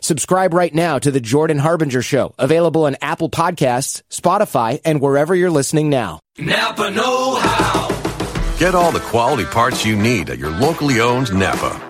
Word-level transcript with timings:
Subscribe 0.00 0.54
right 0.54 0.74
now 0.74 0.98
to 0.98 1.10
The 1.10 1.20
Jordan 1.20 1.58
Harbinger 1.58 2.02
Show, 2.02 2.34
available 2.38 2.84
on 2.84 2.96
Apple 3.00 3.30
Podcasts, 3.30 4.02
Spotify, 4.10 4.80
and 4.84 5.00
wherever 5.00 5.34
you're 5.34 5.50
listening 5.50 5.90
now. 5.90 6.20
Napa 6.38 6.90
Know 6.90 7.36
How. 7.36 8.56
Get 8.58 8.74
all 8.74 8.92
the 8.92 9.00
quality 9.00 9.44
parts 9.44 9.86
you 9.86 9.96
need 9.96 10.30
at 10.30 10.38
your 10.38 10.50
locally 10.50 11.00
owned 11.00 11.32
Napa. 11.32 11.89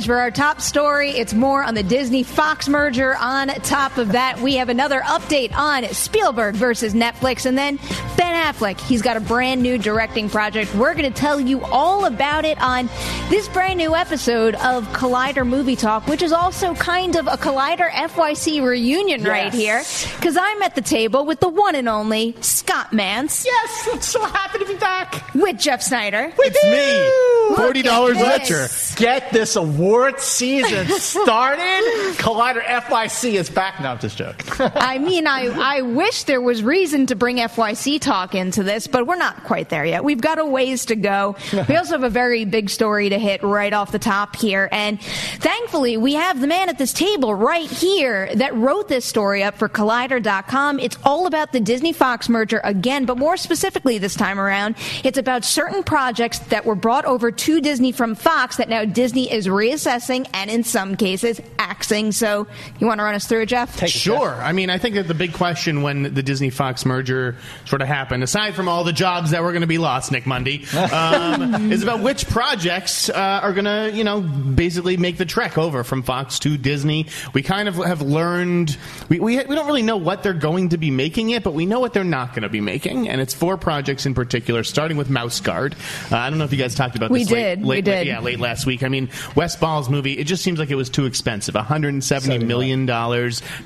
That 0.00 0.06
for 0.06 0.16
our 0.16 0.30
top 0.30 0.60
story? 0.60 1.10
It's 1.10 1.34
more 1.34 1.62
on 1.62 1.74
the 1.74 1.82
Disney 1.82 2.22
Fox 2.22 2.68
merger. 2.68 3.16
On 3.16 3.48
top 3.48 3.98
of 3.98 4.12
that, 4.12 4.40
we 4.40 4.54
have 4.54 4.68
another 4.68 5.00
update 5.00 5.54
on 5.54 5.84
Spielberg 5.92 6.54
versus 6.54 6.94
Netflix. 6.94 7.44
And 7.44 7.56
then 7.56 7.76
Ben 8.16 8.54
Affleck, 8.54 8.80
he's 8.80 9.02
got 9.02 9.16
a 9.16 9.20
brand 9.20 9.62
new 9.62 9.76
directing 9.78 10.30
project. 10.30 10.74
We're 10.74 10.94
going 10.94 11.12
to 11.12 11.18
tell 11.18 11.40
you 11.40 11.62
all 11.64 12.06
about 12.06 12.44
it 12.44 12.60
on 12.60 12.88
this 13.28 13.48
brand 13.48 13.78
new 13.78 13.94
episode 13.94 14.54
of 14.56 14.86
Collider 14.88 15.46
Movie 15.46 15.76
Talk, 15.76 16.06
which 16.06 16.22
is 16.22 16.32
also 16.32 16.74
kind 16.74 17.16
of 17.16 17.26
a 17.26 17.36
Collider 17.36 17.90
FYC 17.90 18.64
reunion 18.64 19.22
right 19.24 19.52
here. 19.52 19.82
Because 20.16 20.36
I'm 20.36 20.62
at 20.62 20.74
the 20.74 20.82
table 20.82 21.26
with 21.26 21.40
the 21.40 21.48
one 21.48 21.74
and 21.74 21.88
only 21.88 22.34
Scott 22.40 22.90
Mantz. 22.92 23.44
Yes, 23.44 23.88
I'm 23.92 24.00
so 24.00 24.24
happy 24.24 24.58
to 24.60 24.66
be 24.66 24.76
back. 24.76 25.34
With 25.34 25.58
Jeff 25.58 25.82
Sneider. 25.82 26.32
It's 26.38 27.50
me. 27.50 27.56
Forty 27.56 27.82
dollars 27.82 28.16
richer. 28.20 28.68
Get 28.96 29.32
this 29.32 29.56
award 29.56 29.89
season 30.18 30.86
started. 30.98 31.82
Collider 32.18 32.62
FYC 32.62 33.34
is 33.34 33.50
back. 33.50 33.80
No, 33.80 33.90
I'm 33.90 33.98
just 33.98 34.16
joking. 34.16 34.46
I 34.74 34.98
mean, 34.98 35.26
I, 35.26 35.46
I 35.46 35.82
wish 35.82 36.24
there 36.24 36.40
was 36.40 36.62
reason 36.62 37.06
to 37.06 37.16
bring 37.16 37.36
FYC 37.36 38.00
talk 38.00 38.34
into 38.34 38.62
this, 38.62 38.86
but 38.86 39.06
we're 39.06 39.16
not 39.16 39.44
quite 39.44 39.68
there 39.68 39.84
yet. 39.84 40.04
We've 40.04 40.20
got 40.20 40.38
a 40.38 40.44
ways 40.44 40.86
to 40.86 40.96
go. 40.96 41.36
We 41.68 41.76
also 41.76 41.92
have 41.92 42.04
a 42.04 42.10
very 42.10 42.44
big 42.44 42.70
story 42.70 43.08
to 43.08 43.18
hit 43.18 43.42
right 43.42 43.72
off 43.72 43.92
the 43.92 43.98
top 43.98 44.36
here. 44.36 44.68
And 44.72 45.00
thankfully, 45.02 45.96
we 45.96 46.14
have 46.14 46.40
the 46.40 46.46
man 46.46 46.68
at 46.68 46.78
this 46.78 46.92
table 46.92 47.34
right 47.34 47.70
here 47.70 48.34
that 48.36 48.54
wrote 48.54 48.88
this 48.88 49.04
story 49.04 49.42
up 49.42 49.56
for 49.56 49.68
Collider.com. 49.68 50.78
It's 50.80 50.98
all 51.04 51.26
about 51.26 51.52
the 51.52 51.60
Disney 51.60 51.92
Fox 51.92 52.28
merger 52.28 52.60
again, 52.64 53.04
but 53.04 53.18
more 53.18 53.36
specifically 53.36 53.98
this 53.98 54.14
time 54.14 54.38
around, 54.38 54.76
it's 55.04 55.18
about 55.18 55.44
certain 55.44 55.82
projects 55.82 56.38
that 56.38 56.64
were 56.64 56.74
brought 56.74 57.04
over 57.04 57.30
to 57.30 57.60
Disney 57.60 57.92
from 57.92 58.14
Fox 58.14 58.56
that 58.56 58.68
now 58.68 58.84
Disney 58.84 59.30
is 59.30 59.48
reassessing 59.70 60.28
and 60.34 60.50
in 60.50 60.64
some 60.64 60.96
cases 60.96 61.40
axing. 61.58 62.12
So 62.12 62.46
you 62.78 62.86
want 62.86 62.98
to 62.98 63.04
run 63.04 63.14
us 63.14 63.26
through 63.26 63.42
it, 63.42 63.46
Jeff? 63.46 63.76
Take 63.76 63.90
sure. 63.90 64.34
I 64.34 64.52
mean, 64.52 64.70
I 64.70 64.78
think 64.78 64.94
that 64.96 65.08
the 65.08 65.14
big 65.14 65.32
question 65.32 65.82
when 65.82 66.14
the 66.14 66.22
Disney 66.22 66.50
Fox 66.50 66.84
merger 66.84 67.36
sort 67.64 67.82
of 67.82 67.88
happened, 67.88 68.22
aside 68.22 68.54
from 68.54 68.68
all 68.68 68.84
the 68.84 68.92
jobs 68.92 69.30
that 69.30 69.42
were 69.42 69.52
going 69.52 69.60
to 69.62 69.66
be 69.66 69.78
lost, 69.78 70.12
Nick 70.12 70.26
Mundy, 70.26 70.66
um, 70.92 71.72
is 71.72 71.82
about 71.82 72.00
which 72.00 72.28
projects 72.28 73.08
uh, 73.08 73.14
are 73.42 73.52
going 73.52 73.64
to, 73.64 73.96
you 73.96 74.04
know, 74.04 74.20
basically 74.20 74.96
make 74.96 75.18
the 75.18 75.24
trek 75.24 75.58
over 75.58 75.84
from 75.84 76.02
Fox 76.02 76.38
to 76.40 76.56
Disney. 76.56 77.06
We 77.34 77.42
kind 77.42 77.68
of 77.68 77.76
have 77.76 78.02
learned, 78.02 78.76
we, 79.08 79.20
we, 79.20 79.36
we 79.38 79.54
don't 79.54 79.66
really 79.66 79.82
know 79.82 79.96
what 79.96 80.22
they're 80.22 80.32
going 80.32 80.70
to 80.70 80.78
be 80.78 80.90
making 80.90 81.28
yet, 81.30 81.42
but 81.42 81.54
we 81.54 81.66
know 81.66 81.80
what 81.80 81.92
they're 81.92 82.04
not 82.04 82.30
going 82.30 82.42
to 82.42 82.48
be 82.48 82.60
making. 82.60 83.08
And 83.08 83.20
it's 83.20 83.34
four 83.34 83.56
projects 83.56 84.06
in 84.06 84.14
particular, 84.14 84.64
starting 84.64 84.96
with 84.96 85.10
Mouse 85.10 85.40
Guard. 85.40 85.74
Uh, 86.10 86.16
I 86.16 86.30
don't 86.30 86.38
know 86.38 86.44
if 86.44 86.52
you 86.52 86.58
guys 86.58 86.74
talked 86.74 86.96
about 86.96 87.10
We 87.10 87.20
this 87.20 87.28
did, 87.28 87.58
late, 87.58 87.58
we 87.60 87.66
late, 87.76 87.84
did. 87.84 88.06
yeah, 88.06 88.20
late 88.20 88.40
last 88.40 88.66
week. 88.66 88.82
I 88.82 88.88
mean, 88.88 89.08
Wes 89.34 89.56
Ball's 89.60 89.88
movie, 89.88 90.14
it 90.18 90.24
just 90.24 90.42
seems 90.42 90.58
like 90.58 90.70
it 90.70 90.74
was 90.74 90.90
too 90.90 91.04
expensive. 91.06 91.54
$170 91.54 92.44
million 92.46 92.86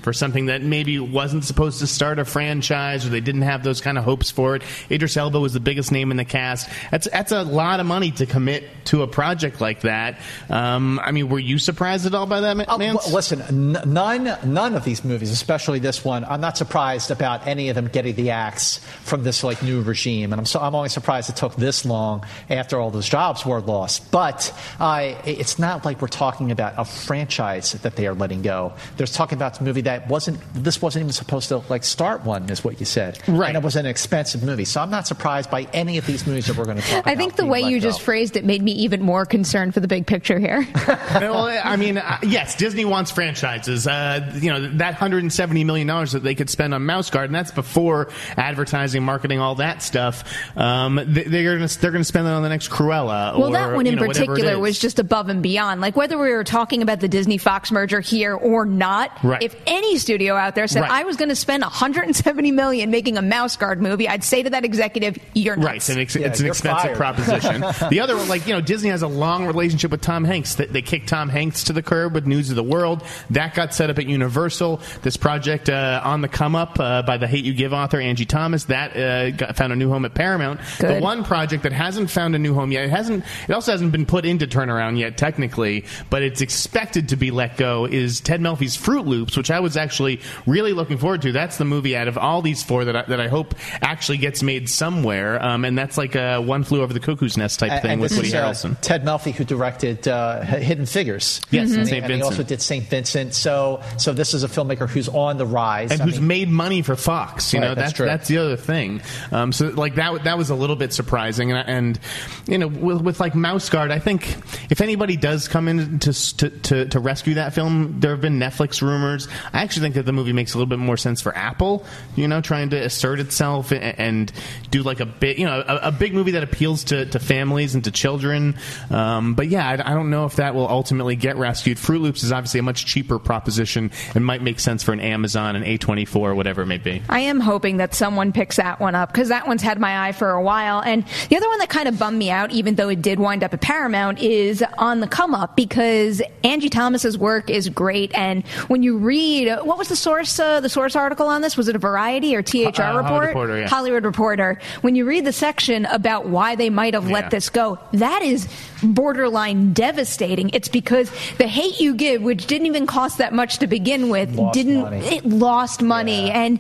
for 0.03 0.13
something 0.13 0.47
that 0.47 0.63
maybe 0.63 0.99
wasn't 0.99 1.45
supposed 1.45 1.79
to 1.81 1.87
start 1.87 2.19
a 2.19 2.25
franchise 2.25 3.07
or 3.07 3.09
they 3.11 3.21
didn't 3.21 3.43
have 3.43 3.63
those 3.63 3.81
kind 3.81 3.97
of 3.99 4.05
hopes 4.05 4.31
for 4.31 4.57
it. 4.57 4.63
Idris 4.91 5.17
Elba 5.17 5.39
was 5.41 5.53
the 5.53 5.61
biggest 5.61 5.93
name 5.93 6.11
in 6.11 6.17
the 6.17 6.25
cast. 6.25 6.69
That's, 6.91 7.09
that's 7.11 7.33
a 7.33 7.43
lot 7.43 7.81
of 7.81 7.87
money 7.87 8.11
to 8.13 8.27
commit 8.27 8.65
to 8.87 9.03
a 9.03 9.07
project 9.07 9.61
like 9.61 9.81
that. 9.83 10.19
Um, 10.51 10.99
I 11.03 11.11
mean, 11.13 11.29
were 11.29 11.39
you 11.39 11.59
surprised 11.59 12.07
at 12.07 12.15
all 12.15 12.27
by 12.27 12.41
that, 12.41 12.57
Ma- 12.57 12.65
Oh, 12.69 12.79
Mance? 12.79 13.07
well, 13.07 13.15
listen, 13.15 13.41
n- 13.43 13.83
none 13.93 14.37
none 14.45 14.75
of 14.75 14.85
these 14.85 15.05
movies, 15.05 15.31
especially 15.31 15.79
this 15.79 16.05
one, 16.05 16.25
I'm 16.25 16.41
not 16.41 16.57
surprised 16.59 17.11
about 17.11 17.47
any 17.47 17.69
of 17.69 17.75
them 17.77 17.87
getting 17.89 18.15
the 18.15 18.31
axe 18.31 18.79
from 19.03 19.23
this 19.23 19.45
like 19.45 19.63
new 19.63 19.83
regime, 19.83 20.33
and 20.33 20.41
I'm 20.41 20.47
so 20.47 20.61
I'm 20.61 20.75
only 20.75 20.89
surprised 20.89 21.31
it 21.31 21.37
took 21.37 21.55
this 21.57 21.85
long 21.85 22.25
after 22.51 22.79
all 22.81 22.91
those 22.91 23.09
jobs 23.09 23.47
were 23.47 23.61
lost. 23.61 24.11
But 24.11 24.53
uh, 24.81 25.15
it's 25.25 25.59
not 25.59 25.84
like 25.85 26.01
we're 26.01 26.09
talking 26.09 26.51
about 26.51 26.75
a 26.77 26.85
franchise 26.85 27.73
that 27.73 27.97
they 27.97 28.07
are 28.07 28.15
letting 28.15 28.43
go. 28.43 28.73
There's 28.97 29.13
talking 29.13 29.37
about 29.37 29.61
a 29.61 29.65
movie 29.65 29.83
that 29.83 30.09
wasn't 30.09 30.41
this 30.55 30.81
wasn't 30.81 31.05
even 31.05 31.13
supposed 31.13 31.49
to 31.49 31.59
like 31.69 31.85
start 31.85 32.25
one, 32.25 32.49
is 32.51 32.65
what 32.65 32.81
you 32.81 32.87
said, 32.87 33.19
right? 33.29 33.49
And 33.49 33.57
it 33.57 33.63
was 33.63 33.77
an 33.77 33.87
expensive 33.87 34.43
movie, 34.43 34.65
so 34.65 34.81
I'm 34.81 34.91
not 34.91 35.07
surprised 35.07 35.51
by 35.51 35.67
any 35.73 35.99
of 35.99 36.07
these 36.07 36.27
movies 36.27 36.47
that 36.47 36.57
we're 36.57 36.65
going 36.65 36.79
to 36.79 36.83
talk 36.83 37.01
about. 37.01 37.13
I 37.13 37.17
think 37.17 37.37
the 37.37 37.47
way 37.47 37.61
you 37.61 37.81
go. 37.81 37.87
just 37.87 38.01
phrased 38.01 38.37
it 38.37 38.45
made 38.45 38.63
me 38.63 38.73
even 38.73 39.03
more 39.03 39.25
concerned 39.27 39.75
for 39.75 39.81
the 39.81 39.89
big 39.89 40.07
picture 40.07 40.39
here. 40.39 40.67
well, 40.87 41.47
I 41.47 41.77
mean, 41.77 41.99
uh, 41.99 42.19
yes, 42.23 42.57
Disney 42.57 42.85
wants 42.85 43.11
franchises. 43.11 43.87
Uh, 43.87 44.33
you 44.35 44.51
know, 44.51 44.69
that 44.79 44.97
$170 44.97 45.65
million 45.65 45.87
that 45.87 46.23
they 46.23 46.35
could 46.35 46.51
spend 46.51 46.75
on 46.75 46.85
Mouse 46.85 47.11
Guard, 47.11 47.27
and 47.27 47.35
that's 47.35 47.51
before 47.51 48.11
advertising, 48.37 49.03
marketing, 49.03 49.41
all 49.41 49.57
that 49.57 49.83
stuff. 49.83 50.25
Um, 50.57 50.97
they, 50.97 51.25
they're 51.25 51.57
going 51.57 51.69
to 51.69 51.81
they're 51.81 51.91
going 51.91 52.01
to 52.01 52.09
spend 52.09 52.27
that 52.27 52.33
on 52.33 52.43
the 52.43 52.49
next 52.49 52.71
Cruella. 52.71 53.39
Well, 53.39 53.49
or, 53.49 53.53
that 53.53 53.75
one 53.75 53.87
in 53.87 53.95
you 53.95 54.01
know, 54.01 54.07
particular 54.07 54.59
was 54.59 54.79
just 54.79 54.99
above 54.99 55.29
and 55.29 55.43
beyond. 55.43 55.74
Like 55.81 55.97
whether 55.97 56.19
we 56.19 56.31
were 56.31 56.45
talking 56.45 56.83
about 56.83 57.01
the 57.01 57.09
Disney 57.09 57.39
Fox 57.39 57.71
merger 57.71 58.01
here 58.01 58.35
or 58.35 58.65
not, 58.65 59.11
Right. 59.23 59.43
if 59.43 59.57
any 59.67 59.97
studio 59.99 60.35
out 60.35 60.55
there 60.55 60.67
said 60.67 60.83
Right. 60.83 60.91
I 60.91 61.05
was 61.05 61.17
going 61.17 61.29
to 61.29 61.37
spend 61.37 61.63
170 61.63 62.51
million 62.51 62.91
making 62.91 63.17
a 63.17 63.23
mouse 63.23 63.57
guard 63.57 63.81
movie, 63.81 64.09
I'd 64.09 64.25
say 64.25 64.43
to 64.43 64.51
that 64.51 64.65
executive, 64.65 65.19
"You're 65.33 65.57
nuts." 65.57 65.67
Right, 65.67 65.77
it's 65.77 65.89
an, 65.89 65.99
ex- 65.99 66.17
it's 66.17 66.41
an 66.41 66.47
expensive 66.47 66.97
proposition. 66.97 67.61
the 67.91 68.01
other 68.01 68.17
one, 68.17 68.29
like 68.29 68.47
you 68.47 68.53
know, 68.55 68.61
Disney 68.61 68.91
has 68.91 69.03
a 69.03 69.09
long 69.09 69.47
relationship 69.47 69.91
with 69.91 70.01
Tom 70.01 70.25
Hanks. 70.25 70.57
They, 70.57 70.67
they 70.67 70.83
kicked 70.83 71.09
Tom 71.09 71.29
Hanks 71.29 71.65
to 71.65 71.73
the 71.73 71.83
curb 71.83 72.15
with 72.15 72.27
News 72.27 72.51
of 72.51 72.57
the 72.57 72.65
World. 72.65 73.03
That 73.31 73.55
got 73.55 73.73
set 73.75 73.91
up 73.91 73.99
at 73.99 74.07
Universal. 74.07 74.81
This 75.03 75.17
project 75.17 75.69
uh, 75.69 76.01
on 76.05 76.21
the 76.21 76.29
come 76.29 76.57
up 76.57 76.79
uh, 76.81 77.03
by 77.03 77.17
the 77.17 77.27
Hate 77.27 77.45
You 77.45 77.55
Give 77.55 77.73
author 77.73 78.01
Angie 78.01 78.25
Thomas 78.27 78.65
that 78.65 78.97
uh, 78.97 79.31
got, 79.31 79.57
found 79.57 79.73
a 79.73 79.77
new 79.77 79.89
home 79.89 80.05
at 80.05 80.15
Paramount. 80.15 80.61
The 80.79 80.99
one 81.01 81.25
project 81.25 81.63
that 81.63 81.73
hasn't 81.73 82.11
found 82.11 82.35
a 82.35 82.39
new 82.39 82.55
home 82.55 82.73
yet, 82.73 82.85
it 82.85 82.91
hasn't 82.91 83.05
hasn't 83.05 83.51
it 83.51 83.53
also 83.53 83.73
hasn't 83.73 83.93
been 83.93 84.07
put 84.07 84.25
into 84.25 84.47
turnaround 84.47 84.99
yet 84.99 85.17
technically, 85.17 85.64
but 86.11 86.23
it's 86.23 86.41
expected 86.41 87.09
to 87.11 87.17
be 87.17 87.31
let 87.31 87.57
go. 87.57 87.85
Is 87.87 88.21
Ted 88.21 88.41
Melfi's 88.41 88.77
Fruit 88.77 89.07
Loops, 89.07 89.37
which 89.37 89.51
I 89.51 89.61
was 89.61 89.77
actually 89.77 90.21
really 90.47 90.73
looking 90.73 90.99
forward 90.99 91.23
to. 91.23 91.33
That's 91.33 91.59
the 91.59 91.65
movie 91.65 91.97
out 91.97 92.09
of 92.09 92.19
all 92.19 92.43
these 92.43 92.63
four 92.63 92.85
that 92.85 92.97
I, 92.97 93.03
that 93.03 93.21
I 93.21 93.29
hope 93.29 93.55
actually 93.83 94.19
gets 94.19 94.43
made 94.43 94.69
somewhere, 94.69 95.43
um, 95.43 95.65
and 95.65 95.77
that's 95.77 95.97
like 95.99 96.15
a 96.15 96.39
One 96.41 96.65
Flew 96.65 96.83
Over 96.83 96.93
the 96.93 97.01
Cuckoo's 97.01 97.37
Nest 97.37 97.59
type 97.61 97.73
And- 97.73 97.83
thing 97.83 97.91
and 97.93 98.01
with 98.01 98.17
Woody 98.17 98.29
is, 98.29 98.35
uh, 98.35 98.45
Harrelson. 98.51 98.81
Ted 98.81 99.05
Melfi, 99.05 99.33
who 99.33 99.45
directed 99.45 100.07
uh, 100.09 100.41
Hidden 100.43 100.87
Figures. 100.87 101.41
Yes, 101.51 101.71
and, 101.71 101.81
and 101.81 101.89
he, 101.89 101.97
and 101.99 102.13
he 102.13 102.23
also 102.23 102.43
did 102.43 102.61
Saint 102.63 102.87
Vincent. 102.87 103.35
So, 103.35 103.83
so 103.99 104.13
this 104.13 104.35
is 104.35 104.45
a 104.45 104.49
filmmaker 104.49 104.89
who's 104.89 105.09
on 105.09 105.39
the 105.39 105.47
rise 105.47 105.91
and 105.93 106.01
I 106.01 106.05
who's 106.05 106.19
mean, 106.19 106.27
made 106.29 106.49
money 106.49 106.83
for 106.83 106.97
Fox. 106.97 107.53
You 107.53 107.61
Right, 107.61 107.69
know, 107.69 107.75
that's 107.75 107.99
that's 107.99 108.25
that's 108.25 108.29
the 108.29 108.39
other 108.39 108.57
thing. 108.57 109.01
Um, 109.33 109.53
so 109.53 109.69
like 109.69 109.95
that 109.97 110.25
that 110.25 110.39
was 110.39 110.51
a 110.51 110.55
little 110.55 110.77
bit 110.77 110.93
surprising, 110.93 111.53
and, 111.53 111.69
and 111.69 112.01
you 112.47 112.59
know, 112.59 112.69
with, 112.69 113.03
with 113.03 113.21
like 113.21 113.35
Mouse 113.35 113.69
Guard, 113.69 113.91
I 113.91 113.99
think 113.99 114.37
if 114.71 114.81
anybody 114.81 115.17
does 115.17 115.49
come 115.55 115.69
in 115.69 116.01
to, 116.01 116.13
to 116.37 116.51
to 116.51 116.87
to 116.87 116.99
rescue 116.99 117.35
that 117.35 117.55
film, 117.55 118.01
there 118.01 118.11
have 118.11 118.21
been 118.21 118.41
Netflix 118.41 118.83
rumors. 118.83 119.29
I 119.53 119.63
actually 119.63 119.83
think 119.83 119.95
that 119.95 120.05
the 120.05 120.13
movie 120.13 120.33
makes 120.33 120.53
a 120.53 120.59
little 120.59 120.69
bit 120.69 120.81
more 120.81 120.97
sense 120.97 121.21
for 121.21 121.33
Apple. 121.37 121.87
You 122.17 122.27
know, 122.27 122.41
trying 122.41 122.71
to 122.71 122.77
assert 122.77 123.21
itself 123.21 123.71
and, 123.71 123.97
and 123.97 124.33
do 124.73 124.83
like 124.83 124.99
a 124.99 125.07
bit, 125.07 125.39
you 125.39 125.47
know, 125.47 125.63
a, 125.65 125.77
a 125.77 125.93
big 125.93 126.13
movie 126.13 126.33
that 126.33 126.43
appeals 126.43 126.83
to, 126.85 127.07
to 127.07 127.21
families 127.21 127.77
and 127.77 127.85
to 127.85 127.93
children. 127.93 128.57
Um, 128.91 129.35
but 129.35 129.47
yeah, 129.47 129.69
I, 129.69 129.75
I 129.75 129.95
don't 129.95 130.11
know 130.11 130.25
if 130.25 130.35
that 130.37 130.57
will 130.57 130.69
ultimately 130.69 131.15
get 131.15 131.37
rescued. 131.37 131.79
Fruit 131.79 132.03
Loops 132.03 132.25
is 132.25 132.33
obviously 132.33 132.59
a 132.59 132.65
much 132.65 132.85
cheaper 132.85 133.21
proposition 133.21 133.93
and 134.17 134.27
might 134.27 134.43
make 134.43 134.59
sense 134.59 134.83
for 134.83 134.93
an 134.93 134.99
Amazon, 134.99 135.55
an 135.55 135.63
A24, 135.63 136.17
or 136.17 136.35
whatever 136.35 136.63
it 136.63 136.67
may 136.67 136.79
be. 136.79 137.01
I 137.09 137.21
am 137.21 137.39
hoping 137.39 137.77
that 137.77 137.95
someone 137.95 138.33
picks 138.33 138.57
that 138.57 138.81
one 138.81 138.97
up 138.97 139.13
because 139.13 139.29
that 139.29 139.47
one's 139.47 139.63
had 139.63 139.79
my 139.79 140.09
eye 140.09 140.11
for 140.11 140.31
a 140.31 140.43
while. 140.43 140.83
And 140.83 141.05
the 141.29 141.37
other 141.37 141.49
one 141.49 141.61
that 141.61 141.69
kind 141.69 141.87
of 141.87 141.97
bummed 141.97 142.19
me 142.19 142.31
out, 142.31 142.51
even 142.51 142.75
though 142.75 142.89
it 142.89 143.01
did 143.01 143.21
wind 143.21 143.45
up 143.45 143.55
at 143.55 143.61
Paramount, 143.61 144.19
is 144.19 144.65
on 144.79 144.99
the 144.99 145.07
come 145.07 145.33
up 145.33 145.44
because 145.57 146.21
Angie 146.43 146.69
Thomas's 146.69 147.17
work 147.19 147.51
is 147.51 147.69
great. 147.69 148.13
And 148.15 148.47
when 148.69 148.83
you 148.83 148.97
read, 148.99 149.49
what 149.63 149.79
was 149.79 149.89
the 149.89 149.97
source, 149.97 150.39
uh, 150.39 150.61
the 150.61 150.69
source 150.69 150.97
article 150.97 151.27
on 151.27 151.41
this? 151.43 151.57
Was 151.57 151.69
it 151.69 151.77
a 151.77 151.79
Variety 151.79 152.35
or 152.37 152.43
THR 152.43 152.69
Uh, 152.69 152.73
Hollywood 152.73 153.05
report? 153.05 153.27
Reporter, 153.29 153.61
yeah. 153.61 153.69
Hollywood 153.69 154.05
Reporter. 154.05 154.61
When 154.83 154.95
you 154.97 155.05
read 155.05 155.25
the 155.25 155.33
section 155.33 155.87
about 155.87 156.27
why 156.27 156.55
they 156.57 156.71
might 156.71 156.95
have 156.95 157.07
Yeah. 157.09 157.15
let 157.15 157.31
this 157.31 157.51
go, 157.51 157.79
that 157.93 158.23
is 158.23 158.49
borderline 158.83 159.73
devastating. 159.73 160.51
It's 160.53 160.69
because 160.69 161.11
the 161.39 161.47
hate 161.47 161.81
you 161.81 161.95
give, 161.95 162.23
which 162.23 162.47
didn't 162.47 162.67
even 162.67 162.87
cost 162.87 163.19
that 163.19 163.33
much 163.33 163.59
to 163.59 163.67
begin 163.67 164.09
with, 164.09 164.35
Lost 164.37 164.55
didn't 164.55 164.81
money. 164.83 164.99
it 165.17 165.25
lost 165.27 165.83
money 165.83 166.27
Yeah. 166.29 166.43
and 166.43 166.59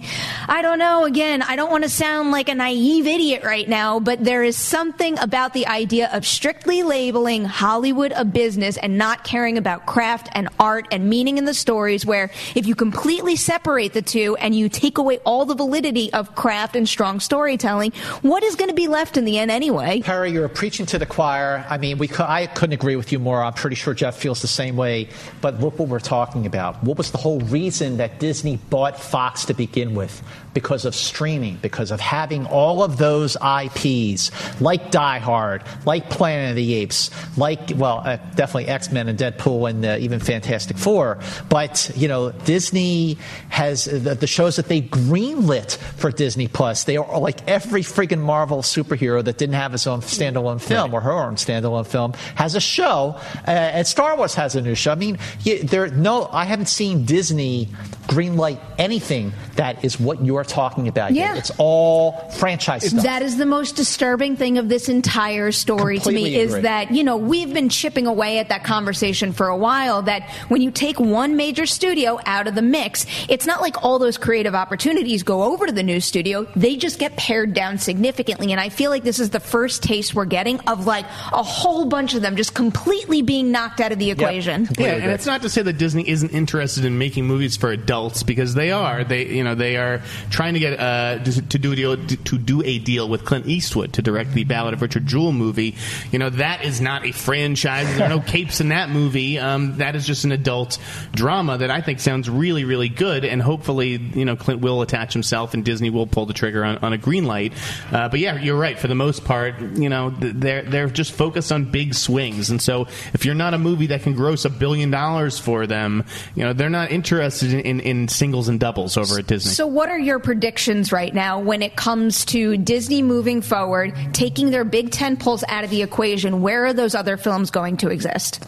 i 0.48 0.62
don't 0.62 0.78
know 0.78 1.04
again 1.04 1.42
i 1.42 1.54
don't 1.56 1.70
want 1.70 1.84
to 1.84 1.88
sound 1.90 2.30
like 2.30 2.48
a 2.48 2.54
naive 2.54 3.06
idiot 3.06 3.42
right 3.44 3.68
now 3.68 4.00
but 4.00 4.22
there 4.24 4.42
is 4.42 4.56
something 4.56 5.18
about 5.18 5.52
the 5.52 5.66
idea 5.66 6.08
of 6.12 6.26
strictly 6.26 6.82
labeling 6.82 7.44
hollywood 7.44 8.12
a 8.16 8.24
business 8.24 8.73
and 8.78 8.98
not 8.98 9.24
caring 9.24 9.58
about 9.58 9.86
craft 9.86 10.28
and 10.32 10.48
art 10.58 10.86
and 10.90 11.08
meaning 11.08 11.38
in 11.38 11.44
the 11.44 11.54
stories 11.54 12.06
where 12.06 12.30
if 12.54 12.66
you 12.66 12.74
completely 12.74 13.36
separate 13.36 13.92
the 13.92 14.02
two 14.02 14.36
and 14.36 14.54
you 14.54 14.68
take 14.68 14.98
away 14.98 15.18
all 15.24 15.44
the 15.44 15.54
validity 15.54 16.12
of 16.12 16.34
craft 16.34 16.76
and 16.76 16.88
strong 16.88 17.20
storytelling 17.20 17.92
what 18.22 18.42
is 18.42 18.56
going 18.56 18.70
to 18.70 18.74
be 18.74 18.88
left 18.88 19.16
in 19.16 19.24
the 19.24 19.38
end 19.38 19.50
anyway 19.50 20.00
Perri, 20.00 20.30
you're 20.30 20.48
preaching 20.48 20.86
to 20.86 20.98
the 20.98 21.06
choir. 21.06 21.64
I 21.68 21.78
mean, 21.78 21.98
we 21.98 22.10
I 22.18 22.46
couldn't 22.46 22.74
agree 22.74 22.96
with 22.96 23.12
you 23.12 23.18
more. 23.18 23.42
I'm 23.42 23.52
pretty 23.52 23.76
sure 23.76 23.94
Jeff 23.94 24.16
feels 24.16 24.42
the 24.42 24.48
same 24.48 24.76
way. 24.76 25.08
But 25.40 25.60
look 25.60 25.78
what 25.78 25.88
we're 25.88 25.98
talking 25.98 26.46
about. 26.46 26.82
What 26.84 26.98
was 26.98 27.10
the 27.10 27.18
whole 27.18 27.40
reason 27.40 27.98
that 27.98 28.20
Disney 28.20 28.56
bought 28.56 29.00
Fox 29.00 29.46
to 29.46 29.54
begin 29.54 29.94
with? 29.94 30.22
Because 30.54 30.84
of 30.84 30.94
streaming, 30.94 31.56
because 31.56 31.90
of 31.90 32.00
having 32.00 32.46
all 32.46 32.82
of 32.82 32.96
those 32.96 33.36
IPs, 33.36 34.30
like 34.60 34.90
Die 34.90 35.18
Hard, 35.18 35.62
like 35.84 36.08
Planet 36.10 36.50
of 36.50 36.56
the 36.56 36.74
Apes, 36.74 37.10
like 37.36 37.72
well, 37.76 38.02
uh, 38.04 38.16
definitely 38.34 38.68
X 38.68 38.90
Men 38.92 39.08
and 39.08 39.18
Deadpool 39.18 39.68
and 39.68 39.84
uh, 39.84 39.96
even 40.00 40.20
Fantastic 40.20 40.78
Four. 40.78 41.18
But 41.48 41.90
you 41.96 42.08
know, 42.08 42.30
Disney 42.30 43.18
has 43.48 43.88
uh, 43.88 43.98
the, 44.02 44.14
the 44.14 44.26
shows 44.26 44.56
that 44.56 44.68
they 44.68 44.82
greenlit 44.82 45.76
for 45.76 46.10
Disney 46.10 46.48
Plus. 46.48 46.84
They 46.84 46.96
are 46.96 47.18
like 47.18 47.46
every 47.48 47.82
freaking 47.82 48.20
Marvel 48.20 48.62
superhero 48.62 49.22
that 49.24 49.38
didn't 49.38 49.56
have 49.56 49.72
his 49.72 49.86
own 49.86 50.00
standalone 50.00 50.60
film 50.60 50.94
or 50.94 51.00
her 51.00 51.12
own 51.12 51.36
standalone 51.36 51.86
film 51.86 52.12
has 52.36 52.54
a 52.54 52.60
show. 52.60 53.16
Uh, 53.46 53.50
and 53.50 53.86
Star 53.86 54.16
Wars 54.16 54.34
has 54.34 54.54
a 54.54 54.62
new 54.62 54.74
show. 54.74 54.92
I 54.92 54.96
mean, 54.96 55.18
you, 55.42 55.62
there 55.62 55.88
no, 55.88 56.28
I 56.30 56.44
haven't 56.44 56.68
seen 56.68 57.04
Disney 57.04 57.68
greenlight 58.06 58.60
anything 58.78 59.32
that 59.56 59.84
is 59.84 59.98
what 59.98 60.24
you're 60.24 60.44
talking 60.44 60.88
about. 60.88 61.12
yet. 61.12 61.34
Yeah. 61.34 61.38
it's 61.38 61.52
all 61.58 62.28
franchise 62.30 62.88
stuff. 62.90 63.04
That 63.04 63.22
is 63.22 63.36
the 63.36 63.46
most 63.46 63.76
disturbing 63.76 64.36
thing 64.36 64.58
of 64.58 64.68
this 64.68 64.88
entire 64.88 65.52
story 65.52 65.98
to 65.98 66.04
Completely 66.04 66.30
me 66.32 66.40
is 66.40 66.60
that, 66.62 66.90
you 66.90 67.04
know, 67.04 67.16
we've 67.16 67.52
been 67.52 67.68
chipping 67.68 68.06
away 68.06 68.38
at 68.38 68.48
that 68.48 68.64
conversation 68.64 69.32
for 69.32 69.48
a 69.48 69.56
while 69.56 70.02
that 70.02 70.28
when 70.48 70.60
you 70.60 70.70
take 70.70 70.98
one 70.98 71.36
major 71.36 71.66
studio 71.66 72.18
out 72.26 72.46
of 72.46 72.54
the 72.54 72.62
mix, 72.62 73.06
it's 73.28 73.46
not 73.46 73.60
like 73.60 73.82
all 73.82 73.98
those 73.98 74.18
creative 74.18 74.54
opportunities 74.54 75.22
go 75.22 75.44
over 75.44 75.66
to 75.66 75.72
the 75.72 75.82
new 75.82 76.00
studio. 76.00 76.46
They 76.56 76.76
just 76.76 76.98
get 76.98 77.16
pared 77.16 77.54
down 77.54 77.78
significantly. 77.78 78.52
And 78.52 78.60
I 78.60 78.68
feel 78.68 78.90
like 78.90 79.04
this 79.04 79.18
is 79.18 79.30
the 79.30 79.40
first 79.40 79.82
taste 79.82 80.14
we're 80.14 80.24
getting 80.24 80.60
of 80.60 80.86
like 80.86 81.06
a 81.32 81.42
whole 81.42 81.86
bunch 81.86 82.14
of 82.14 82.22
them 82.22 82.36
just 82.36 82.54
completely 82.54 83.22
being 83.22 83.50
knocked 83.52 83.80
out 83.80 83.92
of 83.92 83.98
the 83.98 84.10
equation. 84.10 84.68
Yeah, 84.78 84.94
and 84.94 85.10
it's 85.12 85.26
not 85.26 85.42
to 85.42 85.48
say 85.48 85.62
that 85.62 85.78
Disney 85.78 86.08
isn't 86.08 86.30
interested 86.30 86.84
in 86.84 86.98
making 86.98 87.26
movies 87.26 87.56
for 87.56 87.70
adults 87.70 87.93
because 88.22 88.54
they 88.54 88.72
are. 88.72 89.04
They, 89.04 89.26
you 89.26 89.44
know, 89.44 89.54
they 89.54 89.76
are 89.76 90.02
trying 90.30 90.54
to 90.54 90.60
get 90.60 90.78
uh, 90.78 91.18
to, 91.22 91.42
to 91.42 91.58
do 91.58 91.72
a 91.72 91.76
deal 91.76 91.96
to 91.96 92.38
do 92.38 92.62
a 92.62 92.78
deal 92.78 93.08
with 93.08 93.24
Clint 93.24 93.46
Eastwood 93.46 93.94
to 93.94 94.02
direct 94.02 94.32
the 94.32 94.44
Ballad 94.44 94.74
of 94.74 94.82
Richard 94.82 95.06
Jewell 95.06 95.32
movie. 95.32 95.76
You 96.12 96.18
know, 96.18 96.30
that 96.30 96.64
is 96.64 96.80
not 96.80 97.06
a 97.06 97.12
franchise. 97.12 97.86
There 97.96 98.06
are 98.06 98.08
no 98.08 98.20
capes 98.20 98.60
in 98.60 98.68
that 98.68 98.90
movie. 98.90 99.38
Um, 99.38 99.78
that 99.78 99.96
is 99.96 100.06
just 100.06 100.24
an 100.24 100.32
adult 100.32 100.78
drama 101.12 101.58
that 101.58 101.70
I 101.70 101.80
think 101.80 102.00
sounds 102.00 102.28
really, 102.28 102.64
really 102.64 102.88
good. 102.88 103.24
And 103.24 103.40
hopefully, 103.40 103.96
you 104.14 104.24
know, 104.24 104.36
Clint 104.36 104.60
will 104.60 104.82
attach 104.82 105.12
himself 105.12 105.54
and 105.54 105.64
Disney 105.64 105.90
will 105.90 106.06
pull 106.06 106.26
the 106.26 106.34
trigger 106.34 106.64
on, 106.64 106.78
on 106.78 106.92
a 106.92 106.98
green 106.98 107.24
light. 107.24 107.52
Uh, 107.90 108.08
but 108.08 108.20
yeah, 108.20 108.40
you're 108.40 108.58
right. 108.58 108.78
For 108.78 108.88
the 108.88 108.94
most 108.94 109.24
part, 109.24 109.60
you 109.60 109.88
know, 109.88 110.10
they're 110.10 110.62
they're 110.62 110.88
just 110.88 111.12
focused 111.12 111.52
on 111.52 111.70
big 111.70 111.94
swings. 111.94 112.50
And 112.50 112.60
so, 112.60 112.86
if 113.12 113.24
you're 113.24 113.34
not 113.34 113.54
a 113.54 113.58
movie 113.58 113.88
that 113.88 114.02
can 114.02 114.14
gross 114.14 114.44
a 114.44 114.50
billion 114.50 114.90
dollars 114.90 115.38
for 115.38 115.66
them, 115.66 116.04
you 116.34 116.44
know, 116.44 116.52
they're 116.52 116.70
not 116.70 116.90
interested 116.90 117.52
in, 117.52 117.60
in, 117.60 117.80
in 117.84 118.08
singles 118.08 118.48
and 118.48 118.58
doubles 118.58 118.96
over 118.96 119.18
at 119.18 119.26
Disney. 119.26 119.52
So, 119.52 119.66
what 119.66 119.88
are 119.90 119.98
your 119.98 120.18
predictions 120.18 120.90
right 120.92 121.14
now 121.14 121.38
when 121.40 121.62
it 121.62 121.76
comes 121.76 122.24
to 122.26 122.56
Disney 122.56 123.02
moving 123.02 123.42
forward, 123.42 123.94
taking 124.12 124.50
their 124.50 124.64
big 124.64 124.90
tentpoles 124.90 125.44
out 125.48 125.64
of 125.64 125.70
the 125.70 125.82
equation? 125.82 126.42
Where 126.42 126.64
are 126.66 126.72
those 126.72 126.94
other 126.94 127.16
films 127.16 127.50
going 127.50 127.76
to 127.78 127.88
exist? 127.88 128.42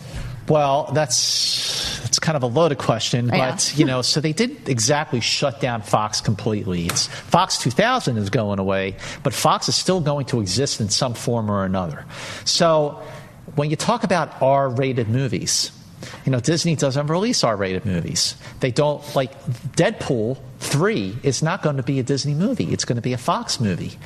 Well, 0.49 0.91
that's 0.95 1.99
that's 2.03 2.21
kind 2.21 2.37
of 2.37 2.43
a 2.45 2.47
loaded 2.47 2.79
question, 2.79 3.29
Yeah. 3.29 3.51
but 3.51 3.75
you 3.77 3.85
know, 3.85 4.01
so 4.03 4.21
they 4.21 4.33
didn't 4.33 4.69
exactly 4.69 5.21
shut 5.21 5.61
down 5.61 5.83
Fox 5.83 6.21
completely. 6.21 6.87
It's 6.87 7.09
Fox 7.09 7.59
2000 7.59 8.17
is 8.17 8.31
going 8.31 8.59
away, 8.61 8.97
but 9.25 9.35
Fox 9.35 9.69
is 9.69 9.75
still 9.75 10.01
going 10.01 10.27
to 10.27 10.41
exist 10.41 10.81
in 10.81 10.89
some 10.89 11.15
form 11.15 11.51
or 11.51 11.65
another. 11.65 12.05
So, 12.45 13.03
when 13.57 13.71
you 13.71 13.77
talk 13.77 14.05
about 14.05 14.41
R-rated 14.41 15.09
movies, 15.09 15.73
you 16.27 16.33
know, 16.33 16.41
Disney 16.41 16.75
doesn't 16.75 17.07
release 17.07 17.45
R-rated 17.45 17.87
movies. 17.87 18.35
They 18.59 18.73
don't 18.73 19.03
like 19.15 19.33
Deadpool 19.77 20.37
3 20.77 21.17
is 21.23 21.43
not 21.43 21.63
going 21.63 21.79
to 21.79 21.83
be 21.83 21.99
a 22.01 22.03
Disney 22.03 22.35
movie. 22.35 22.71
It's 22.71 22.85
going 22.85 22.97
to 22.97 23.03
be 23.03 23.15
a 23.15 23.19
Fox 23.19 23.61
movie. 23.61 23.99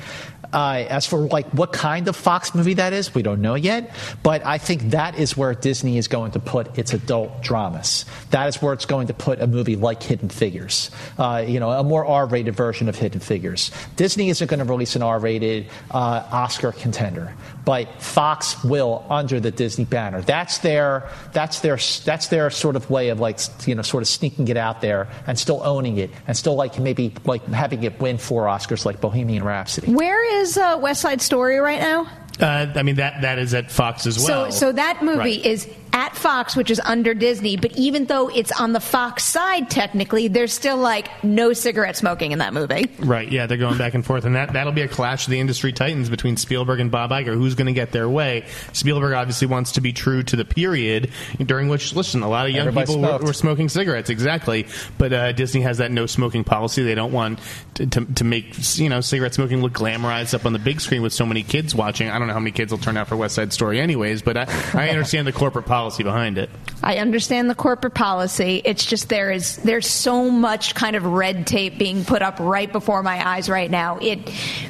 Uh, 0.53 0.85
as 0.89 1.05
for 1.05 1.19
like 1.19 1.47
what 1.49 1.71
kind 1.71 2.07
of 2.07 2.15
Fox 2.15 2.55
movie 2.55 2.73
that 2.75 2.93
is, 2.93 3.13
we 3.13 3.21
don't 3.21 3.41
know 3.41 3.55
yet. 3.55 3.93
But 4.23 4.45
I 4.45 4.57
think 4.57 4.91
that 4.91 5.17
is 5.17 5.35
where 5.35 5.53
Disney 5.53 5.97
is 5.97 6.07
going 6.07 6.31
to 6.31 6.39
put 6.39 6.77
its 6.77 6.93
adult 6.93 7.41
dramas. 7.41 8.05
That 8.31 8.47
is 8.47 8.61
where 8.61 8.73
it's 8.73 8.85
going 8.85 9.07
to 9.07 9.13
put 9.13 9.41
a 9.41 9.47
movie 9.47 9.75
like 9.75 10.01
Hidden 10.03 10.29
Figures. 10.29 10.91
Uh, 11.17 11.43
you 11.45 11.59
know, 11.59 11.71
a 11.71 11.83
more 11.83 12.05
R-rated 12.05 12.55
version 12.55 12.89
of 12.89 12.97
Hidden 12.97 13.19
Figures. 13.19 13.71
Disney 13.95 14.29
isn't 14.29 14.49
going 14.49 14.59
to 14.59 14.65
release 14.65 14.95
an 14.95 15.03
R-rated 15.03 15.67
uh, 15.91 16.27
Oscar 16.31 16.71
contender, 16.71 17.33
but 17.65 18.01
Fox 18.01 18.61
will 18.63 19.05
under 19.09 19.39
the 19.39 19.51
Disney 19.51 19.85
banner. 19.85 20.21
That's 20.21 20.59
their 20.59 21.09
that's 21.33 21.59
their 21.59 21.77
that's 22.05 22.27
their 22.27 22.49
sort 22.49 22.75
of 22.75 22.89
way 22.89 23.09
of 23.09 23.19
like 23.19 23.39
you 23.65 23.75
know 23.75 23.81
sort 23.81 24.03
of 24.03 24.07
sneaking 24.07 24.47
it 24.49 24.57
out 24.57 24.81
there 24.81 25.07
and 25.27 25.39
still 25.39 25.61
owning 25.63 25.97
it 25.97 26.09
and 26.27 26.35
still 26.35 26.55
like 26.61 26.79
maybe 26.79 27.11
like 27.25 27.43
having 27.47 27.81
it 27.83 27.99
win 27.99 28.17
four 28.19 28.45
Oscars 28.45 28.85
like 28.85 29.01
Bohemian 29.01 29.43
Rhapsody. 29.43 29.91
Where 29.91 30.23
is 30.41 30.57
uh, 30.57 30.77
West 30.79 31.01
Side 31.01 31.21
Story 31.21 31.57
right 31.57 31.79
now? 31.79 32.07
Uh, 32.39 32.71
I 32.75 32.83
mean, 32.83 32.95
that 32.95 33.21
that 33.21 33.39
is 33.39 33.53
at 33.53 33.69
Fox 33.71 34.05
as 34.07 34.17
well. 34.17 34.51
So, 34.51 34.57
so 34.67 34.71
that 34.71 35.03
movie 35.03 35.17
Right. 35.17 35.45
is 35.45 35.67
at 35.93 36.15
Fox, 36.15 36.55
which 36.55 36.71
is 36.71 36.79
under 36.83 37.13
Disney. 37.13 37.57
But 37.57 37.77
even 37.77 38.05
though 38.05 38.29
it's 38.29 38.51
on 38.59 38.73
the 38.73 38.79
Fox 38.79 39.23
side, 39.23 39.69
technically, 39.69 40.27
there's 40.27 40.53
still 40.53 40.77
like 40.77 41.23
no 41.23 41.53
cigarette 41.53 41.95
smoking 41.97 42.31
in 42.31 42.39
that 42.39 42.53
movie. 42.53 42.89
Right, 42.99 43.29
yeah, 43.29 43.45
they're 43.45 43.57
going 43.57 43.77
back 43.77 43.93
and 43.93 44.05
forth, 44.05 44.25
and 44.25 44.35
that 44.35 44.53
that'll 44.53 44.73
be 44.73 44.81
a 44.81 44.87
clash 44.87 45.27
of 45.27 45.31
the 45.31 45.39
industry 45.39 45.73
titans 45.73 46.09
between 46.09 46.37
Spielberg 46.37 46.79
and 46.79 46.91
Bob 46.91 47.11
Iger. 47.11 47.33
Who's 47.33 47.55
going 47.55 47.67
to 47.67 47.73
get 47.73 47.91
their 47.91 48.09
way? 48.09 48.45
Spielberg 48.73 49.13
obviously 49.13 49.47
wants 49.47 49.73
to 49.73 49.81
be 49.81 49.93
true 49.93 50.23
to 50.23 50.35
the 50.35 50.45
period 50.45 51.11
during 51.43 51.67
which, 51.67 51.93
listen, 51.95 52.23
a 52.23 52.29
lot 52.29 52.45
of 52.45 52.53
young 52.53 52.67
Everybody 52.67 52.87
people 52.87 53.01
were, 53.01 53.25
were 53.25 53.33
smoking 53.33 53.69
cigarettes, 53.69 54.09
exactly. 54.09 54.67
But 54.97 55.13
uh, 55.13 55.31
Disney 55.33 55.61
has 55.61 55.79
that 55.79 55.91
no 55.91 56.05
smoking 56.05 56.43
policy. 56.43 56.83
They 56.83 56.95
don't 56.95 57.11
want 57.11 57.39
to, 57.75 57.87
to, 57.87 58.05
to 58.05 58.23
make 58.23 58.77
you 58.77 58.89
know 58.89 59.01
cigarette 59.01 59.33
smoking 59.33 59.61
look 59.61 59.73
glamorized 59.73 60.33
up 60.33 60.45
on 60.45 60.53
the 60.53 60.59
big 60.59 60.79
screen 60.81 61.01
with 61.01 61.13
so 61.13 61.25
many 61.25 61.43
kids 61.43 61.75
watching. 61.75 62.09
I 62.09 62.17
don't 62.19 62.27
know 62.27 62.33
how 62.33 62.39
many 62.39 62.51
kids 62.51 62.71
will 62.71 62.79
turn 62.79 62.97
out 62.97 63.07
for 63.07 63.17
West 63.17 63.35
Side 63.35 63.51
Story, 63.51 63.79
anyways. 63.79 64.21
But 64.21 64.37
I, 64.37 64.45
I 64.73 64.89
understand 64.89 65.27
the 65.27 65.31
corporate 65.31 65.65
policy 65.65 65.80
behind 65.89 66.37
it. 66.37 66.49
I 66.83 66.97
understand 66.97 67.49
the 67.49 67.55
corporate 67.55 67.93
policy. 67.93 68.61
It's 68.65 68.85
just 68.85 69.09
there 69.09 69.31
is 69.31 69.57
there's 69.57 69.87
so 69.87 70.31
much 70.31 70.73
kind 70.73 70.95
of 70.95 71.05
red 71.05 71.45
tape 71.45 71.77
being 71.77 72.03
put 72.03 72.21
up 72.21 72.39
right 72.39 72.71
before 72.71 73.03
my 73.03 73.25
eyes 73.25 73.49
right 73.49 73.69
now. 73.69 73.97
It 73.99 74.19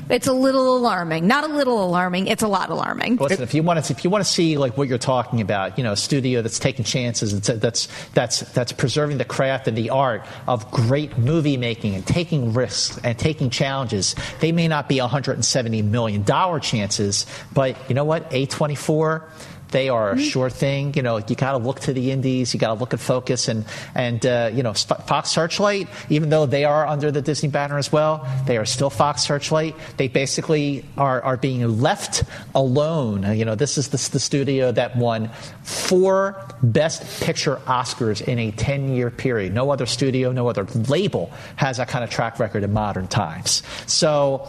it's 0.09 0.27
a 0.27 0.33
little 0.33 0.77
alarming. 0.77 1.27
Not 1.27 1.49
a 1.49 1.53
little 1.53 1.83
alarming. 1.83 2.27
It's 2.27 2.43
a 2.43 2.47
lot 2.47 2.69
alarming. 2.69 3.15
Listen, 3.15 3.43
if 3.43 3.53
you 3.53 3.63
want 3.63 3.83
to, 3.83 3.93
if 3.93 4.03
you 4.03 4.09
want 4.09 4.25
to 4.25 4.29
see 4.29 4.57
like 4.57 4.77
what 4.77 4.87
you're 4.89 4.97
talking 4.97 5.39
about, 5.39 5.77
you 5.77 5.83
know, 5.83 5.93
a 5.93 5.97
studio 5.97 6.41
that's 6.41 6.59
taking 6.59 6.83
chances, 6.83 7.39
that's 7.39 7.59
that's 7.59 7.87
that's 8.13 8.41
that's 8.51 8.71
preserving 8.73 9.17
the 9.17 9.25
craft 9.25 9.67
and 9.67 9.77
the 9.77 9.89
art 9.89 10.25
of 10.47 10.69
great 10.71 11.17
movie 11.17 11.57
making 11.57 11.95
and 11.95 12.05
taking 12.05 12.53
risks 12.53 12.99
and 13.03 13.17
taking 13.17 13.49
challenges. 13.49 14.15
They 14.41 14.51
may 14.51 14.67
not 14.67 14.89
be 14.89 14.99
170 14.99 15.81
million 15.81 16.23
dollar 16.23 16.59
chances, 16.59 17.25
but 17.53 17.77
you 17.87 17.95
know 17.95 18.05
what? 18.05 18.29
A24. 18.31 19.23
They 19.71 19.89
are 19.89 20.11
a 20.11 20.19
sure 20.19 20.49
thing. 20.49 20.93
You 20.95 21.01
know, 21.01 21.17
you 21.17 21.35
got 21.35 21.53
to 21.53 21.57
look 21.57 21.79
to 21.81 21.93
the 21.93 22.11
indies. 22.11 22.53
You 22.53 22.59
got 22.59 22.73
to 22.73 22.79
look 22.79 22.93
at 22.93 22.99
Focus 22.99 23.47
and 23.47 23.65
and 23.95 24.25
uh, 24.25 24.51
you 24.53 24.63
know 24.63 24.73
Fox 24.73 25.29
Searchlight. 25.29 25.87
Even 26.09 26.29
though 26.29 26.45
they 26.45 26.65
are 26.65 26.85
under 26.85 27.11
the 27.11 27.21
Disney 27.21 27.49
banner 27.49 27.77
as 27.77 27.91
well, 27.91 28.27
they 28.45 28.57
are 28.57 28.65
still 28.65 28.89
Fox 28.89 29.23
Searchlight. 29.23 29.75
They 29.97 30.07
basically 30.07 30.85
are 30.97 31.21
are 31.21 31.37
being 31.37 31.79
left 31.79 32.23
alone. 32.53 33.37
You 33.37 33.45
know, 33.45 33.55
this 33.55 33.77
is 33.77 33.89
the, 33.89 34.09
the 34.11 34.19
studio 34.19 34.71
that 34.71 34.95
won 34.95 35.29
four 35.63 36.45
Best 36.61 37.23
Picture 37.23 37.57
Oscars 37.65 38.21
in 38.21 38.39
a 38.39 38.51
ten 38.51 38.93
year 38.93 39.09
period. 39.09 39.53
No 39.53 39.71
other 39.71 39.85
studio, 39.85 40.31
no 40.31 40.47
other 40.47 40.65
label 40.89 41.31
has 41.55 41.77
that 41.77 41.87
kind 41.87 42.03
of 42.03 42.09
track 42.09 42.39
record 42.39 42.63
in 42.63 42.73
modern 42.73 43.07
times. 43.07 43.63
So 43.87 44.47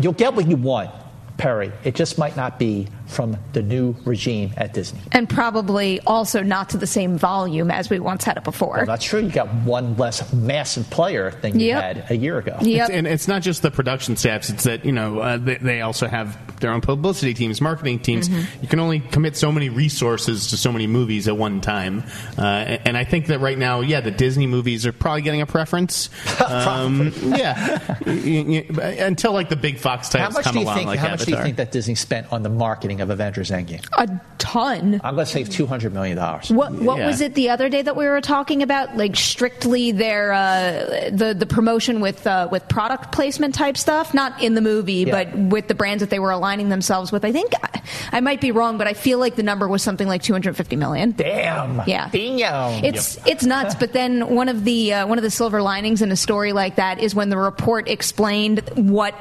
you'll 0.00 0.12
get 0.12 0.34
what 0.34 0.48
you 0.48 0.56
want. 0.56 0.90
Perri. 1.38 1.72
It 1.82 1.94
just 1.94 2.18
might 2.18 2.36
not 2.36 2.58
be 2.58 2.86
from 3.12 3.36
the 3.52 3.62
new 3.62 3.94
regime 4.04 4.52
at 4.56 4.74
Disney. 4.74 5.00
And 5.12 5.28
probably 5.28 6.00
also 6.00 6.42
not 6.42 6.70
to 6.70 6.76
the 6.78 6.86
same 6.86 7.18
volume 7.18 7.70
as 7.70 7.90
we 7.90 8.00
once 8.00 8.24
had 8.24 8.36
it 8.36 8.44
before. 8.44 8.76
Well, 8.78 8.86
that's 8.86 9.04
true. 9.04 9.20
You 9.20 9.30
got 9.30 9.48
one 9.64 9.96
less 9.96 10.32
massive 10.32 10.88
player 10.90 11.30
than 11.42 11.58
you 11.60 11.68
Yep. 11.68 11.82
had 11.82 12.10
a 12.10 12.16
year 12.16 12.38
ago. 12.38 12.56
Yep. 12.60 12.88
It's, 12.88 12.90
and 12.96 13.06
it's 13.06 13.28
not 13.28 13.42
just 13.42 13.62
the 13.62 13.70
production 13.70 14.16
staffs; 14.16 14.50
it's 14.50 14.64
that 14.64 14.84
you 14.84 14.92
know 14.92 15.18
uh, 15.20 15.36
they, 15.36 15.56
they 15.56 15.80
also 15.82 16.08
have 16.08 16.38
their 16.60 16.72
own 16.72 16.80
publicity 16.80 17.34
teams, 17.34 17.60
marketing 17.60 17.98
teams. 18.00 18.28
Mm-hmm. 18.28 18.62
You 18.62 18.68
can 18.68 18.80
only 18.80 19.00
commit 19.00 19.36
so 19.36 19.50
many 19.52 19.68
resources 19.68 20.48
to 20.48 20.56
so 20.56 20.72
many 20.72 20.86
movies 20.86 21.28
at 21.28 21.36
one 21.36 21.60
time, 21.60 22.02
uh, 22.38 22.42
and 22.42 22.92
and 22.92 22.96
I 22.98 23.04
think 23.04 23.26
that 23.28 23.40
right 23.40 23.56
now, 23.58 23.80
yeah, 23.80 24.00
the 24.00 24.10
Disney 24.10 24.46
movies 24.46 24.86
are 24.86 24.92
probably 24.92 25.22
getting 25.22 25.40
a 25.40 25.46
preference. 25.46 26.08
um, 26.46 27.12
yeah, 27.22 27.96
Y- 28.06 28.64
y- 28.70 28.82
until 29.00 29.32
like 29.32 29.48
the 29.48 29.56
big 29.56 29.78
Fox 29.78 30.08
titles 30.08 30.38
come 30.44 30.56
along, 30.56 30.76
think? 30.76 30.86
like 30.88 30.98
how 30.98 31.10
much 31.10 31.24
do 31.24 31.30
you 31.32 31.42
think 31.42 31.56
that 31.56 31.72
Disney 31.72 31.94
spent 31.94 32.32
on 32.32 32.42
the 32.42 32.48
marketing 32.48 33.00
of 33.02 33.10
Avengers 33.10 33.50
Endgame? 33.50 33.84
a 33.98 34.08
ton. 34.38 35.00
I'm 35.04 35.14
going 35.14 35.26
to 35.26 35.30
save 35.30 35.50
two 35.50 35.66
hundred 35.66 35.92
million 35.92 36.16
dollars. 36.16 36.50
What 36.50 36.72
what 36.72 36.98
Yeah. 36.98 37.06
was 37.06 37.20
it 37.20 37.34
the 37.34 37.50
other 37.50 37.68
day 37.68 37.82
that 37.82 37.96
we 37.96 38.06
were 38.06 38.20
talking 38.20 38.62
about? 38.62 38.96
Like 38.96 39.16
strictly 39.16 39.92
their 39.92 40.32
uh, 40.32 41.10
the 41.12 41.34
the 41.38 41.46
promotion 41.46 42.00
with 42.00 42.26
uh, 42.26 42.48
with 42.50 42.68
product 42.68 43.12
placement 43.12 43.54
type 43.54 43.76
stuff, 43.76 44.14
not 44.14 44.42
in 44.42 44.54
the 44.54 44.60
movie, 44.60 45.04
Yeah. 45.04 45.24
but 45.24 45.36
with 45.38 45.68
the 45.68 45.74
brands 45.74 46.00
that 46.00 46.10
they 46.10 46.18
were 46.18 46.30
aligning 46.30 46.68
themselves 46.70 47.12
with. 47.12 47.24
I 47.24 47.32
think 47.32 47.52
I, 47.62 47.82
I 48.12 48.20
might 48.20 48.40
be 48.40 48.50
wrong, 48.52 48.78
but 48.78 48.86
I 48.86 48.94
feel 48.94 49.18
like 49.18 49.36
the 49.36 49.42
number 49.42 49.68
was 49.68 49.82
something 49.82 50.08
like 50.08 50.22
250 50.22 50.76
million. 50.76 51.12
Damn. 51.12 51.82
Yeah. 51.86 52.08
Damn. 52.10 52.84
It's 52.84 53.18
it's 53.26 53.44
nuts. 53.44 53.74
But 53.74 53.92
then 53.92 54.34
one 54.34 54.48
of 54.48 54.64
the 54.64 54.92
uh, 54.94 55.06
one 55.06 55.18
of 55.18 55.22
the 55.24 55.30
silver 55.30 55.62
linings 55.62 56.02
in 56.02 56.10
a 56.12 56.16
story 56.16 56.52
like 56.52 56.76
that 56.76 57.00
is 57.00 57.14
when 57.14 57.28
the 57.30 57.36
report 57.38 57.88
explained 57.88 58.60
what 58.76 59.14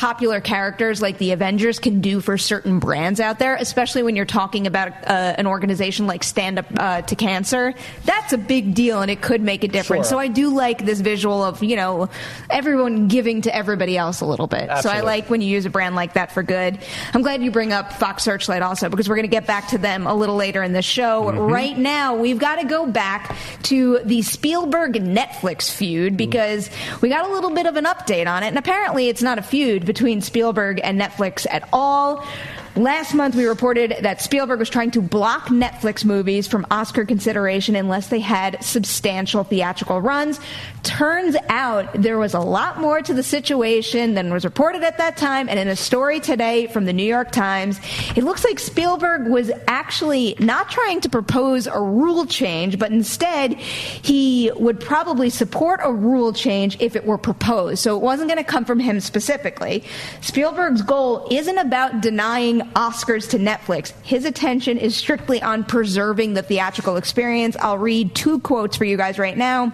popular 0.00 0.40
characters 0.40 1.02
like 1.02 1.18
the 1.18 1.32
Avengers 1.32 1.78
can 1.78 2.00
do 2.00 2.22
for 2.22 2.38
certain 2.38 2.78
brands 2.78 3.20
out 3.20 3.38
there, 3.38 3.54
especially 3.56 4.02
when 4.02 4.16
you're 4.16 4.24
talking 4.24 4.66
about 4.66 4.92
uh, 5.06 5.34
an 5.36 5.46
organization 5.46 6.06
like 6.06 6.24
Stand 6.24 6.58
Up 6.58 6.64
uh, 6.78 7.02
to 7.02 7.14
Cancer. 7.14 7.74
That's 8.06 8.32
a 8.32 8.38
big 8.38 8.72
deal, 8.72 9.02
and 9.02 9.10
it 9.10 9.20
could 9.20 9.42
make 9.42 9.62
a 9.62 9.68
difference. 9.68 10.06
Sure. 10.06 10.16
So 10.16 10.18
I 10.18 10.28
do 10.28 10.54
like 10.54 10.86
this 10.86 11.00
visual 11.00 11.44
of 11.44 11.62
you 11.62 11.76
know 11.76 12.08
everyone 12.48 13.08
giving 13.08 13.42
to 13.42 13.54
everybody 13.54 13.98
else 13.98 14.22
a 14.22 14.24
little 14.24 14.46
bit. 14.46 14.70
So 14.80 14.88
I 14.88 15.00
like 15.00 15.28
when 15.28 15.42
you 15.42 15.48
use 15.48 15.66
a 15.66 15.70
brand 15.70 15.96
like 15.96 16.14
that 16.14 16.32
for 16.32 16.42
good. 16.42 16.78
I'm 17.12 17.20
glad 17.20 17.42
you 17.42 17.50
bring 17.50 17.74
up 17.74 17.92
Fox 17.92 18.22
Searchlight 18.22 18.62
also 18.62 18.88
because 18.88 19.06
we're 19.06 19.16
going 19.16 19.28
to 19.28 19.36
get 19.36 19.46
back 19.46 19.68
to 19.68 19.78
them 19.78 20.06
a 20.06 20.14
little 20.14 20.36
later 20.36 20.62
in 20.62 20.72
the 20.72 20.80
show. 20.80 21.24
Mm-hmm. 21.24 21.38
Right 21.40 21.76
now, 21.76 22.14
we've 22.16 22.38
got 22.38 22.56
to 22.56 22.66
go 22.66 22.86
back 22.86 23.36
to 23.64 23.98
the 23.98 24.22
Spielberg 24.22 24.94
Netflix 24.94 25.70
feud 25.70 26.16
because 26.16 26.70
we 27.02 27.10
got 27.10 27.28
a 27.28 27.32
little 27.34 27.50
bit 27.50 27.66
of 27.66 27.76
an 27.76 27.84
update 27.84 28.26
on 28.26 28.42
it, 28.42 28.46
and 28.46 28.56
apparently 28.56 29.10
it's 29.10 29.20
not 29.20 29.38
a 29.38 29.42
feud 29.42 29.89
between 29.90 30.20
Spielberg 30.20 30.80
and 30.84 31.00
Netflix 31.00 31.48
at 31.50 31.68
all. 31.72 32.24
Last 32.76 33.14
month, 33.14 33.34
we 33.34 33.46
reported 33.46 33.96
that 34.02 34.20
Spielberg 34.20 34.60
was 34.60 34.70
trying 34.70 34.92
to 34.92 35.02
block 35.02 35.48
Netflix 35.48 36.04
movies 36.04 36.46
from 36.46 36.64
Oscar 36.70 37.04
consideration 37.04 37.74
unless 37.74 38.06
they 38.06 38.20
had 38.20 38.62
substantial 38.62 39.42
theatrical 39.42 40.00
runs. 40.00 40.38
Turns 40.84 41.36
out 41.48 41.92
there 41.94 42.16
was 42.16 42.32
a 42.32 42.38
lot 42.38 42.78
more 42.78 43.02
to 43.02 43.12
the 43.12 43.24
situation 43.24 44.14
than 44.14 44.32
was 44.32 44.44
reported 44.44 44.84
at 44.84 44.98
that 44.98 45.16
time. 45.16 45.48
And 45.48 45.58
in 45.58 45.66
a 45.66 45.74
story 45.74 46.20
today 46.20 46.68
from 46.68 46.84
the 46.84 46.92
New 46.92 47.04
York 47.04 47.32
Times, 47.32 47.80
it 48.14 48.22
looks 48.22 48.44
like 48.44 48.60
Spielberg 48.60 49.26
was 49.26 49.50
actually 49.66 50.36
not 50.38 50.70
trying 50.70 51.00
to 51.00 51.08
propose 51.08 51.66
a 51.66 51.80
rule 51.80 52.24
change, 52.24 52.78
but 52.78 52.92
instead 52.92 53.54
he 53.54 54.52
would 54.54 54.78
probably 54.78 55.28
support 55.28 55.80
a 55.82 55.92
rule 55.92 56.32
change 56.32 56.76
if 56.80 56.94
it 56.94 57.04
were 57.04 57.18
proposed. 57.18 57.80
So 57.80 57.96
it 57.96 58.02
wasn't 58.02 58.28
going 58.28 58.42
to 58.42 58.48
come 58.48 58.64
from 58.64 58.78
him 58.78 59.00
specifically. 59.00 59.82
Spielberg's 60.20 60.82
goal 60.82 61.26
isn't 61.32 61.58
about 61.58 62.00
denying 62.00 62.59
Oscars 62.74 63.28
to 63.30 63.38
Netflix. 63.38 63.92
His 64.02 64.24
attention 64.24 64.78
is 64.78 64.96
strictly 64.96 65.42
on 65.42 65.64
preserving 65.64 66.34
the 66.34 66.42
theatrical 66.42 66.96
experience. 66.96 67.56
I'll 67.56 67.78
read 67.78 68.14
two 68.14 68.40
quotes 68.40 68.76
for 68.76 68.84
you 68.84 68.96
guys 68.96 69.18
right 69.18 69.36
now. 69.36 69.72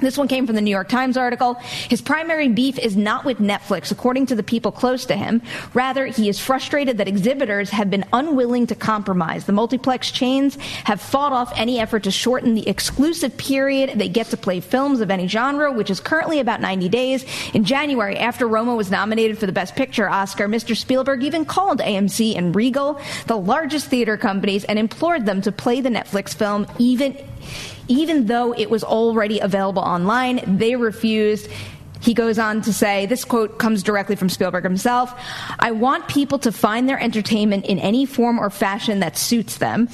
This 0.00 0.18
one 0.18 0.28
came 0.28 0.46
from 0.46 0.56
the 0.56 0.60
New 0.60 0.70
York 0.70 0.88
Times 0.88 1.16
article. 1.16 1.54
His 1.54 2.02
primary 2.02 2.48
beef 2.48 2.78
is 2.78 2.96
not 2.96 3.24
with 3.24 3.38
Netflix, 3.38 3.90
according 3.90 4.26
to 4.26 4.34
the 4.34 4.42
people 4.42 4.70
close 4.70 5.06
to 5.06 5.16
him. 5.16 5.40
Rather, 5.72 6.06
he 6.06 6.28
is 6.28 6.38
frustrated 6.38 6.98
that 6.98 7.08
exhibitors 7.08 7.70
have 7.70 7.90
been 7.90 8.04
unwilling 8.12 8.66
to 8.66 8.74
compromise. 8.74 9.46
The 9.46 9.52
multiplex 9.52 10.10
chains 10.10 10.56
have 10.84 11.00
fought 11.00 11.32
off 11.32 11.52
any 11.56 11.80
effort 11.80 12.02
to 12.02 12.10
shorten 12.10 12.54
the 12.54 12.68
exclusive 12.68 13.36
period 13.38 13.98
they 13.98 14.08
get 14.08 14.26
to 14.28 14.36
play 14.36 14.60
films 14.60 15.00
of 15.00 15.10
any 15.10 15.28
genre, 15.28 15.72
which 15.72 15.90
is 15.90 15.98
currently 15.98 16.40
about 16.40 16.60
90 16.60 16.90
days. 16.90 17.24
In 17.54 17.64
January, 17.64 18.18
after 18.18 18.46
Roma 18.46 18.74
was 18.74 18.90
nominated 18.90 19.38
for 19.38 19.46
the 19.46 19.52
Best 19.52 19.74
Picture 19.76 20.08
Oscar, 20.08 20.46
Mr. 20.46 20.76
Spielberg 20.76 21.22
even 21.22 21.46
called 21.46 21.80
AMC 21.80 22.36
and 22.36 22.54
Regal, 22.54 23.00
the 23.28 23.36
largest 23.36 23.86
theater 23.86 24.18
companies, 24.18 24.64
and 24.64 24.78
implored 24.78 25.24
them 25.24 25.40
to 25.40 25.52
play 25.52 25.80
the 25.80 25.88
Netflix 25.88 26.34
film 26.34 26.66
even 26.78 27.16
even 27.88 28.26
though 28.26 28.52
it 28.52 28.68
was 28.70 28.84
already 28.84 29.38
available 29.40 29.82
online, 29.82 30.40
they 30.58 30.76
refused. 30.76 31.48
He 32.00 32.14
goes 32.14 32.38
on 32.38 32.62
to 32.62 32.72
say, 32.72 33.06
this 33.06 33.24
quote 33.24 33.58
comes 33.58 33.82
directly 33.82 34.16
from 34.16 34.28
Spielberg 34.28 34.64
himself. 34.64 35.12
I 35.58 35.70
want 35.70 36.08
people 36.08 36.38
to 36.40 36.52
find 36.52 36.88
their 36.88 37.00
entertainment 37.00 37.66
in 37.66 37.78
any 37.78 38.06
form 38.06 38.38
or 38.38 38.50
fashion 38.50 39.00
that 39.00 39.16
suits 39.16 39.58
them. 39.58 39.88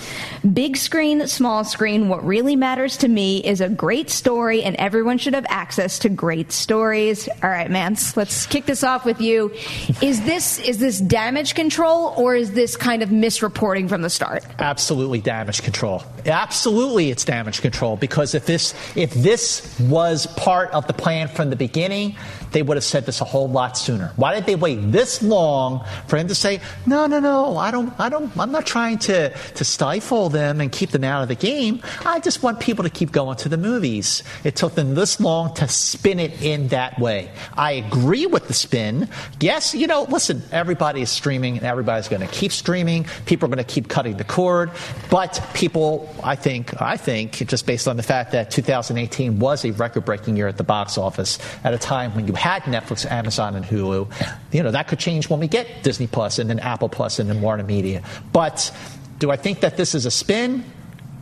Big 0.52 0.76
screen, 0.76 1.26
small 1.26 1.64
screen, 1.64 2.08
what 2.08 2.24
really 2.24 2.56
matters 2.56 2.96
to 2.98 3.08
me 3.08 3.38
is 3.38 3.60
a 3.60 3.68
great 3.68 4.10
story, 4.10 4.62
and 4.62 4.74
everyone 4.76 5.18
should 5.18 5.34
have 5.34 5.46
access 5.48 5.98
to 6.00 6.08
great 6.08 6.52
stories. 6.52 7.28
All 7.42 7.50
right, 7.50 7.70
Mantz, 7.70 8.16
let's 8.16 8.46
kick 8.46 8.66
this 8.66 8.82
off 8.82 9.04
with 9.04 9.20
you. 9.20 9.52
Is 10.00 10.24
this 10.24 10.58
is 10.58 10.78
this 10.78 11.00
damage 11.00 11.54
control 11.54 12.14
or 12.16 12.34
is 12.34 12.52
this 12.52 12.76
kind 12.76 13.02
of 13.02 13.10
misreporting 13.10 13.88
from 13.88 14.02
the 14.02 14.10
start? 14.10 14.44
absolutely 14.58 15.20
damage 15.20 15.62
control. 15.62 16.02
Absolutely, 16.24 17.10
it's 17.10 17.24
damage 17.24 17.60
control 17.60 17.96
because 17.96 18.34
if 18.34 18.46
this 18.46 18.74
if 18.96 19.12
this 19.12 19.78
was 19.80 20.26
part 20.28 20.70
of 20.70 20.86
the 20.86 20.92
plan 20.92 21.28
from 21.28 21.50
the 21.50 21.56
beginning, 21.56 21.91
beginning 21.92 22.16
they 22.52 22.62
would 22.62 22.76
have 22.76 22.84
said 22.84 23.06
this 23.06 23.20
a 23.20 23.24
whole 23.24 23.48
lot 23.48 23.76
sooner. 23.76 24.12
Why 24.16 24.34
did 24.34 24.46
they 24.46 24.56
wait 24.56 24.92
this 24.92 25.22
long 25.22 25.84
for 26.06 26.16
him 26.16 26.28
to 26.28 26.34
say, 26.34 26.60
"No, 26.86 27.06
no, 27.06 27.20
no, 27.20 27.56
I 27.56 27.70
don't, 27.70 27.92
I 27.98 28.08
don't, 28.08 28.36
I'm 28.38 28.52
not 28.52 28.66
trying 28.66 28.98
to 28.98 29.30
to 29.30 29.64
stifle 29.64 30.28
them 30.28 30.60
and 30.60 30.70
keep 30.70 30.90
them 30.90 31.04
out 31.04 31.22
of 31.22 31.28
the 31.28 31.34
game. 31.34 31.80
I 32.04 32.20
just 32.20 32.42
want 32.42 32.60
people 32.60 32.84
to 32.84 32.90
keep 32.90 33.12
going 33.12 33.36
to 33.38 33.48
the 33.48 33.56
movies." 33.56 34.22
It 34.44 34.56
took 34.56 34.74
them 34.74 34.94
this 34.94 35.20
long 35.20 35.54
to 35.54 35.68
spin 35.68 36.18
it 36.18 36.42
in 36.42 36.68
that 36.68 36.98
way. 36.98 37.30
I 37.54 37.72
agree 37.72 38.26
with 38.26 38.48
the 38.48 38.54
spin. 38.54 39.08
Yes, 39.40 39.74
you 39.74 39.86
know, 39.86 40.02
listen, 40.04 40.42
everybody 40.52 41.02
is 41.02 41.10
streaming 41.10 41.56
and 41.56 41.66
everybody's 41.66 42.08
going 42.08 42.22
to 42.22 42.32
keep 42.32 42.52
streaming. 42.52 43.06
People 43.26 43.46
are 43.46 43.54
going 43.54 43.64
to 43.64 43.72
keep 43.72 43.88
cutting 43.88 44.16
the 44.16 44.24
cord, 44.24 44.70
but 45.10 45.40
people 45.54 46.14
I 46.22 46.36
think, 46.36 46.80
I 46.80 46.96
think, 46.96 47.32
just 47.48 47.66
based 47.66 47.88
on 47.88 47.96
the 47.96 48.02
fact 48.02 48.32
that 48.32 48.50
2018 48.50 49.38
was 49.38 49.64
a 49.64 49.72
record-breaking 49.72 50.36
year 50.36 50.48
at 50.48 50.56
the 50.56 50.64
box 50.64 50.98
office 50.98 51.38
at 51.64 51.74
a 51.74 51.78
time 51.78 52.14
when 52.14 52.26
you 52.26 52.34
had 52.42 52.64
Netflix, 52.64 53.08
Amazon, 53.08 53.54
and 53.54 53.64
Hulu. 53.64 54.10
You 54.50 54.62
know 54.64 54.72
that 54.72 54.88
could 54.88 54.98
change 54.98 55.30
when 55.30 55.38
we 55.38 55.46
get 55.46 55.84
Disney 55.84 56.08
Plus 56.08 56.40
and 56.40 56.50
then 56.50 56.58
Apple 56.58 56.88
Plus 56.88 57.20
and 57.20 57.30
then 57.30 57.40
Warner 57.40 57.62
Media. 57.62 58.02
But 58.32 58.74
do 59.20 59.30
I 59.30 59.36
think 59.36 59.60
that 59.60 59.76
this 59.76 59.94
is 59.94 60.06
a 60.06 60.10
spin? 60.10 60.64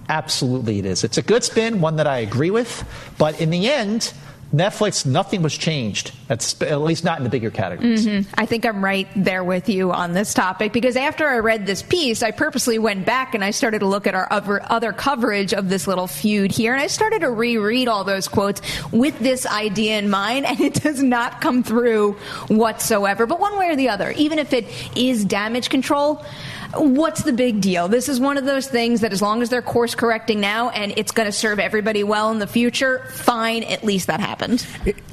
Absolutely, 0.08 0.78
it 0.78 0.86
is. 0.86 1.04
It's 1.04 1.18
a 1.18 1.22
good 1.22 1.44
spin, 1.44 1.82
one 1.82 1.96
that 1.96 2.06
I 2.06 2.18
agree 2.20 2.50
with. 2.50 2.84
But 3.18 3.38
in 3.38 3.50
the 3.50 3.68
end, 3.68 4.14
Netflix, 4.52 5.06
nothing 5.06 5.42
was 5.42 5.56
changed, 5.56 6.12
at, 6.28 6.60
least 6.80 7.04
not 7.04 7.18
in 7.18 7.24
the 7.24 7.30
bigger 7.30 7.50
categories. 7.50 8.04
Mm-hmm. 8.04 8.34
I 8.36 8.46
think 8.46 8.66
I'm 8.66 8.84
right 8.84 9.06
there 9.14 9.44
with 9.44 9.68
you 9.68 9.92
on 9.92 10.12
this 10.12 10.34
topic 10.34 10.72
because 10.72 10.96
after 10.96 11.28
I 11.28 11.38
read 11.38 11.66
this 11.66 11.82
piece, 11.82 12.22
I 12.22 12.32
purposely 12.32 12.78
went 12.78 13.06
back 13.06 13.34
and 13.34 13.44
I 13.44 13.52
started 13.52 13.78
to 13.78 13.86
look 13.86 14.08
at 14.08 14.16
our 14.16 14.26
other, 14.30 14.60
other 14.64 14.92
coverage 14.92 15.54
of 15.54 15.68
this 15.68 15.86
little 15.86 16.08
feud 16.08 16.50
here, 16.50 16.72
and 16.72 16.82
I 16.82 16.88
started 16.88 17.20
to 17.20 17.30
reread 17.30 17.86
all 17.86 18.02
those 18.02 18.26
quotes 18.26 18.60
with 18.90 19.16
this 19.20 19.46
idea 19.46 19.98
in 19.98 20.10
mind, 20.10 20.46
and 20.46 20.60
it 20.60 20.74
does 20.74 21.00
not 21.00 21.40
come 21.40 21.62
through 21.62 22.14
whatsoever. 22.48 23.26
But 23.26 23.38
one 23.38 23.56
way 23.56 23.68
or 23.68 23.76
the 23.76 23.88
other, 23.88 24.10
even 24.12 24.40
if 24.40 24.52
it 24.52 24.66
is 24.96 25.24
damage 25.24 25.68
control, 25.68 26.24
what's 26.74 27.22
the 27.22 27.32
big 27.32 27.60
deal? 27.60 27.88
This 27.88 28.08
is 28.08 28.20
one 28.20 28.38
of 28.38 28.44
those 28.44 28.66
things 28.68 29.00
that 29.00 29.12
as 29.12 29.20
long 29.20 29.42
as 29.42 29.50
they're 29.50 29.62
course 29.62 29.94
correcting 29.94 30.40
now 30.40 30.70
and 30.70 30.92
it's 30.96 31.12
going 31.12 31.26
to 31.26 31.32
serve 31.32 31.58
everybody 31.58 32.04
well 32.04 32.30
in 32.30 32.38
the 32.38 32.46
future, 32.46 33.04
fine, 33.10 33.62
at 33.64 33.84
least 33.84 34.06
that 34.06 34.20
happened. 34.20 34.66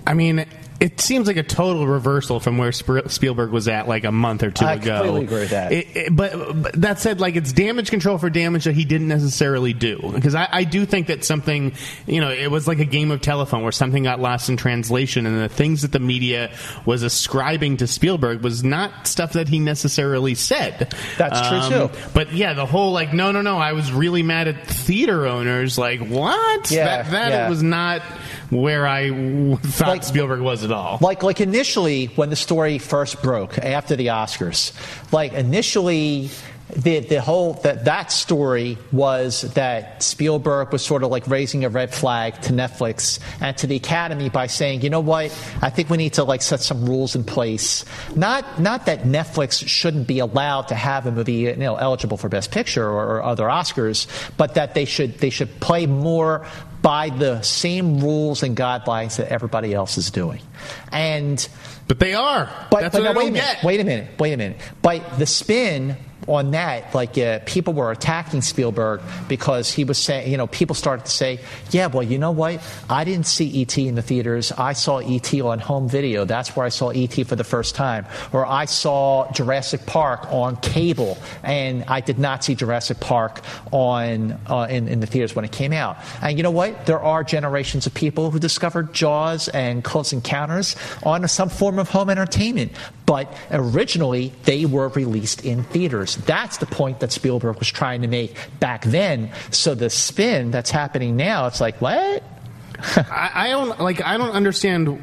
I 0.05 0.13
mean, 0.13 0.45
it 0.79 1.01
seems 1.01 1.27
like 1.27 1.37
a 1.37 1.43
total 1.43 1.87
reversal 1.87 2.39
from 2.39 2.57
where 2.57 2.71
Spielberg 2.71 3.51
was 3.51 3.67
at 3.67 3.87
like 3.87 4.03
a 4.03 4.11
month 4.11 4.43
or 4.43 4.51
two 4.51 4.65
I 4.65 4.73
ago. 4.73 4.93
I 4.93 4.97
completely 4.97 5.23
agree 5.23 5.39
with 5.39 5.49
that. 5.49 5.71
It, 5.71 5.87
it, 5.95 6.15
but, 6.15 6.61
but, 6.61 6.81
that 6.81 6.99
said, 6.99 7.19
like 7.19 7.35
it's 7.35 7.51
damage 7.51 7.89
control 7.89 8.19
for 8.19 8.29
damage 8.29 8.65
that 8.65 8.75
he 8.75 8.85
didn't 8.85 9.07
necessarily 9.07 9.73
do. 9.73 9.99
Because 10.13 10.35
I, 10.35 10.47
I, 10.51 10.63
do 10.65 10.85
think 10.85 11.07
that 11.07 11.23
something, 11.23 11.73
you 12.05 12.21
know, 12.21 12.29
it 12.29 12.51
was 12.51 12.67
like 12.67 12.79
a 12.79 12.85
game 12.85 13.09
of 13.09 13.21
telephone 13.21 13.63
where 13.63 13.71
something 13.71 14.03
got 14.03 14.19
lost 14.19 14.49
in 14.49 14.57
translation, 14.57 15.25
and 15.25 15.41
the 15.41 15.49
things 15.49 15.81
that 15.81 15.91
the 15.91 15.99
media 15.99 16.51
was 16.85 17.01
ascribing 17.01 17.77
to 17.77 17.87
Spielberg 17.87 18.41
was 18.41 18.63
not 18.63 19.07
stuff 19.07 19.33
that 19.33 19.47
he 19.47 19.57
necessarily 19.57 20.35
said. 20.35 20.93
That's 21.17 21.39
um, 21.39 21.71
true 21.71 21.87
too. 21.87 22.09
But 22.13 22.33
yeah, 22.33 22.53
the 22.53 22.65
whole 22.67 22.91
like, 22.91 23.13
no, 23.13 23.31
no, 23.31 23.41
no, 23.41 23.57
I 23.57 23.73
was 23.73 23.91
really 23.91 24.21
mad 24.21 24.47
at 24.47 24.67
theater 24.67 25.25
owners. 25.25 25.77
Like 25.77 26.01
what? 26.01 26.69
Yeah, 26.69 27.01
that 27.01 27.11
that 27.11 27.31
yeah. 27.31 27.49
was 27.49 27.63
not 27.63 28.03
where 28.49 28.87
I 28.87 29.09
thought 29.57 29.87
like, 29.87 30.03
Spielberg 30.03 30.41
was 30.41 30.63
at 30.63 30.71
all. 30.71 30.97
Like 31.01 31.23
like 31.23 31.41
initially 31.41 32.05
when 32.07 32.29
the 32.29 32.35
story 32.35 32.77
first 32.77 33.21
broke 33.21 33.57
after 33.57 33.95
the 33.95 34.07
Oscars, 34.07 34.73
like 35.11 35.33
initially 35.33 36.29
the 36.75 36.99
the 36.99 37.21
whole 37.21 37.53
that 37.53 37.85
that 37.85 38.11
story 38.11 38.77
was 38.91 39.41
that 39.53 40.03
Spielberg 40.03 40.71
was 40.71 40.83
sort 40.83 41.03
of 41.03 41.11
like 41.11 41.25
raising 41.27 41.63
a 41.63 41.69
red 41.69 41.93
flag 41.93 42.41
to 42.41 42.53
Netflix 42.53 43.19
and 43.39 43.55
to 43.57 43.67
the 43.67 43.77
Academy 43.77 44.29
by 44.29 44.47
saying, 44.47 44.81
you 44.81 44.89
know 44.89 44.99
what, 44.99 45.25
I 45.61 45.69
think 45.69 45.89
we 45.89 45.97
need 45.97 46.13
to 46.13 46.25
like 46.25 46.41
set 46.41 46.59
some 46.59 46.85
rules 46.85 47.15
in 47.15 47.23
place. 47.23 47.85
Not 48.15 48.59
not 48.59 48.85
that 48.87 49.03
Netflix 49.03 49.65
shouldn't 49.65 50.07
be 50.07 50.19
allowed 50.19 50.67
to 50.69 50.75
have 50.75 51.05
a 51.05 51.11
movie 51.11 51.33
you 51.33 51.55
know 51.55 51.75
eligible 51.75 52.17
for 52.17 52.27
Best 52.27 52.51
Picture 52.51 52.85
or, 52.85 53.17
or 53.17 53.23
other 53.23 53.45
Oscars, 53.45 54.07
but 54.35 54.55
that 54.55 54.73
they 54.73 54.85
should 54.85 55.19
they 55.19 55.29
should 55.29 55.59
play 55.61 55.85
more 55.85 56.45
by 56.87 57.09
the 57.09 57.41
same 57.41 57.99
rules 57.99 58.43
and 58.43 58.55
guidelines 58.55 59.17
that 59.17 59.29
everybody 59.29 59.73
else 59.73 59.97
is 59.97 60.09
doing. 60.09 60.39
And 60.89 61.45
but 61.89 61.99
they 61.99 62.13
are. 62.13 62.49
But, 62.71 62.79
That's 62.79 62.95
but 62.95 63.03
what 63.03 63.13
no, 63.13 63.19
wait 63.19 63.27
a 63.27 63.31
minute. 63.33 63.55
get. 63.55 63.63
Wait 63.65 63.79
a 63.81 63.83
minute. 63.83 64.17
Wait 64.17 64.31
a 64.31 64.37
minute. 64.37 64.57
But 64.81 65.19
the 65.19 65.25
spin 65.25 65.97
on 66.27 66.51
that, 66.51 66.93
like 66.93 67.17
uh, 67.17 67.39
people 67.45 67.73
were 67.73 67.91
attacking 67.91 68.41
Spielberg 68.41 69.01
because 69.27 69.71
he 69.71 69.83
was 69.83 69.97
saying, 69.97 70.29
you 70.29 70.37
know, 70.37 70.47
people 70.47 70.75
started 70.75 71.05
to 71.05 71.11
say, 71.11 71.39
yeah, 71.71 71.87
well, 71.87 72.03
you 72.03 72.17
know 72.17 72.31
what? 72.31 72.61
I 72.89 73.03
didn't 73.03 73.27
see 73.27 73.45
E.T. 73.45 73.87
in 73.87 73.95
the 73.95 74.01
theaters. 74.01 74.51
I 74.51 74.73
saw 74.73 74.99
E.T. 74.99 75.41
on 75.41 75.59
home 75.59 75.87
video. 75.87 76.25
That's 76.25 76.55
where 76.55 76.65
I 76.65 76.69
saw 76.69 76.91
E.T. 76.91 77.23
for 77.23 77.35
the 77.35 77.43
first 77.43 77.75
time. 77.75 78.05
Or 78.33 78.45
I 78.45 78.65
saw 78.65 79.31
Jurassic 79.31 79.85
Park 79.85 80.31
on 80.31 80.57
cable, 80.57 81.17
and 81.43 81.83
I 81.87 82.01
did 82.01 82.19
not 82.19 82.43
see 82.43 82.55
Jurassic 82.55 82.99
Park 82.99 83.41
on 83.71 84.39
uh, 84.47 84.67
in, 84.69 84.87
in 84.87 84.99
the 84.99 85.07
theaters 85.07 85.35
when 85.35 85.45
it 85.45 85.51
came 85.51 85.73
out. 85.73 85.97
And 86.21 86.37
you 86.37 86.43
know 86.43 86.51
what? 86.51 86.85
There 86.85 86.99
are 86.99 87.23
generations 87.23 87.85
of 87.85 87.93
people 87.93 88.31
who 88.31 88.39
discovered 88.39 88.93
Jaws 88.93 89.47
and 89.49 89.83
Close 89.83 90.11
Encounters 90.11 90.75
on 91.03 91.27
some 91.27 91.49
form 91.49 91.79
of 91.79 91.89
home 91.89 92.09
entertainment. 92.09 92.71
But 93.07 93.33
originally, 93.49 94.33
they 94.43 94.65
were 94.65 94.89
released 94.89 95.45
in 95.45 95.63
theaters. 95.63 96.17
That's 96.17 96.57
the 96.57 96.65
point 96.65 96.99
that 96.99 97.13
Spielberg 97.13 97.57
was 97.57 97.69
trying 97.69 98.01
to 98.01 98.07
make 98.07 98.35
back 98.59 98.83
then. 98.83 99.31
So 99.49 99.73
the 99.73 99.89
spin 99.89 100.51
that's 100.51 100.69
happening 100.69 101.15
now, 101.15 101.47
it's 101.47 101.61
like, 101.61 101.79
what? 101.81 102.21
I, 102.95 103.31
I 103.33 103.49
don't 103.49 103.79
like. 103.79 104.05
I 104.05 104.17
don't 104.17 104.31
understand 104.31 105.01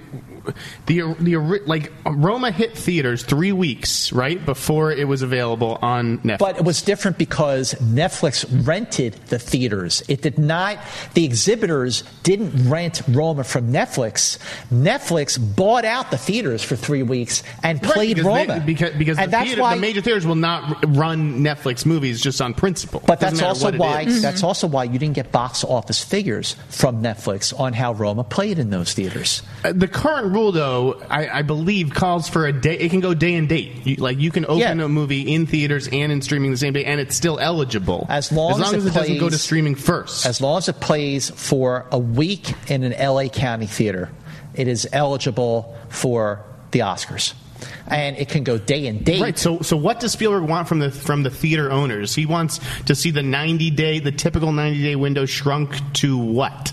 the 0.87 1.15
the 1.21 1.37
like 1.67 1.93
Roma 2.07 2.51
hit 2.51 2.77
theaters 2.77 3.23
three 3.23 3.53
weeks 3.53 4.13
right 4.13 4.45
before 4.45 4.93
it 4.93 5.07
was 5.07 5.23
available 5.23 5.79
on 5.83 6.19
Netflix. 6.19 6.39
But 6.39 6.57
it 6.59 6.65
was 6.65 6.83
different 6.83 7.19
because 7.19 7.75
Netflix 7.75 8.45
rented 8.67 9.15
the 9.29 9.39
theaters. 9.39 10.03
It 10.09 10.23
did 10.23 10.39
not. 10.39 10.79
The 11.15 11.25
exhibitors 11.25 12.03
didn't 12.23 12.69
rent 12.69 13.03
Roma 13.09 13.45
from 13.45 13.73
Netflix. 13.73 14.39
Netflix 14.73 15.39
bought 15.57 15.85
out 15.85 16.11
the 16.11 16.19
theaters 16.19 16.63
for 16.63 16.77
three 16.77 17.03
weeks 17.03 17.43
and 17.63 17.83
right, 17.83 17.93
played 17.93 18.17
because 18.17 18.27
Roma. 18.27 18.61
They, 18.61 18.67
because 18.67 18.91
because 18.95 19.19
and 19.19 19.29
the, 19.29 19.31
that's 19.31 19.47
theater, 19.47 19.63
why, 19.63 19.75
the 19.75 19.81
major 19.81 20.01
theaters 20.01 20.27
will 20.27 20.35
not 20.35 20.85
run 20.97 21.41
Netflix 21.41 21.87
movies 21.87 22.21
just 22.21 22.41
on 22.41 22.55
principle. 22.55 23.03
But 23.07 23.21
that's 23.21 23.43
also 23.43 23.67
what 23.67 23.79
why 23.79 24.03
it 24.03 24.09
is. 24.09 24.23
that's 24.23 24.43
also 24.43 24.67
why 24.67 24.85
you 24.85 24.99
didn't 24.99 25.15
get 25.15 25.33
box 25.33 25.65
office 25.65 26.03
figures 26.03 26.57
from 26.69 27.03
Netflix 27.03 27.59
on 27.59 27.73
how 27.73 27.93
Roma 27.93 28.25
played 28.25 28.59
in 28.59 28.71
those 28.71 28.93
theaters. 28.93 29.43
Uh, 29.65 29.73
the 29.73 29.89
current 29.89 30.34
rule, 30.35 30.53
though, 30.53 31.01
I, 31.09 31.39
I, 31.39 31.43
believe 31.43 31.95
calls 31.95 32.29
for 32.29 32.47
a 32.47 32.53
day. 32.53 32.77
It 32.77 32.91
can 32.91 33.01
go 33.01 33.15
day 33.15 33.35
and 33.35 33.49
date. 33.49 33.87
You, 33.87 33.97
like 33.97 34.19
you 34.19 34.31
can 34.31 34.45
open 34.45 34.59
Yeah. 34.59 34.85
a 34.85 34.89
movie 34.89 35.23
in 35.33 35.47
theaters 35.47 35.89
and 35.89 36.13
in 36.13 36.21
streaming 36.21 36.51
the 36.51 36.57
same 36.57 36.73
day, 36.73 36.85
and 36.85 37.01
it's 37.01 37.17
still 37.17 37.39
eligible 37.39 38.07
As 38.09 38.31
long 38.33 38.53
as, 38.53 38.59
long 38.59 38.75
as 38.75 38.75
as, 38.75 38.87
it 38.87 38.89
it 38.91 38.95
doesn't 38.95 39.19
go 39.19 39.31
to 39.31 39.39
streaming 39.39 39.75
first. 39.75 40.27
As 40.27 40.41
long 40.41 40.59
as 40.59 40.69
it 40.69 40.81
plays 40.81 41.31
for 41.31 41.87
a 41.91 41.99
week 41.99 42.53
in 42.69 42.83
an 42.83 42.93
LA 42.93 43.29
County 43.29 43.67
theater, 43.67 44.11
it 44.55 44.69
is 44.69 44.87
eligible 44.93 45.77
for 45.89 46.45
the 46.73 46.81
Oscars. 46.81 47.35
And 47.87 48.17
it 48.19 48.29
can 48.29 48.45
go 48.45 48.59
day 48.59 48.87
and 48.89 49.05
date. 49.05 49.23
Right. 49.23 49.39
So, 49.39 49.61
so 49.61 49.77
what 49.77 50.01
does 50.01 50.13
Spielberg 50.13 50.49
want 50.49 50.69
from 50.69 50.81
the 50.81 50.91
from 50.91 51.23
the 51.23 51.31
theater 51.31 51.71
owners? 51.71 52.15
He 52.15 52.27
wants 52.27 52.61
to 52.87 52.95
see 52.95 53.11
the 53.11 53.23
ninety 53.23 53.71
day, 53.71 54.01
the 54.01 54.13
typical 54.13 54.53
ninety 54.53 54.83
day 54.83 54.97
window 54.97 55.25
shrunk 55.25 55.75
to 55.95 56.19
what? 56.19 56.73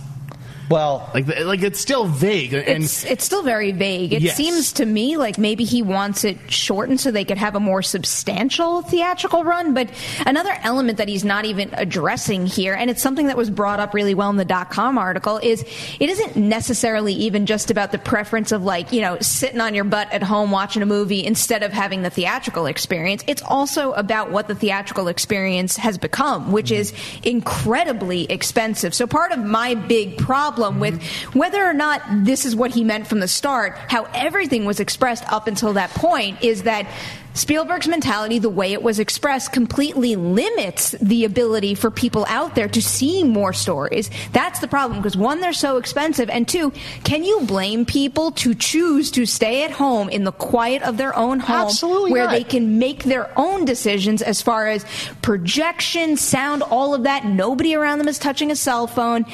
Well, 0.71 1.09
Like, 1.13 1.27
like 1.41 1.61
it's 1.63 1.79
still 1.79 2.05
vague, 2.05 2.53
and 2.53 2.83
It's 2.85 3.03
it's 3.03 3.25
still 3.25 3.43
very 3.43 3.73
vague. 3.73 4.13
It 4.13 4.21
Yes. 4.21 4.37
seems 4.37 4.71
to 4.73 4.85
me 4.85 5.17
like 5.17 5.37
maybe 5.37 5.65
he 5.65 5.81
wants 5.81 6.23
it 6.23 6.37
shortened 6.49 7.01
so 7.01 7.11
they 7.11 7.25
could 7.25 7.37
have 7.37 7.55
a 7.55 7.59
more 7.59 7.81
substantial 7.81 8.81
theatrical 8.81 9.43
run. 9.43 9.73
But 9.73 9.89
another 10.25 10.55
element 10.63 10.97
that 10.99 11.09
he's 11.09 11.25
not 11.25 11.43
even 11.43 11.69
addressing 11.73 12.45
here, 12.47 12.73
and 12.73 12.89
it's 12.89 13.01
something 13.01 13.27
that 13.27 13.35
was 13.35 13.49
brought 13.49 13.81
up 13.81 13.93
really 13.93 14.13
well 14.15 14.29
in 14.29 14.37
the 14.37 14.45
dot 14.45 14.69
com 14.71 14.97
article, 14.97 15.37
is 15.43 15.63
it 15.99 16.09
isn't 16.09 16.37
necessarily 16.37 17.13
even 17.13 17.45
just 17.45 17.69
about 17.69 17.91
the 17.91 17.99
preference 17.99 18.53
of 18.53 18.63
like 18.63 18.93
you 18.93 19.01
know 19.01 19.17
sitting 19.19 19.59
on 19.59 19.75
your 19.75 19.83
butt 19.83 20.11
at 20.13 20.23
home 20.23 20.51
watching 20.51 20.81
a 20.81 20.85
movie 20.85 21.25
instead 21.25 21.63
of 21.63 21.73
having 21.73 22.01
the 22.01 22.09
theatrical 22.09 22.65
experience. 22.65 23.23
It's 23.27 23.41
also 23.41 23.91
about 23.91 24.31
what 24.31 24.47
the 24.47 24.55
theatrical 24.55 25.09
experience 25.09 25.75
has 25.75 25.97
become, 25.97 26.53
which 26.53 26.71
is 26.71 26.93
incredibly 27.23 28.23
expensive. 28.31 28.93
So 28.93 29.05
part 29.05 29.33
of 29.33 29.39
my 29.39 29.75
big 29.75 30.17
problem 30.17 30.60
with 30.69 31.01
whether 31.33 31.63
or 31.63 31.73
not 31.73 32.01
this 32.23 32.45
is 32.45 32.55
what 32.55 32.71
he 32.71 32.83
meant 32.83 33.07
from 33.07 33.19
the 33.19 33.27
start, 33.27 33.75
how 33.87 34.03
everything 34.13 34.65
was 34.65 34.79
expressed 34.79 35.23
up 35.31 35.47
until 35.47 35.73
that 35.73 35.89
point 35.91 36.43
is 36.43 36.63
that 36.63 36.87
Spielberg's 37.33 37.87
mentality, 37.87 38.39
the 38.39 38.49
way 38.49 38.73
it 38.73 38.83
was 38.83 38.99
expressed, 38.99 39.53
completely 39.53 40.15
limits 40.15 40.91
the 41.01 41.25
ability 41.25 41.75
for 41.75 41.89
people 41.89 42.25
out 42.27 42.55
there 42.55 42.67
to 42.67 42.81
see 42.81 43.23
more 43.23 43.53
stories. 43.53 44.09
That's 44.33 44.59
the 44.59 44.67
problem 44.67 44.99
because 44.99 45.15
one, 45.15 45.39
they're 45.39 45.53
so 45.53 45.77
expensive, 45.77 46.29
and 46.29 46.47
two, 46.47 46.71
can 47.03 47.23
you 47.23 47.41
blame 47.41 47.85
people 47.85 48.31
to 48.31 48.53
choose 48.53 49.11
to 49.11 49.25
stay 49.25 49.63
at 49.63 49.71
home 49.71 50.09
in 50.09 50.23
the 50.23 50.31
quiet 50.31 50.81
of 50.83 50.97
their 50.97 51.15
own 51.15 51.39
home 51.39 51.67
Absolutely 51.67 52.11
where 52.11 52.25
not. 52.25 52.31
they 52.31 52.43
can 52.43 52.79
make 52.79 53.03
their 53.03 53.31
own 53.39 53.65
decisions 53.65 54.21
as 54.21 54.41
far 54.41 54.67
as 54.67 54.85
projection, 55.21 56.17
sound, 56.17 56.63
all 56.63 56.93
of 56.93 57.03
that? 57.03 57.25
Nobody 57.25 57.75
around 57.75 57.99
them 57.99 58.07
is 58.07 58.19
touching 58.19 58.51
a 58.51 58.55
cell 58.55 58.87
phone. 58.87 59.25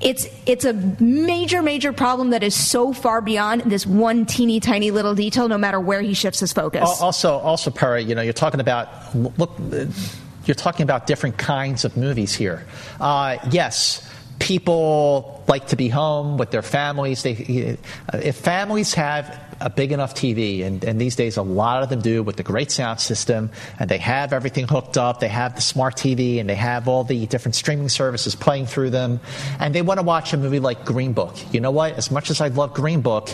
It's 0.00 0.26
it's 0.46 0.64
a 0.64 0.72
major, 0.72 1.60
major 1.60 1.92
problem 1.92 2.30
that 2.30 2.42
is 2.42 2.54
so 2.54 2.92
far 2.92 3.20
beyond 3.20 3.62
this 3.62 3.86
one 3.86 4.24
teeny 4.24 4.58
tiny 4.58 4.90
little 4.90 5.14
detail, 5.14 5.48
no 5.48 5.58
matter 5.58 5.78
where 5.78 6.00
he 6.00 6.14
shifts 6.14 6.40
his 6.40 6.52
focus. 6.52 7.00
Also, 7.00 7.39
also, 7.40 7.70
Perri, 7.70 8.04
you 8.04 8.14
know, 8.14 8.22
you're 8.22 8.32
talking 8.32 8.60
about 8.60 8.88
look, 9.14 9.52
you're 10.44 10.54
talking 10.54 10.84
about 10.84 11.06
different 11.06 11.38
kinds 11.38 11.84
of 11.84 11.96
movies 11.96 12.34
here. 12.34 12.66
Uh, 13.00 13.38
yes, 13.50 14.08
people 14.38 15.44
like 15.46 15.68
to 15.68 15.76
be 15.76 15.88
home 15.88 16.38
with 16.38 16.50
their 16.50 16.62
families. 16.62 17.22
They, 17.22 17.76
uh, 18.12 18.18
if 18.18 18.36
families 18.36 18.94
have 18.94 19.38
a 19.60 19.68
big 19.68 19.92
enough 19.92 20.14
TV, 20.14 20.64
and, 20.64 20.82
and 20.84 20.98
these 20.98 21.14
days 21.14 21.36
a 21.36 21.42
lot 21.42 21.82
of 21.82 21.90
them 21.90 22.00
do 22.00 22.22
with 22.22 22.36
the 22.36 22.42
great 22.42 22.70
sound 22.70 22.98
system, 22.98 23.50
and 23.78 23.90
they 23.90 23.98
have 23.98 24.32
everything 24.32 24.66
hooked 24.66 24.96
up, 24.96 25.20
they 25.20 25.28
have 25.28 25.54
the 25.54 25.60
smart 25.60 25.96
TV, 25.96 26.40
and 26.40 26.48
they 26.48 26.54
have 26.54 26.88
all 26.88 27.04
the 27.04 27.26
different 27.26 27.54
streaming 27.54 27.90
services 27.90 28.34
playing 28.34 28.66
through 28.66 28.90
them, 28.90 29.20
and 29.58 29.74
they 29.74 29.82
want 29.82 30.00
to 30.00 30.04
watch 30.04 30.32
a 30.32 30.38
movie 30.38 30.60
like 30.60 30.84
Green 30.86 31.12
Book. 31.12 31.36
You 31.52 31.60
know 31.60 31.70
what? 31.70 31.92
As 31.98 32.10
much 32.10 32.30
as 32.30 32.40
I 32.40 32.48
love 32.48 32.72
Green 32.72 33.02
Book, 33.02 33.28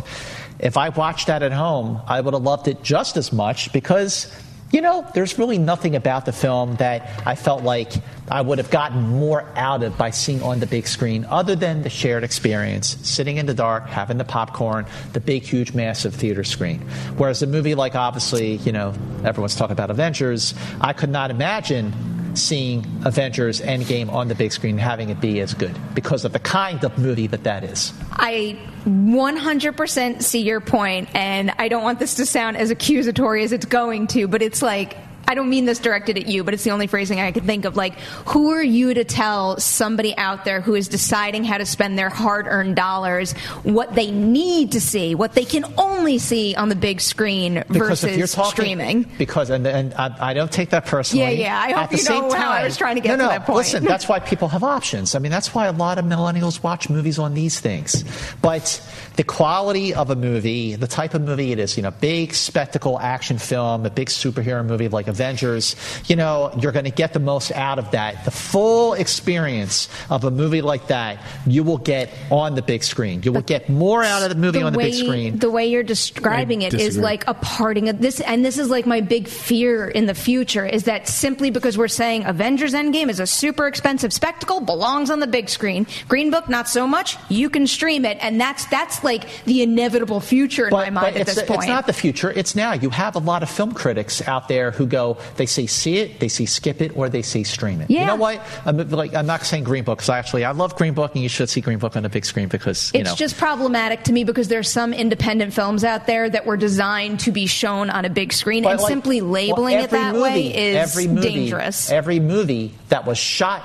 if 0.58 0.76
I 0.76 0.88
watched 0.90 1.26
that 1.26 1.42
at 1.42 1.52
home, 1.52 2.00
I 2.06 2.20
would 2.20 2.34
have 2.34 2.42
loved 2.42 2.68
it 2.68 2.82
just 2.82 3.16
as 3.16 3.32
much 3.32 3.72
because 3.72 4.32
you 4.72 4.80
know, 4.80 5.06
there's 5.14 5.38
really 5.38 5.58
nothing 5.58 5.94
about 5.94 6.26
the 6.26 6.32
film 6.32 6.74
that 6.76 7.22
I 7.24 7.36
felt 7.36 7.62
like 7.62 7.92
I 8.28 8.40
would 8.40 8.58
have 8.58 8.70
gotten 8.70 9.00
more 9.00 9.44
out 9.54 9.84
of 9.84 9.96
by 9.96 10.10
seeing 10.10 10.42
on 10.42 10.58
the 10.58 10.66
big 10.66 10.88
screen, 10.88 11.24
other 11.26 11.54
than 11.54 11.82
the 11.82 11.90
shared 11.90 12.24
experience, 12.24 12.96
sitting 13.08 13.36
in 13.36 13.46
the 13.46 13.54
dark, 13.54 13.86
having 13.86 14.18
the 14.18 14.24
popcorn, 14.24 14.86
the 15.12 15.20
big, 15.20 15.44
huge, 15.44 15.72
massive 15.72 16.14
theater 16.14 16.42
screen. 16.42 16.80
Whereas 17.16 17.42
a 17.42 17.46
movie 17.46 17.76
like, 17.76 17.94
obviously, 17.94 18.56
you 18.56 18.72
know, 18.72 18.92
everyone's 19.24 19.54
talking 19.54 19.72
about 19.72 19.90
Avengers, 19.90 20.54
I 20.80 20.92
could 20.92 21.10
not 21.10 21.30
imagine 21.30 21.92
seeing 22.36 22.84
Avengers 23.04 23.60
Endgame 23.60 24.12
on 24.12 24.28
the 24.28 24.34
big 24.34 24.52
screen 24.52 24.78
having 24.78 25.10
it 25.10 25.20
be 25.20 25.40
as 25.40 25.54
good 25.54 25.76
because 25.94 26.24
of 26.24 26.32
the 26.32 26.38
kind 26.38 26.84
of 26.84 26.96
movie 26.98 27.26
that 27.26 27.44
that 27.44 27.64
is. 27.64 27.92
I 28.12 28.58
100% 28.84 30.22
see 30.22 30.42
your 30.42 30.60
point, 30.60 31.08
and 31.14 31.52
I 31.58 31.68
don't 31.68 31.82
want 31.82 31.98
this 31.98 32.14
to 32.16 32.26
sound 32.26 32.56
as 32.56 32.70
accusatory 32.70 33.44
as 33.44 33.52
it's 33.52 33.66
going 33.66 34.06
to, 34.08 34.28
but 34.28 34.42
it's 34.42 34.62
like, 34.62 34.96
I 35.28 35.34
don't 35.34 35.48
mean 35.48 35.64
this 35.64 35.78
directed 35.78 36.16
at 36.16 36.26
you, 36.26 36.44
but 36.44 36.54
it's 36.54 36.64
the 36.64 36.70
only 36.70 36.86
phrasing 36.86 37.20
I 37.20 37.32
could 37.32 37.44
think 37.44 37.64
of. 37.64 37.76
Like, 37.76 37.98
who 38.26 38.50
are 38.50 38.62
you 38.62 38.94
to 38.94 39.04
tell 39.04 39.58
somebody 39.58 40.16
out 40.16 40.44
there 40.44 40.60
who 40.60 40.74
is 40.74 40.88
deciding 40.88 41.44
how 41.44 41.58
to 41.58 41.66
spend 41.66 41.98
their 41.98 42.10
hard 42.10 42.46
earned 42.46 42.76
dollars 42.76 43.32
what 43.62 43.94
they 43.94 44.10
need 44.10 44.72
to 44.72 44.80
see, 44.80 45.14
what 45.14 45.32
they 45.32 45.44
can 45.44 45.64
only 45.78 46.18
see 46.18 46.54
on 46.54 46.68
the 46.68 46.76
big 46.76 47.00
screen 47.00 47.64
Because 47.68 48.02
versus 48.02 48.04
if 48.04 48.18
you're 48.18 48.26
talking, 48.26 48.50
streaming? 48.50 49.02
because 49.18 49.50
and, 49.50 49.66
and 49.66 49.94
I, 49.94 50.30
I 50.30 50.34
don't 50.34 50.52
take 50.52 50.70
that 50.70 50.86
personally. 50.86 51.24
Yeah, 51.24 51.30
yeah, 51.30 51.60
I 51.60 51.68
hope 51.72 51.78
At 51.84 51.90
the 51.90 51.96
you 51.96 52.02
same 52.02 52.28
know 52.28 52.34
how 52.34 52.50
I 52.50 52.64
was 52.64 52.76
trying 52.76 52.96
to 52.96 53.00
get 53.00 53.10
no, 53.10 53.16
to 53.16 53.22
no, 53.24 53.28
that 53.30 53.46
point. 53.46 53.56
Listen, 53.58 53.84
that's 53.84 54.08
why 54.08 54.20
people 54.20 54.48
have 54.48 54.62
options. 54.62 55.14
I 55.14 55.18
mean, 55.18 55.32
that's 55.32 55.54
why 55.54 55.66
a 55.66 55.72
lot 55.72 55.98
of 55.98 56.04
millennials 56.04 56.62
watch 56.62 56.88
movies 56.88 57.18
on 57.18 57.34
these 57.34 57.60
things. 57.60 58.04
But 58.42 58.80
the 59.16 59.24
quality 59.24 59.94
of 59.94 60.10
a 60.10 60.16
movie, 60.16 60.76
the 60.76 60.86
type 60.86 61.14
of 61.14 61.22
movie 61.22 61.52
it 61.52 61.58
is, 61.58 61.76
you 61.76 61.82
know, 61.82 61.90
big 61.90 62.34
spectacle 62.34 63.00
action 63.00 63.38
film, 63.38 63.86
a 63.86 63.90
big 63.90 64.08
superhero 64.08 64.64
movie 64.64 64.88
like 64.88 65.08
Avengers, 65.08 65.74
you 66.06 66.16
know, 66.16 66.52
you're 66.60 66.72
going 66.72 66.84
to 66.84 66.90
get 66.90 67.12
the 67.12 67.18
most 67.18 67.50
out 67.52 67.78
of 67.78 67.90
that. 67.92 68.24
The 68.24 68.30
full 68.30 68.94
experience 68.94 69.88
of 70.10 70.24
a 70.24 70.30
movie 70.30 70.62
like 70.62 70.88
that, 70.88 71.18
you 71.46 71.64
will 71.64 71.78
get 71.78 72.12
on 72.30 72.54
the 72.54 72.62
big 72.62 72.84
screen. 72.84 73.22
You 73.22 73.32
will 73.32 73.42
get 73.42 73.68
more 73.68 74.04
out 74.04 74.22
of 74.22 74.28
the 74.28 74.34
movie 74.34 74.62
on 74.62 74.72
the 74.72 74.78
way, 74.78 74.90
big 74.90 75.04
screen. 75.04 75.38
The 75.38 75.50
way 75.50 75.66
you're 75.66 75.82
describing 75.82 76.62
I 76.62 76.66
it 76.66 76.74
is 76.74 76.80
disagree. 76.80 77.02
like 77.02 77.26
a 77.26 77.34
parting 77.34 77.88
of 77.88 78.00
this, 78.00 78.20
and 78.20 78.44
this 78.44 78.58
is 78.58 78.68
like 78.68 78.86
my 78.86 79.00
big 79.00 79.28
fear 79.28 79.88
in 79.88 80.06
the 80.06 80.14
future 80.14 80.66
is 80.66 80.84
that 80.84 81.08
simply 81.08 81.50
because 81.50 81.78
we're 81.78 81.88
saying 81.88 82.24
Avengers 82.24 82.74
Endgame 82.74 83.08
is 83.08 83.20
a 83.20 83.26
super 83.26 83.66
expensive 83.66 84.12
spectacle, 84.12 84.60
belongs 84.60 85.10
on 85.10 85.20
the 85.20 85.26
big 85.26 85.48
screen. 85.48 85.86
Green 86.08 86.30
Book, 86.30 86.48
not 86.48 86.68
so 86.68 86.86
much. 86.86 87.16
You 87.30 87.48
can 87.48 87.66
stream 87.66 88.04
it, 88.04 88.18
and 88.20 88.38
that's 88.40 88.66
that's 88.66 89.02
like 89.06 89.44
the 89.44 89.62
inevitable 89.62 90.20
future 90.20 90.66
in 90.66 90.72
my 90.72 90.90
mind 90.90 91.16
at 91.16 91.22
it's, 91.22 91.34
this 91.36 91.44
point. 91.44 91.60
it's 91.60 91.68
not 91.68 91.86
the 91.86 91.94
future. 91.94 92.30
It's 92.30 92.54
now. 92.54 92.74
You 92.74 92.90
have 92.90 93.14
a 93.16 93.20
lot 93.20 93.42
of 93.42 93.48
film 93.48 93.72
critics 93.72 94.20
out 94.28 94.48
there 94.48 94.70
who 94.72 94.86
go, 94.86 95.16
they 95.36 95.46
say 95.46 95.66
see 95.66 95.96
it, 95.96 96.20
they 96.20 96.28
say 96.28 96.44
skip 96.44 96.82
it, 96.82 96.94
or 96.94 97.08
they 97.08 97.22
say 97.22 97.42
stream 97.42 97.80
it. 97.80 97.90
You 97.90 98.04
know 98.04 98.16
what? 98.16 98.42
I'm, 98.66 98.76
like, 98.90 99.14
I'm 99.14 99.26
not 99.26 99.42
saying 99.46 99.64
Green 99.64 99.84
Book 99.84 99.98
because 99.98 100.10
actually 100.10 100.44
I 100.44 100.50
love 100.50 100.76
Green 100.76 100.92
Book 100.92 101.14
and 101.14 101.22
you 101.22 101.28
should 101.30 101.48
see 101.48 101.62
Green 101.62 101.78
Book 101.78 101.96
on 101.96 102.02
the 102.02 102.08
big 102.10 102.26
screen 102.26 102.48
because 102.48 102.90
you 102.92 103.00
it's 103.00 103.10
know. 103.10 103.16
just 103.16 103.38
problematic 103.38 104.02
to 104.04 104.12
me 104.12 104.24
because 104.24 104.48
there's 104.48 104.68
some 104.68 104.92
independent 104.92 105.54
films 105.54 105.84
out 105.84 106.06
there 106.06 106.28
that 106.28 106.44
were 106.44 106.56
designed 106.56 107.20
to 107.20 107.30
be 107.32 107.46
shown 107.46 107.88
on 107.88 108.04
a 108.04 108.10
big 108.10 108.32
screen, 108.32 108.64
But, 108.64 108.72
and 108.72 108.80
like, 108.80 108.88
simply 108.88 109.22
well, 109.22 109.30
labeling 109.30 109.78
it 109.78 109.90
that 109.90 110.12
movie- 110.14 110.22
way 110.22 110.70
is 110.72 110.76
every 110.76 111.06
movie, 111.06 111.28
dangerous. 111.28 111.90
Every 111.90 112.18
movie 112.20 112.74
that 112.88 113.06
was 113.06 113.18
shot 113.18 113.62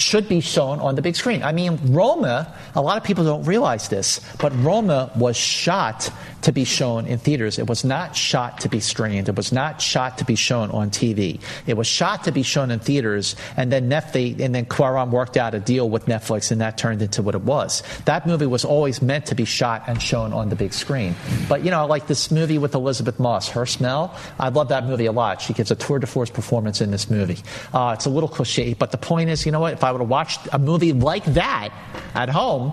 should 0.00 0.28
be 0.28 0.40
shown 0.40 0.80
on 0.80 0.94
the 0.94 1.02
big 1.02 1.16
screen. 1.16 1.42
I 1.42 1.52
mean, 1.52 1.78
Roma, 1.92 2.54
a 2.74 2.82
lot 2.82 2.96
of 2.96 3.04
people 3.04 3.24
don't 3.24 3.44
realize 3.44 3.88
this, 3.88 4.20
but 4.40 4.52
Roma 4.62 5.10
was 5.16 5.36
shot 5.36 6.10
to 6.42 6.52
be 6.52 6.64
shown 6.64 7.06
in 7.06 7.18
theaters. 7.18 7.58
It 7.58 7.68
was 7.68 7.84
not 7.84 8.16
shot 8.16 8.60
to 8.60 8.68
be 8.68 8.80
streamed. 8.80 9.28
It 9.28 9.36
was 9.36 9.52
not 9.52 9.80
shot 9.80 10.18
to 10.18 10.24
be 10.24 10.34
shown 10.34 10.70
on 10.70 10.90
TV. 10.90 11.40
It 11.66 11.76
was 11.76 11.86
shot 11.86 12.24
to 12.24 12.32
be 12.32 12.42
shown 12.42 12.70
in 12.70 12.78
theaters, 12.78 13.36
and 13.56 13.70
then 13.70 13.90
Netflix, 13.90 14.40
and 14.40 14.54
then 14.54 14.66
Cuarón 14.66 15.10
worked 15.10 15.36
out 15.36 15.54
a 15.54 15.60
deal 15.60 15.88
with 15.88 16.06
Netflix, 16.06 16.50
and 16.50 16.60
that 16.60 16.78
turned 16.78 17.02
into 17.02 17.22
what 17.22 17.34
it 17.34 17.42
was. 17.42 17.82
That 18.06 18.26
movie 18.26 18.46
was 18.46 18.64
always 18.64 19.02
meant 19.02 19.26
to 19.26 19.34
be 19.34 19.44
shot 19.44 19.84
and 19.86 20.00
shown 20.00 20.32
on 20.32 20.48
the 20.48 20.56
big 20.56 20.72
screen. 20.72 21.14
But 21.48 21.64
you 21.64 21.70
know, 21.70 21.86
like 21.86 22.06
this 22.06 22.30
movie 22.30 22.58
with 22.58 22.74
Elisabeth 22.74 23.18
Moss, 23.18 23.48
Her 23.48 23.66
Smell. 23.66 24.16
I 24.38 24.48
love 24.48 24.68
that 24.68 24.86
movie 24.86 25.06
a 25.06 25.12
lot. 25.12 25.42
She 25.42 25.52
gives 25.52 25.70
a 25.70 25.76
tour 25.76 25.98
de 25.98 26.06
force 26.06 26.30
performance 26.30 26.80
in 26.80 26.90
this 26.90 27.10
movie. 27.10 27.38
Uh, 27.72 27.94
it's 27.96 28.06
a 28.06 28.10
little 28.10 28.28
cliche, 28.28 28.74
but 28.74 28.92
the 28.92 28.98
point 28.98 29.30
is, 29.30 29.44
you 29.44 29.52
know 29.52 29.60
what? 29.60 29.74
If 29.74 29.84
I 29.84 29.89
would 29.92 30.00
have 30.00 30.10
watched 30.10 30.40
a 30.52 30.58
movie 30.58 30.92
like 30.92 31.24
that 31.24 31.70
at 32.14 32.28
home, 32.28 32.72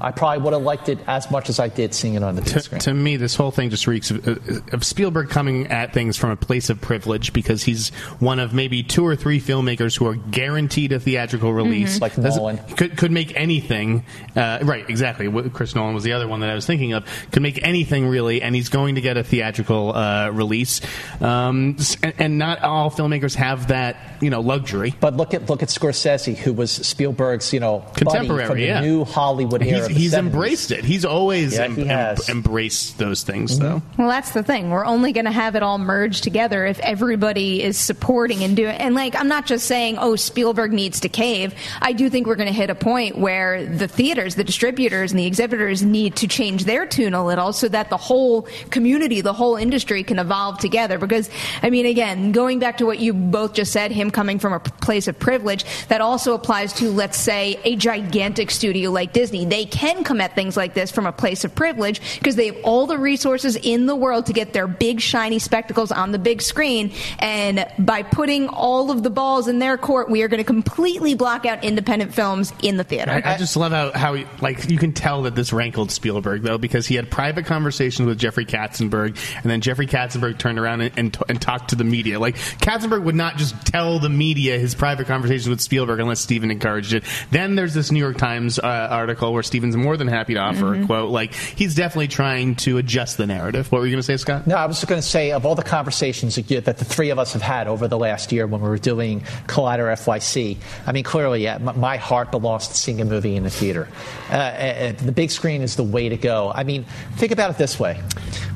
I 0.00 0.12
probably 0.12 0.42
would 0.42 0.52
have 0.52 0.62
liked 0.62 0.88
it 0.88 0.98
as 1.06 1.30
much 1.30 1.48
as 1.48 1.58
I 1.58 1.68
did 1.68 1.94
seeing 1.94 2.14
it 2.14 2.22
on 2.22 2.36
the 2.36 2.42
big 2.42 2.52
to, 2.54 2.60
screen. 2.60 2.80
to 2.80 2.94
me, 2.94 3.16
this 3.16 3.34
whole 3.34 3.50
thing 3.50 3.70
just 3.70 3.86
reeks 3.86 4.10
of, 4.10 4.26
of 4.72 4.84
Spielberg 4.84 5.28
coming 5.30 5.66
at 5.66 5.92
things 5.92 6.16
from 6.16 6.30
a 6.30 6.36
place 6.36 6.70
of 6.70 6.80
privilege 6.80 7.32
because 7.32 7.62
he's 7.62 7.90
one 8.18 8.38
of 8.38 8.54
maybe 8.54 8.82
two 8.82 9.06
or 9.06 9.16
three 9.16 9.40
filmmakers 9.40 9.96
who 9.98 10.06
are 10.06 10.14
guaranteed 10.14 10.92
a 10.92 11.00
theatrical 11.00 11.52
release. 11.52 12.00
Like 12.00 12.16
Doesn't- 12.16 12.36
Nolan. 12.36 12.58
could 12.76 12.96
could 12.96 13.10
make 13.10 13.36
anything. 13.36 14.04
Uh, 14.34 14.60
right, 14.62 14.88
exactly. 14.88 15.30
Chris 15.50 15.74
Nolan 15.74 15.94
was 15.94 16.04
the 16.04 16.12
other 16.12 16.26
one 16.28 16.40
that 16.40 16.50
I 16.50 16.54
was 16.54 16.66
thinking 16.66 16.92
of. 16.92 17.04
Could 17.32 17.42
make 17.42 17.62
anything 17.62 18.06
really, 18.06 18.42
and 18.42 18.54
he's 18.54 18.68
going 18.68 18.94
to 18.94 19.00
get 19.00 19.16
a 19.16 19.24
theatrical 19.24 19.94
uh, 19.94 20.30
release. 20.30 20.80
Um, 21.20 21.76
and, 22.02 22.14
and 22.18 22.38
not 22.38 22.62
all 22.62 22.90
filmmakers 22.90 23.34
have 23.34 23.68
that, 23.68 23.96
you 24.20 24.30
know, 24.30 24.40
luxury. 24.40 24.94
But 25.00 25.16
look 25.16 25.34
at 25.34 25.50
look 25.50 25.62
at 25.62 25.68
Scorsese, 25.68 26.36
who 26.36 26.52
was 26.52 26.70
Spielberg's, 26.70 27.52
you 27.52 27.60
know, 27.60 27.84
Contemporary, 27.94 28.46
from 28.46 28.56
the 28.56 28.64
yeah. 28.64 28.80
new 28.80 29.04
Hollywood 29.04 29.62
era. 29.62 29.89
He's, 29.90 29.96
the 29.96 30.00
he's 30.00 30.12
70s. 30.14 30.18
embraced 30.18 30.70
it. 30.70 30.84
He's 30.84 31.04
always 31.04 31.54
Yeah, 31.54 31.64
em- 31.64 31.76
he 31.76 31.88
em- 31.88 32.16
embraced 32.28 32.98
those 32.98 33.22
things, 33.22 33.58
mm-hmm. 33.58 33.64
though. 33.64 33.82
Well, 33.98 34.08
that's 34.08 34.30
the 34.32 34.42
thing. 34.42 34.70
We're 34.70 34.84
only 34.84 35.12
going 35.12 35.26
to 35.26 35.32
have 35.32 35.54
it 35.54 35.62
all 35.62 35.78
merged 35.78 36.22
together 36.24 36.66
if 36.66 36.78
everybody 36.80 37.62
is 37.62 37.78
supporting 37.78 38.42
and 38.42 38.56
doing. 38.56 38.76
And 38.76 38.94
like, 38.94 39.14
I'm 39.14 39.28
not 39.28 39.46
just 39.46 39.66
saying, 39.66 39.98
oh, 39.98 40.16
Spielberg 40.16 40.72
needs 40.72 41.00
to 41.00 41.08
cave. 41.08 41.54
I 41.80 41.92
do 41.92 42.08
think 42.10 42.26
we're 42.26 42.36
going 42.36 42.48
to 42.48 42.54
hit 42.54 42.70
a 42.70 42.74
point 42.74 43.18
where 43.18 43.64
the 43.66 43.88
theaters, 43.88 44.34
the 44.34 44.44
distributors, 44.44 45.12
and 45.12 45.18
the 45.18 45.26
exhibitors 45.26 45.82
need 45.82 46.16
to 46.16 46.28
change 46.28 46.64
their 46.64 46.86
tune 46.86 47.14
a 47.14 47.24
little 47.24 47.52
so 47.52 47.68
that 47.68 47.90
the 47.90 47.96
whole 47.96 48.42
community, 48.70 49.20
the 49.20 49.32
whole 49.32 49.56
industry 49.56 50.02
can 50.02 50.18
evolve 50.18 50.58
together. 50.58 50.98
Because, 50.98 51.30
I 51.62 51.70
mean, 51.70 51.86
again, 51.86 52.32
going 52.32 52.58
back 52.58 52.78
to 52.78 52.86
what 52.86 52.98
you 52.98 53.12
both 53.12 53.54
just 53.54 53.72
said, 53.72 53.92
him 53.92 54.10
coming 54.10 54.38
from 54.38 54.52
a 54.52 54.60
place 54.60 55.08
of 55.08 55.18
privilege, 55.18 55.64
that 55.88 56.00
also 56.00 56.34
applies 56.34 56.72
to, 56.74 56.90
let's 56.90 57.18
say, 57.18 57.58
a 57.64 57.76
gigantic 57.76 58.50
studio 58.50 58.90
like 58.90 59.12
Disney. 59.12 59.44
They 59.44 59.64
can 59.80 60.04
come 60.04 60.20
at 60.20 60.34
things 60.34 60.58
like 60.58 60.74
this 60.74 60.90
from 60.90 61.06
a 61.06 61.12
place 61.12 61.42
of 61.42 61.54
privilege 61.54 62.18
because 62.18 62.36
they 62.36 62.48
have 62.48 62.58
all 62.64 62.86
the 62.86 62.98
resources 62.98 63.56
in 63.56 63.86
the 63.86 63.96
world 63.96 64.26
to 64.26 64.34
get 64.34 64.52
their 64.52 64.66
big 64.66 65.00
shiny 65.00 65.38
spectacles 65.38 65.90
on 65.90 66.12
the 66.12 66.18
big 66.18 66.42
screen. 66.42 66.92
And 67.18 67.66
by 67.78 68.02
putting 68.02 68.48
all 68.48 68.90
of 68.90 69.02
the 69.02 69.08
balls 69.08 69.48
in 69.48 69.58
their 69.58 69.78
court, 69.78 70.10
we 70.10 70.20
are 70.20 70.28
going 70.28 70.36
to 70.36 70.44
completely 70.44 71.14
block 71.14 71.46
out 71.46 71.64
independent 71.64 72.12
films 72.12 72.52
in 72.62 72.76
the 72.76 72.84
theater. 72.84 73.10
I, 73.10 73.34
I 73.34 73.38
just 73.38 73.56
love 73.56 73.72
how, 73.72 73.90
how 73.92 74.22
like 74.42 74.68
you 74.68 74.76
can 74.76 74.92
tell 74.92 75.22
that 75.22 75.34
this 75.34 75.50
rankled 75.50 75.90
Spielberg 75.90 76.42
though 76.42 76.58
because 76.58 76.86
he 76.86 76.96
had 76.96 77.10
private 77.10 77.46
conversations 77.46 78.06
with 78.06 78.18
Jeffrey 78.18 78.44
Katzenberg 78.44 79.16
and 79.36 79.50
then 79.50 79.62
Jeffrey 79.62 79.86
Katzenberg 79.86 80.38
turned 80.38 80.58
around 80.58 80.82
and, 80.82 80.98
and, 80.98 81.18
and 81.26 81.40
talked 81.40 81.70
to 81.70 81.76
the 81.76 81.84
media. 81.84 82.20
Like 82.20 82.36
Katzenberg 82.36 83.02
would 83.04 83.14
not 83.14 83.38
just 83.38 83.54
tell 83.64 83.98
the 83.98 84.10
media 84.10 84.58
his 84.58 84.74
private 84.74 85.06
conversations 85.06 85.48
with 85.48 85.62
Spielberg 85.62 86.00
unless 86.00 86.20
Steven 86.20 86.50
encouraged 86.50 86.92
it. 86.92 87.04
Then 87.30 87.54
there's 87.54 87.72
this 87.72 87.90
New 87.90 88.00
York 88.00 88.18
Times 88.18 88.58
uh, 88.58 88.88
article 88.90 89.32
where 89.32 89.42
Steven 89.42 89.69
Justin's 89.70 89.84
more 89.84 89.96
than 89.96 90.08
happy 90.08 90.34
to 90.34 90.40
offer 90.40 90.60
Mm-hmm. 90.66 90.84
a 90.84 90.86
quote. 90.86 91.10
Like 91.10 91.34
he's 91.34 91.74
definitely 91.74 92.08
trying 92.08 92.56
to 92.56 92.78
adjust 92.78 93.16
the 93.16 93.26
narrative. 93.26 93.70
What 93.72 93.80
were 93.80 93.86
you 93.86 93.92
going 93.92 94.00
to 94.00 94.06
say, 94.06 94.16
Scott? 94.16 94.46
No, 94.46 94.56
I 94.56 94.66
was 94.66 94.76
just 94.76 94.88
going 94.88 95.00
to 95.00 95.06
say 95.06 95.32
of 95.32 95.46
all 95.46 95.54
the 95.54 95.62
conversations 95.62 96.34
that 96.36 96.50
you- 96.50 96.60
that 96.60 96.78
the 96.78 96.84
three 96.84 97.10
of 97.10 97.18
us 97.18 97.32
have 97.32 97.42
had 97.42 97.66
over 97.68 97.88
the 97.88 97.98
last 97.98 98.32
year 98.32 98.46
when 98.46 98.60
we 98.60 98.68
were 98.68 98.78
doing 98.78 99.20
Collider 99.46 99.90
FYC, 99.92 100.56
I 100.86 100.92
mean, 100.92 101.04
clearly, 101.04 101.42
yeah, 101.44 101.54
m- 101.56 101.78
my 101.80 101.96
heart 101.96 102.30
belongs 102.30 102.68
to 102.68 102.74
seeing 102.74 103.00
a 103.00 103.04
movie 103.04 103.36
in 103.36 103.44
the 103.44 103.50
theater. 103.50 103.88
Uh, 104.30 104.34
uh, 104.34 104.92
the 104.92 105.12
big 105.12 105.30
screen 105.30 105.62
is 105.62 105.76
the 105.76 105.84
way 105.84 106.08
to 106.08 106.16
go. 106.16 106.52
I 106.54 106.64
mean, 106.64 106.84
think 107.16 107.32
about 107.32 107.50
it 107.50 107.58
this 107.58 107.78
way: 107.80 108.00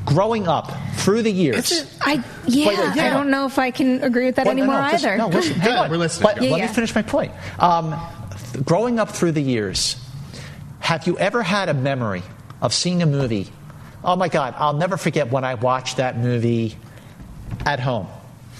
growing 0.05 0.47
up 0.47 0.71
through 0.95 1.21
the 1.23 1.31
years. 1.31 1.71
I 2.01 2.23
yeah, 2.47 2.67
Wait, 2.67 2.77
wait, 2.77 2.95
yeah. 2.95 3.07
I 3.07 3.09
don't 3.09 3.29
know 3.29 3.45
if 3.45 3.57
I 3.59 3.71
can 3.71 4.03
agree 4.03 4.25
with 4.25 4.35
that 4.35 4.45
Well, 4.45 4.55
no, 4.55 4.63
anymore 4.63 4.81
no, 4.81 4.91
just- 4.91 5.05
either. 5.05 5.17
No, 5.17 5.27
listen, 5.27 5.55
hang 5.55 5.77
on. 5.77 5.89
we're 5.89 5.97
listening. 5.97 6.23
But 6.33 6.41
Yeah, 6.43 6.51
let 6.51 6.59
yeah. 6.59 6.67
me 6.67 6.73
finish 6.73 6.93
my 6.95 7.01
point. 7.01 7.31
Um, 7.59 7.95
growing 8.63 8.99
up 8.99 9.09
through 9.09 9.33
the 9.33 9.41
years, 9.41 9.95
have 10.85 11.07
you 11.07 11.17
ever 11.17 11.41
had 11.41 11.67
a 11.67 11.73
memory 11.73 12.21
of 12.61 12.71
seeing 12.71 13.01
a 13.01 13.07
movie? 13.07 13.47
Oh 14.03 14.15
my 14.15 14.27
God, 14.29 14.53
I'll 14.55 14.75
never 14.77 14.97
forget 14.97 15.31
when 15.31 15.43
I 15.43 15.55
watched 15.55 15.97
that 15.97 16.15
movie 16.15 16.77
at 17.65 17.79
home. 17.79 18.07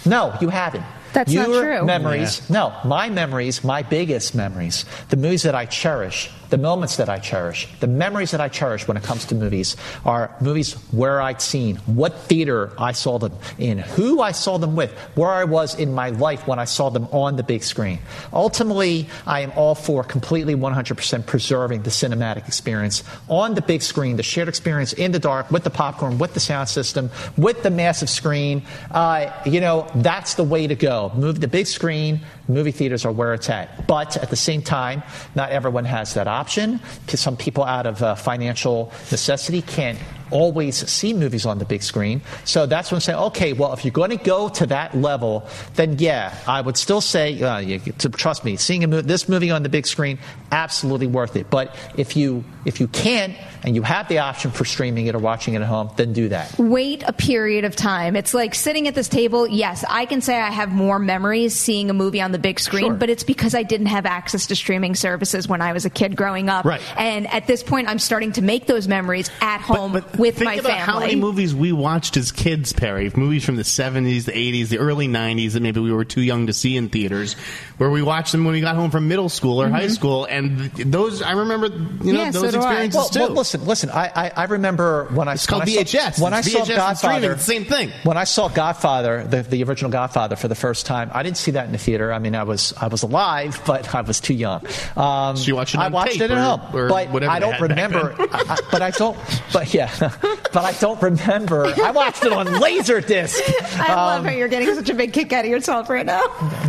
No, 0.08 0.36
you 0.42 0.50
haven't. 0.50 0.84
That's 1.14 1.32
not 1.32 1.46
true. 1.46 1.86
Memories. 1.86 2.50
No, 2.50 2.74
my 2.84 3.10
memories, 3.10 3.64
my 3.64 3.84
biggest 3.84 4.34
memories, 4.34 4.86
the 5.10 5.18
movies 5.18 5.44
that 5.44 5.54
I 5.54 5.66
cherish, 5.66 6.32
the 6.50 6.58
moments 6.58 6.98
that 6.98 7.10
I 7.10 7.20
cherish, 7.20 7.68
the 7.80 7.88
memories 7.88 8.32
that 8.32 8.42
I 8.42 8.50
cherish 8.50 8.88
when 8.88 8.98
it 8.98 9.04
comes 9.04 9.26
to 9.26 9.36
movies 9.36 9.76
are 10.06 10.36
movies 10.42 10.74
where 10.92 11.22
I'd 11.22 11.42
seen, 11.42 11.78
what 11.86 12.14
theater 12.14 12.72
I 12.78 12.92
saw 12.92 13.18
them 13.20 13.34
in, 13.58 13.80
who 13.80 14.22
I 14.22 14.32
saw 14.32 14.58
them 14.58 14.76
with, 14.76 14.92
where 15.16 15.32
I 15.32 15.44
was 15.44 15.76
in 15.76 15.94
my 15.94 16.10
life 16.10 16.48
when 16.48 16.60
I 16.60 16.66
saw 16.66 16.90
them 16.90 17.08
on 17.12 17.36
the 17.36 17.44
big 17.44 17.64
screen. 17.64 18.00
Ultimately, 18.34 19.08
I 19.26 19.42
am 19.42 19.52
all 19.56 19.76
for 19.76 20.04
completely 20.04 20.56
100% 20.56 21.26
preserving 21.26 21.84
the 21.84 21.90
cinematic 21.90 22.48
experience 22.48 23.04
on 23.30 23.56
the 23.56 23.62
big 23.62 23.82
screen, 23.82 24.18
the 24.18 24.24
shared 24.24 24.50
experience 24.50 24.94
in 24.94 25.12
the 25.12 25.20
dark 25.20 25.52
with 25.52 25.64
the 25.64 25.70
popcorn, 25.70 26.18
with 26.18 26.34
the 26.34 26.40
sound 26.40 26.70
system, 26.70 27.10
with 27.38 27.64
the 27.64 27.70
massive 27.70 28.10
screen. 28.10 28.64
Uh, 28.92 29.32
you 29.46 29.60
know, 29.60 29.88
that's 29.96 30.36
the 30.36 30.44
way 30.44 30.68
to 30.68 30.76
go. 30.76 31.12
Move 31.16 31.42
the 31.42 31.48
big 31.48 31.68
screen. 31.68 32.20
Movie 32.48 32.72
theaters 32.72 33.06
are 33.06 33.12
where 33.12 33.34
it's 33.34 33.50
at. 33.50 33.88
But 33.88 34.18
at 34.18 34.30
the 34.30 34.36
same 34.36 34.62
time, 34.62 35.04
not 35.34 35.52
everyone 35.52 35.86
has 35.86 36.14
that 36.14 36.28
option. 36.28 36.80
Some 37.08 37.38
people, 37.38 37.64
out 37.64 37.86
of 37.86 38.02
uh, 38.04 38.16
financial 38.16 38.92
necessity, 39.12 39.62
can't 39.62 39.98
always 40.32 40.76
see 40.90 41.14
movies 41.14 41.46
on 41.46 41.60
the 41.60 41.66
big 41.66 41.84
screen. 41.84 42.22
So 42.44 42.66
that's 42.66 42.92
when 42.92 42.98
I'm 42.98 43.02
saying, 43.02 43.20
okay, 43.20 43.54
well, 43.54 43.74
if 43.74 43.86
you're 43.86 43.92
going 43.92 44.12
to 44.12 44.18
go 44.24 44.50
to 44.50 44.66
that 44.68 44.96
level, 44.96 45.48
then 45.76 45.98
yeah, 46.00 46.36
I 46.48 46.62
would 46.62 46.78
still 46.78 47.02
say, 47.02 47.42
uh, 47.42 47.58
you, 47.60 47.80
to, 47.80 48.10
trust 48.10 48.44
me, 48.46 48.56
seeing 48.58 48.84
a 48.84 48.88
mo- 48.88 49.02
this 49.02 49.28
movie 49.30 49.52
on 49.52 49.64
the 49.64 49.70
big 49.70 49.86
screen, 49.86 50.20
absolutely 50.52 51.08
worth 51.08 51.36
it. 51.36 51.50
But 51.50 51.76
if 51.98 52.16
you 52.16 52.44
if 52.66 52.80
you 52.80 52.88
can't 52.88 53.36
and 53.64 53.76
you 53.76 53.84
have 53.84 54.08
the 54.08 54.20
option 54.20 54.50
for 54.52 54.66
streaming 54.66 55.06
it 55.08 55.14
or 55.16 55.20
watching 55.20 55.54
it 55.54 55.62
at 55.62 55.68
home, 55.68 55.92
then 55.98 56.14
do 56.14 56.30
that. 56.30 56.58
wait 56.58 57.04
a 57.06 57.14
period 57.14 57.64
of 57.64 57.76
time. 57.76 58.16
It's 58.16 58.34
like 58.34 58.56
sitting 58.56 58.88
at 58.88 58.96
this 58.96 59.08
table. 59.08 59.48
Yes, 59.48 59.84
I 59.88 60.06
can 60.06 60.22
say 60.22 60.40
I 60.40 60.50
have 60.50 60.70
more 60.72 60.98
memories 60.98 61.54
seeing 61.56 61.90
a 61.90 61.94
movie 61.94 62.22
on 62.22 62.32
the 62.32 62.40
big 62.40 62.60
screen, 62.60 62.86
Sure. 62.86 62.94
but 62.96 63.10
it's 63.10 63.24
because 63.24 63.54
I 63.54 63.64
didn't 63.64 63.88
have 63.88 64.06
access 64.06 64.48
to 64.48 64.56
streaming 64.56 64.96
services 64.96 65.48
when 65.48 65.62
I 65.62 65.74
was 65.74 65.86
a 65.86 65.90
kid 65.92 66.16
growing 66.16 66.50
up. 66.50 66.66
Right. 66.66 66.82
And 66.98 67.28
at 67.32 67.46
this 67.48 67.62
point, 67.64 67.88
I'm 67.88 68.00
starting 68.00 68.32
to 68.34 68.42
make 68.42 68.66
those 68.66 68.88
memories 68.88 69.30
at 69.42 69.62
home 69.62 70.04
with 70.20 70.36
think 70.36 70.46
my 70.46 70.54
about 70.56 70.64
family. 70.72 70.82
How 70.86 71.00
many 71.00 71.16
movies 71.16 71.54
we 71.56 71.72
watched 71.72 72.18
as 72.18 72.32
kids, 72.32 72.74
Perri? 72.74 73.12
Movies 73.16 73.44
from 73.46 73.56
the 73.56 73.64
seventies, 73.64 74.26
the 74.26 74.38
eighties, 74.38 74.70
the 74.70 74.78
early 74.80 75.08
nineties 75.08 75.54
that 75.54 75.62
maybe 75.62 75.80
we 75.80 75.92
were 75.92 76.06
too 76.06 76.22
young 76.22 76.48
to 76.48 76.54
see 76.54 76.76
in 76.78 76.90
theaters, 76.90 77.34
where 77.78 77.90
we 77.90 78.02
watched 78.02 78.32
them 78.32 78.46
when 78.46 78.54
we 78.54 78.62
got 78.62 78.76
home 78.76 78.92
from 78.92 79.08
middle 79.08 79.30
school 79.30 79.62
or 79.62 79.70
high 79.70 79.88
school, 79.88 80.26
and 80.26 80.72
those 80.72 81.22
I 81.22 81.32
remember. 81.34 81.68
You 81.68 82.14
know 82.14 82.24
Yeah, 82.24 82.32
so 82.32 82.42
those 82.42 82.54
do 82.54 82.60
I. 82.60 82.62
experiences 82.84 82.96
Well, 82.98 83.10
too. 83.10 83.20
well, 83.20 83.30
listen, 83.32 83.66
listen. 83.66 83.90
I, 83.90 84.12
I, 84.16 84.32
I 84.36 84.44
remember 84.46 85.06
when 85.14 85.28
I 85.28 85.34
It's 85.34 85.46
called 85.46 85.66
when 85.66 85.70
I 85.78 85.84
VHS. 85.84 86.14
Saw, 86.16 86.24
when 86.24 86.34
It's 86.34 86.48
I 86.48 86.52
saw 86.52 86.60
VHS 86.60 86.68
and 86.70 86.78
Godfather, 86.78 87.34
the 87.36 87.40
same 87.42 87.66
thing. 87.66 87.92
When 88.04 88.18
I 88.18 88.24
saw 88.24 88.48
Godfather, 88.48 89.24
the, 89.24 89.44
the 89.44 89.64
original 89.64 89.92
Godfather, 89.92 90.36
for 90.36 90.48
the 90.48 90.56
first 90.56 90.86
time, 90.86 91.10
I 91.14 91.24
didn't 91.24 91.38
see 91.38 91.52
that 91.52 91.66
in 91.66 91.72
the 91.72 91.78
theater. 91.78 92.12
I 92.14 92.20
mean, 92.20 92.36
I 92.36 92.44
was 92.44 92.74
I 92.80 92.88
was 92.88 93.04
alive, 93.04 93.62
but 93.68 93.94
I 93.94 94.02
was 94.02 94.20
too 94.20 94.34
young. 94.34 94.66
Um, 94.96 95.38
So 95.38 95.48
you 95.48 95.56
watched 95.56 95.76
it 95.76 95.80
I 95.80 95.88
watched 95.90 96.14
tape 96.14 96.22
it 96.22 96.32
at 96.32 96.38
or- 96.38 96.42
home, 96.58 96.76
or 96.76 96.90
but 96.90 97.10
whatever 97.10 97.32
I 97.32 97.40
don't 97.40 97.60
remember. 97.62 98.16
I, 98.20 98.26
I- 98.50 98.60
but 98.72 98.82
I 98.82 98.92
don't. 98.92 99.18
But 99.54 99.74
yeah, 99.74 100.05
but 100.54 100.58
I 100.58 100.74
don't 100.80 101.02
remember. 101.02 101.66
I 101.66 101.92
watched 101.92 102.24
it 102.26 102.32
on 102.32 102.46
Laserdisc. 102.48 103.40
I 103.80 103.96
love 103.96 104.20
Um, 104.20 104.26
how 104.26 104.32
you're 104.32 104.48
getting 104.48 104.74
such 104.76 104.90
a 104.90 104.94
big 104.94 105.14
kick 105.14 105.34
out 105.34 105.46
of 105.46 105.52
yourself 105.52 105.90
right 105.90 106.06
now. 106.06 106.22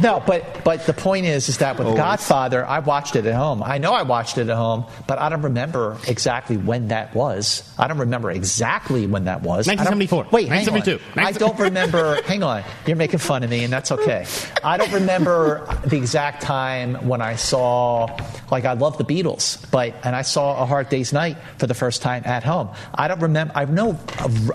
no, 0.03 0.23
but 0.27 0.65
but 0.65 0.87
the 0.87 0.93
point 0.93 1.27
is, 1.27 1.49
is 1.49 1.59
that 1.59 1.79
with 1.79 1.97
Godfather, 1.97 2.65
I 2.67 2.79
watched 2.81 3.17
it 3.17 3.27
at 3.27 3.35
home. 3.35 3.63
I 3.63 3.79
know 3.79 3.93
I 3.93 4.03
watched 4.03 4.39
it 4.39 4.49
at 4.49 4.57
home, 4.57 4.85
but 5.07 5.19
I 5.19 5.29
don't 5.29 5.43
remember 5.43 5.97
exactly 6.07 6.57
when 6.57 6.89
that 6.89 7.15
was. 7.15 7.63
I 7.79 7.89
don't 7.89 7.99
remember 7.99 8.31
exactly 8.31 9.07
when 9.07 9.25
that 9.25 9.43
was. 9.43 9.67
1974. 9.67 10.29
Wait, 10.33 10.49
hang 10.49 10.69
on. 10.69 10.75
1972. 10.75 11.21
I 11.21 11.33
don't 11.33 11.59
remember. 11.59 12.23
hang 12.27 12.43
on, 12.43 12.63
you're 12.87 12.97
making 12.97 13.19
fun 13.19 13.43
of 13.43 13.51
me, 13.51 13.65
and 13.65 13.73
that's 13.73 13.93
okay. 13.93 14.27
I 14.65 14.77
don't 14.77 14.93
remember 14.93 15.67
the 15.87 15.97
exact 15.97 16.43
time 16.43 17.07
when 17.07 17.21
I 17.21 17.37
saw. 17.37 18.07
Like 18.51 18.65
I 18.65 18.75
love 18.75 18.99
the 18.99 19.05
Beatles, 19.05 19.69
but 19.71 19.95
and 20.05 20.15
I 20.15 20.23
saw 20.23 20.63
A 20.63 20.67
Hard 20.67 20.89
Day's 20.89 21.13
Night 21.13 21.37
for 21.59 21.67
the 21.67 21.75
first 21.75 22.03
time 22.03 22.23
at 22.25 22.45
home. 22.45 22.69
I 22.95 23.09
don't 23.09 23.21
remember. 23.27 23.53
I 23.57 23.65
know 23.67 23.99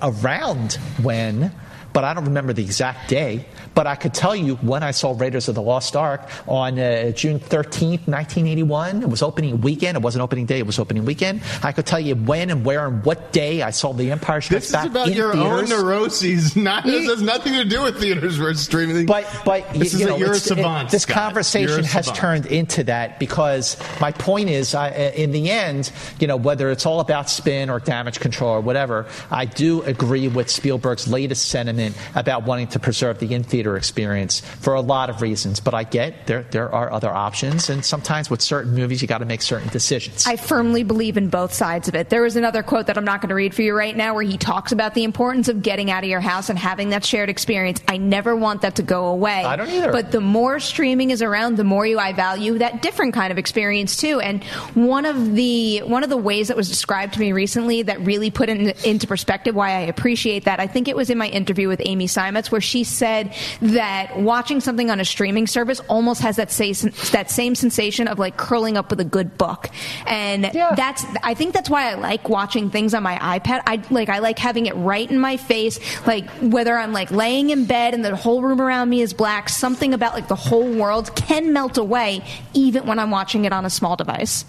around 0.02 0.74
when 1.02 1.52
but 1.94 2.04
I 2.04 2.14
don't 2.14 2.26
remember 2.26 2.54
the 2.54 2.64
exact 2.64 3.10
day. 3.10 3.46
But 3.74 3.88
I 3.88 3.96
could 3.96 4.14
tell 4.14 4.36
you 4.36 4.56
when 4.58 4.84
I 4.84 4.92
saw 4.92 5.16
Raiders 5.18 5.48
of 5.48 5.56
the 5.56 5.62
Lost 5.62 5.96
Ark 5.96 6.30
on 6.48 6.78
uh, 6.78 7.12
June 7.12 7.40
13th, 7.40 8.08
1981. 8.08 9.04
It 9.04 9.10
was 9.10 9.22
opening 9.22 9.62
weekend. 9.62 9.96
It 9.98 10.02
wasn't 10.04 10.24
opening 10.24 10.46
day, 10.46 10.60
it 10.60 10.66
was 10.68 10.78
opening 10.80 11.06
weekend. 11.06 11.42
I 11.64 11.72
could 11.72 11.86
tell 11.86 12.00
you 12.00 12.16
when 12.16 12.50
and 12.50 12.66
where 12.66 12.86
and 12.88 13.04
what 13.06 13.32
day 13.32 13.62
I 13.62 13.70
saw 13.72 13.94
The 13.94 14.12
Empire 14.12 14.42
Strikes 14.42 14.72
Back. 14.72 14.84
this 14.84 14.92
is 14.92 14.96
about 15.08 15.16
your 15.16 15.34
theaters. 15.34 15.72
own 15.72 15.84
neuroses. 15.86 16.56
Not 16.62 16.84
this 16.84 17.08
has 17.10 17.22
nothing 17.22 17.54
to 17.54 17.66
do 17.66 17.82
with 17.84 18.00
theaters 18.00 18.36
versus 18.38 18.64
streaming. 18.66 19.06
But 19.06 19.26
but 19.46 19.68
this 19.74 19.94
you, 19.94 19.98
is 19.98 20.00
you 20.02 20.06
know, 20.08 20.18
you're 20.18 20.28
a 20.34 20.36
it's- 20.36 20.46
it- 20.46 20.56
savant. 20.56 20.90
this 20.90 21.04
Scott. 21.04 21.16
Conversation 21.16 21.84
has 21.86 22.06
savant. 22.08 22.16
turned 22.18 22.46
into 22.48 22.84
that 22.86 23.20
because 23.20 23.78
my 24.02 24.12
point 24.12 24.50
is, 24.50 24.76
I, 24.76 24.90
in 24.90 25.32
the 25.32 25.50
end, 25.50 25.92
you 26.20 26.28
know, 26.28 26.36
whether 26.38 26.70
it's 26.72 26.86
all 26.86 27.00
about 27.00 27.30
spin 27.30 27.70
or 27.70 27.80
damage 27.80 28.20
control 28.20 28.52
or 28.52 28.62
whatever, 28.62 29.08
I 29.30 29.46
do 29.46 29.82
agree 29.84 30.28
with 30.28 30.50
Spielberg's 30.50 31.08
latest 31.08 31.48
sentiment 31.48 31.81
about 32.16 32.44
wanting 32.44 32.68
to 32.68 32.80
preserve 32.80 33.20
the 33.20 33.34
in-theater 33.34 33.78
experience 33.78 34.40
for 34.40 34.74
a 34.74 34.82
lot 34.82 35.10
of 35.10 35.22
reasons. 35.22 35.60
But 35.60 35.74
I 35.74 35.84
get 35.84 36.28
there 36.28 36.44
there 36.44 36.74
are 36.74 36.92
other 36.92 37.10
options, 37.10 37.70
and 37.70 37.84
sometimes 37.84 38.30
with 38.30 38.42
certain 38.42 38.74
movies, 38.74 39.02
you 39.02 39.08
got 39.08 39.20
to 39.20 39.26
make 39.26 39.42
certain 39.42 39.70
decisions. 39.70 40.26
I 40.28 40.36
firmly 40.36 40.84
believe 40.84 41.18
in 41.18 41.30
both 41.30 41.54
sides 41.54 41.88
of 41.88 41.96
it. 41.96 42.10
There 42.10 42.22
was 42.22 42.36
another 42.36 42.64
quote 42.64 42.88
that 42.88 42.98
I'm 42.98 43.06
not 43.06 43.22
going 43.22 43.30
to 43.30 43.36
read 43.36 43.54
for 43.54 43.62
you 43.62 43.74
right 43.76 43.96
now 43.96 44.14
where 44.14 44.24
he 44.24 44.38
talks 44.38 44.72
about 44.72 44.94
the 44.94 45.04
importance 45.04 45.48
of 45.48 45.62
getting 45.62 45.92
out 45.92 46.04
of 46.04 46.10
your 46.10 46.20
house 46.20 46.50
and 46.50 46.58
having 46.58 46.90
that 46.90 47.06
shared 47.06 47.30
experience. 47.30 47.82
I 47.88 47.98
never 47.98 48.36
want 48.36 48.62
that 48.62 48.76
to 48.76 48.84
go 48.84 49.08
away. 49.08 49.44
I 49.44 49.56
don't 49.56 49.70
either. 49.70 49.92
But 49.92 50.12
the 50.12 50.22
more 50.22 50.60
streaming 50.60 51.12
is 51.12 51.22
around, 51.22 51.58
the 51.58 51.64
more 51.64 51.86
you 51.86 52.00
I 52.00 52.14
value 52.14 52.58
that 52.60 52.82
different 52.82 53.14
kind 53.14 53.32
of 53.32 53.38
experience 53.38 53.96
too. 53.96 54.20
And 54.20 54.44
one 54.74 55.06
of 55.06 55.36
the 55.36 55.80
one 55.80 56.04
of 56.04 56.10
the 56.10 56.18
ways 56.18 56.48
that 56.50 56.58
was 56.58 56.70
described 56.70 57.14
to 57.14 57.20
me 57.20 57.32
recently 57.32 57.84
that 57.84 58.00
really 58.02 58.32
put 58.32 58.50
in, 58.50 58.74
into 58.84 59.08
perspective 59.08 59.56
why 59.56 59.72
I 59.72 59.82
appreciate 59.82 60.46
that, 60.46 60.60
I 60.60 60.68
think 60.68 60.88
it 60.88 60.96
was 60.96 61.10
in 61.10 61.18
my 61.18 61.28
interview 61.28 61.68
with 61.72 61.82
Amy 61.86 62.06
Simons 62.08 62.52
where 62.52 62.62
she 62.62 62.84
said 62.84 63.34
that 63.62 64.20
watching 64.20 64.60
something 64.60 64.92
on 64.92 65.00
a 65.00 65.06
streaming 65.06 65.48
service 65.48 65.80
almost 65.88 66.22
has 66.22 66.36
that 66.36 66.52
say, 66.52 66.74
that 67.12 67.32
same 67.32 67.56
sensation 67.56 68.08
of 68.08 68.20
like 68.20 68.38
curling 68.38 68.78
up 68.78 68.90
with 68.92 69.00
a 69.00 69.06
good 69.06 69.38
book. 69.38 69.70
And 70.06 70.52
Yeah. 70.54 70.76
that's 70.76 71.04
I 71.24 71.34
think 71.34 71.54
that's 71.54 71.70
why 71.70 71.90
I 71.92 71.96
like 71.96 72.30
watching 72.30 72.70
things 72.70 72.94
on 72.94 73.02
my 73.04 73.16
iPad. 73.40 73.62
I 73.66 73.82
like 73.90 74.10
I 74.10 74.20
like 74.20 74.38
having 74.38 74.66
it 74.68 74.74
right 74.76 75.10
in 75.10 75.18
my 75.20 75.38
face, 75.38 75.80
like 76.06 76.30
whether 76.42 76.78
I'm 76.78 76.92
like 76.94 77.10
laying 77.12 77.50
in 77.50 77.66
bed 77.66 77.94
and 77.94 78.04
the 78.04 78.16
whole 78.16 78.42
room 78.42 78.62
around 78.62 78.90
me 78.90 79.02
is 79.02 79.14
black, 79.14 79.50
something 79.50 79.94
about 79.94 80.14
like 80.14 80.28
the 80.28 80.36
whole 80.36 80.70
world 80.72 81.16
can 81.16 81.54
melt 81.54 81.78
away 81.78 82.24
even 82.54 82.86
when 82.86 83.00
I'm 83.00 83.12
watching 83.12 83.46
it 83.46 83.54
on 83.54 83.66
a 83.66 83.70
small 83.70 83.96
device. 83.96 84.44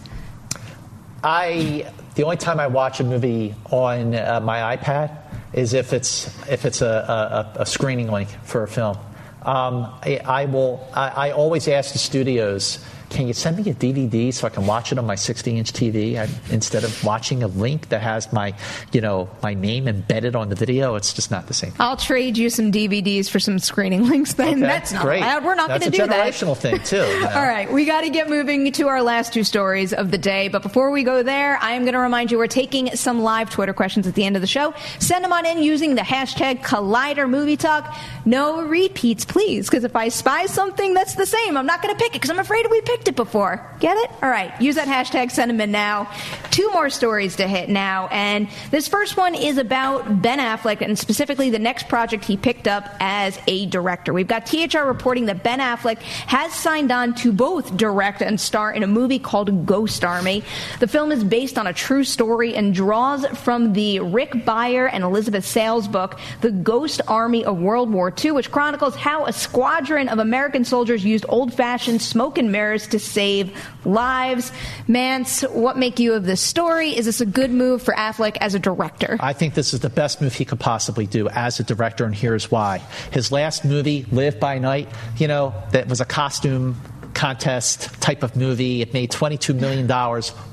I 1.24 1.86
the 2.14 2.24
only 2.24 2.36
time 2.36 2.58
I 2.60 2.66
watch 2.66 3.00
a 3.00 3.04
movie 3.04 3.54
on 3.70 4.14
uh, 4.14 4.40
my 4.42 4.76
iPad 4.76 5.16
is 5.52 5.74
if 5.74 5.92
it's 5.92 6.26
if 6.48 6.64
it's 6.64 6.82
a, 6.82 7.52
a, 7.56 7.62
a 7.62 7.66
screening 7.66 8.10
link 8.10 8.28
for 8.44 8.62
a 8.62 8.68
film. 8.68 8.96
Um, 9.42 9.92
I, 10.02 10.20
I 10.24 10.44
will. 10.46 10.88
I, 10.94 11.28
I 11.28 11.30
always 11.32 11.66
ask 11.68 11.92
the 11.92 11.98
studios, 11.98 12.78
"Can 13.12 13.26
you 13.28 13.32
send 13.34 13.56
me 13.58 13.70
a 13.70 13.74
DVD 13.74 14.32
so 14.32 14.46
I 14.46 14.50
can 14.50 14.66
watch 14.66 14.90
it 14.92 14.98
on 14.98 15.06
my 15.06 15.14
60-inch 15.14 15.72
TV 15.72 16.16
I, 16.18 16.28
instead 16.52 16.82
of 16.84 17.04
watching 17.04 17.42
a 17.42 17.46
link 17.46 17.88
that 17.90 18.00
has 18.00 18.32
my, 18.32 18.54
you 18.92 19.00
know, 19.00 19.28
my 19.42 19.54
name 19.54 19.86
embedded 19.86 20.34
on 20.34 20.48
the 20.48 20.54
video? 20.54 20.94
It's 20.96 21.12
just 21.12 21.30
not 21.30 21.46
the 21.46 21.54
same." 21.54 21.72
I'll 21.78 21.96
trade 21.96 22.36
you 22.38 22.50
some 22.50 22.72
DVDs 22.72 23.28
for 23.28 23.38
some 23.38 23.58
screening 23.58 24.08
links. 24.08 24.32
Then 24.34 24.48
Okay, 24.54 24.60
that's 24.62 24.92
not 24.92 25.02
great. 25.02 25.18
allowed. 25.22 25.44
We're 25.44 25.54
not 25.54 25.68
going 25.68 25.80
to 25.82 25.90
do 25.90 25.98
that. 25.98 26.08
That's 26.08 26.42
a 26.42 26.44
generational 26.46 26.56
thing 26.56 26.78
too. 26.80 26.96
you 26.96 27.20
know. 27.24 27.28
All 27.34 27.42
right, 27.46 27.70
we 27.72 27.84
got 27.84 28.00
to 28.02 28.10
get 28.10 28.28
moving 28.28 28.70
to 28.72 28.88
our 28.88 29.02
last 29.02 29.32
two 29.32 29.44
stories 29.44 29.92
of 29.92 30.10
the 30.10 30.18
day. 30.18 30.48
But 30.48 30.62
before 30.62 30.90
we 30.90 31.02
go 31.02 31.22
there, 31.22 31.58
I 31.58 31.72
am 31.72 31.82
going 31.82 31.92
to 31.94 31.98
remind 32.00 32.30
you 32.30 32.38
we're 32.38 32.46
taking 32.46 32.96
some 32.96 33.22
live 33.22 33.50
Twitter 33.50 33.72
questions 33.74 34.06
at 34.06 34.14
the 34.14 34.24
end 34.24 34.36
of 34.36 34.42
the 34.42 34.48
show. 34.48 34.72
Send 34.98 35.24
them 35.24 35.32
on 35.32 35.44
in 35.46 35.62
using 35.62 35.94
the 35.94 36.02
hashtag 36.02 36.62
Collider 36.62 37.28
Movie 37.28 37.56
Talk. 37.56 37.94
No 38.24 38.62
repeats, 38.62 39.24
please, 39.24 39.68
because 39.68 39.84
if 39.84 39.94
I 39.96 40.08
spy 40.08 40.46
something 40.46 40.94
that's 40.94 41.14
the 41.14 41.26
same, 41.26 41.56
I'm 41.56 41.66
not 41.66 41.82
going 41.82 41.94
to 41.94 41.98
pick 42.02 42.10
it 42.14 42.20
because 42.22 42.30
I'm 42.30 42.38
afraid 42.38 42.66
we 42.70 42.80
picked 42.80 43.01
it 43.08 43.16
before. 43.16 43.66
Get 43.80 43.96
it? 43.96 44.10
All 44.22 44.30
right. 44.30 44.58
Use 44.60 44.76
that 44.76 44.88
hashtag 44.88 45.30
sentiment 45.30 45.72
now. 45.72 46.10
Two 46.50 46.70
more 46.72 46.90
stories 46.90 47.36
to 47.36 47.48
hit 47.48 47.68
now. 47.68 48.08
And 48.08 48.48
this 48.70 48.88
first 48.88 49.16
one 49.16 49.34
is 49.34 49.58
about 49.58 50.22
Ben 50.22 50.38
Affleck 50.38 50.80
and 50.80 50.98
specifically 50.98 51.50
the 51.50 51.58
next 51.58 51.88
project 51.88 52.24
he 52.24 52.36
picked 52.36 52.68
up 52.68 52.88
as 53.00 53.38
a 53.46 53.66
director. 53.66 54.12
We've 54.12 54.28
got 54.28 54.46
THR 54.46 54.84
reporting 54.84 55.26
that 55.26 55.42
Ben 55.42 55.60
Affleck 55.60 55.98
has 55.98 56.52
signed 56.52 56.92
on 56.92 57.14
to 57.16 57.32
both 57.32 57.76
direct 57.76 58.22
and 58.22 58.40
star 58.40 58.72
in 58.72 58.82
a 58.82 58.86
movie 58.86 59.18
called 59.18 59.66
Ghost 59.66 60.04
Army. 60.04 60.42
The 60.80 60.88
film 60.88 61.12
is 61.12 61.24
based 61.24 61.58
on 61.58 61.66
a 61.66 61.72
true 61.72 62.04
story 62.04 62.54
and 62.54 62.74
draws 62.74 63.26
from 63.38 63.72
the 63.72 64.00
Rick 64.00 64.44
Beyer 64.44 64.86
and 64.86 65.04
Elizabeth 65.04 65.44
Sayles 65.44 65.88
book, 65.88 66.18
The 66.40 66.50
Ghost 66.50 67.00
Army 67.08 67.44
of 67.44 67.58
World 67.58 67.90
War 67.90 68.12
II, 68.22 68.32
which 68.32 68.50
chronicles 68.50 68.94
how 68.94 69.26
a 69.26 69.32
squadron 69.32 70.08
of 70.08 70.18
American 70.18 70.64
soldiers 70.64 71.04
used 71.04 71.24
old 71.28 71.52
fashioned 71.52 72.02
smoke 72.02 72.38
and 72.38 72.52
mirrors 72.52 72.86
to 72.92 72.98
save 72.98 73.54
lives. 73.84 74.52
Mantz, 74.88 75.48
what 75.52 75.76
make 75.76 75.98
you 75.98 76.14
of 76.14 76.24
this 76.24 76.40
story? 76.40 76.96
Is 76.96 77.06
this 77.06 77.20
a 77.20 77.26
good 77.26 77.50
move 77.50 77.82
for 77.82 77.92
Affleck 77.94 78.36
as 78.40 78.54
a 78.54 78.58
director? 78.58 79.18
I 79.20 79.32
think 79.32 79.54
this 79.54 79.74
is 79.74 79.80
the 79.80 79.90
best 79.90 80.22
move 80.22 80.34
he 80.34 80.44
could 80.44 80.60
possibly 80.60 81.06
do 81.06 81.28
as 81.28 81.60
a 81.60 81.64
director, 81.64 82.04
and 82.04 82.14
here's 82.14 82.50
why. 82.50 82.78
His 83.10 83.32
last 83.32 83.64
movie, 83.64 84.06
Live 84.12 84.40
by 84.40 84.58
Night, 84.58 84.88
you 85.16 85.28
know, 85.28 85.54
that 85.72 85.88
was 85.88 86.00
a 86.00 86.04
costume 86.04 86.80
contest 87.22 87.88
type 88.00 88.24
of 88.24 88.34
movie. 88.34 88.82
It 88.82 88.92
made 88.92 89.12
$22 89.12 89.54
million 89.54 89.86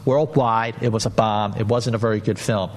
worldwide. 0.05 0.75
It 0.83 0.91
was 0.91 1.07
a 1.07 1.09
bomb. 1.09 1.55
It 1.57 1.65
wasn't 1.65 1.95
a 1.95 1.97
very 1.97 2.19
good 2.19 2.37
film. 2.37 2.69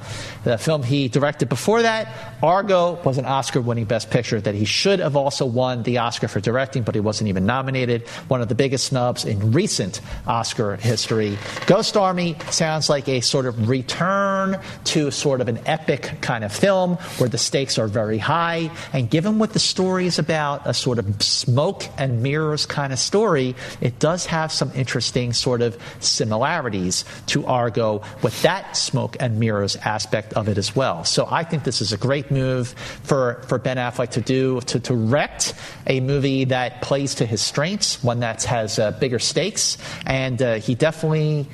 The 0.44 0.56
film 0.56 0.82
he 0.82 1.08
directed 1.08 1.50
before 1.50 1.82
that, 1.82 2.08
Argo, 2.42 2.98
was 3.02 3.18
an 3.18 3.26
Oscar 3.26 3.60
winning 3.60 3.84
Best 3.84 4.10
Picture 4.10 4.40
that 4.40 4.54
he 4.54 4.64
should 4.64 4.98
have 5.00 5.14
also 5.14 5.44
won 5.44 5.82
the 5.82 5.98
Oscar 5.98 6.26
for 6.26 6.40
directing, 6.40 6.84
but 6.84 6.94
he 6.94 7.02
wasn't 7.02 7.28
even 7.28 7.44
nominated. 7.44 8.08
One 8.28 8.40
of 8.40 8.48
the 8.48 8.54
biggest 8.54 8.86
snubs 8.86 9.26
in 9.26 9.52
recent 9.52 10.00
Oscar 10.26 10.76
history. 10.76 11.36
Ghost 11.66 11.94
Army 11.94 12.36
sounds 12.48 12.88
like 12.88 13.08
a 13.10 13.20
sort 13.20 13.44
of 13.44 13.68
return 13.68 14.58
to 14.84 15.10
sort 15.10 15.42
of 15.42 15.48
an 15.48 15.60
epic 15.66 16.14
kind 16.22 16.44
of 16.44 16.52
film 16.52 16.96
where 17.18 17.28
the 17.28 17.36
stakes 17.36 17.76
are 17.78 17.88
very 17.88 18.18
high. 18.18 18.70
And 18.94 19.10
given 19.10 19.38
what 19.38 19.52
the 19.52 19.58
story 19.58 20.06
is 20.06 20.18
about, 20.18 20.66
a 20.66 20.72
sort 20.72 20.98
of 20.98 21.22
smoke 21.22 21.84
and 21.98 22.22
mirrors 22.22 22.64
kind 22.64 22.90
of 22.94 22.98
story, 22.98 23.54
it 23.82 23.98
does 23.98 24.24
have 24.26 24.50
some 24.50 24.70
interesting 24.74 25.32
sort 25.32 25.60
of 25.60 25.76
similarities 26.00 27.04
to 27.26 27.44
Argo 27.44 28.02
with 28.22 28.40
that 28.42 28.76
smoke 28.76 29.16
and 29.20 29.38
mirrors 29.38 29.76
aspect 29.76 30.32
of 30.34 30.48
it 30.48 30.56
as 30.56 30.74
well. 30.74 31.04
So 31.04 31.26
I 31.30 31.44
think 31.44 31.64
this 31.64 31.82
is 31.82 31.92
a 31.92 31.98
great 31.98 32.30
move 32.30 32.68
for, 33.02 33.42
for 33.48 33.58
Ben 33.58 33.76
Affleck 33.76 34.10
to 34.12 34.20
do, 34.20 34.60
to 34.62 34.78
direct 34.78 35.54
a 35.86 36.00
movie 36.00 36.44
that 36.44 36.80
plays 36.80 37.16
to 37.16 37.26
his 37.26 37.42
strengths, 37.42 38.02
one 38.02 38.20
that 38.20 38.44
has 38.44 38.78
uh, 38.78 38.92
bigger 38.92 39.18
stakes, 39.18 39.76
and 40.06 40.40
uh, 40.40 40.54
he 40.54 40.74
definitely. 40.74 41.48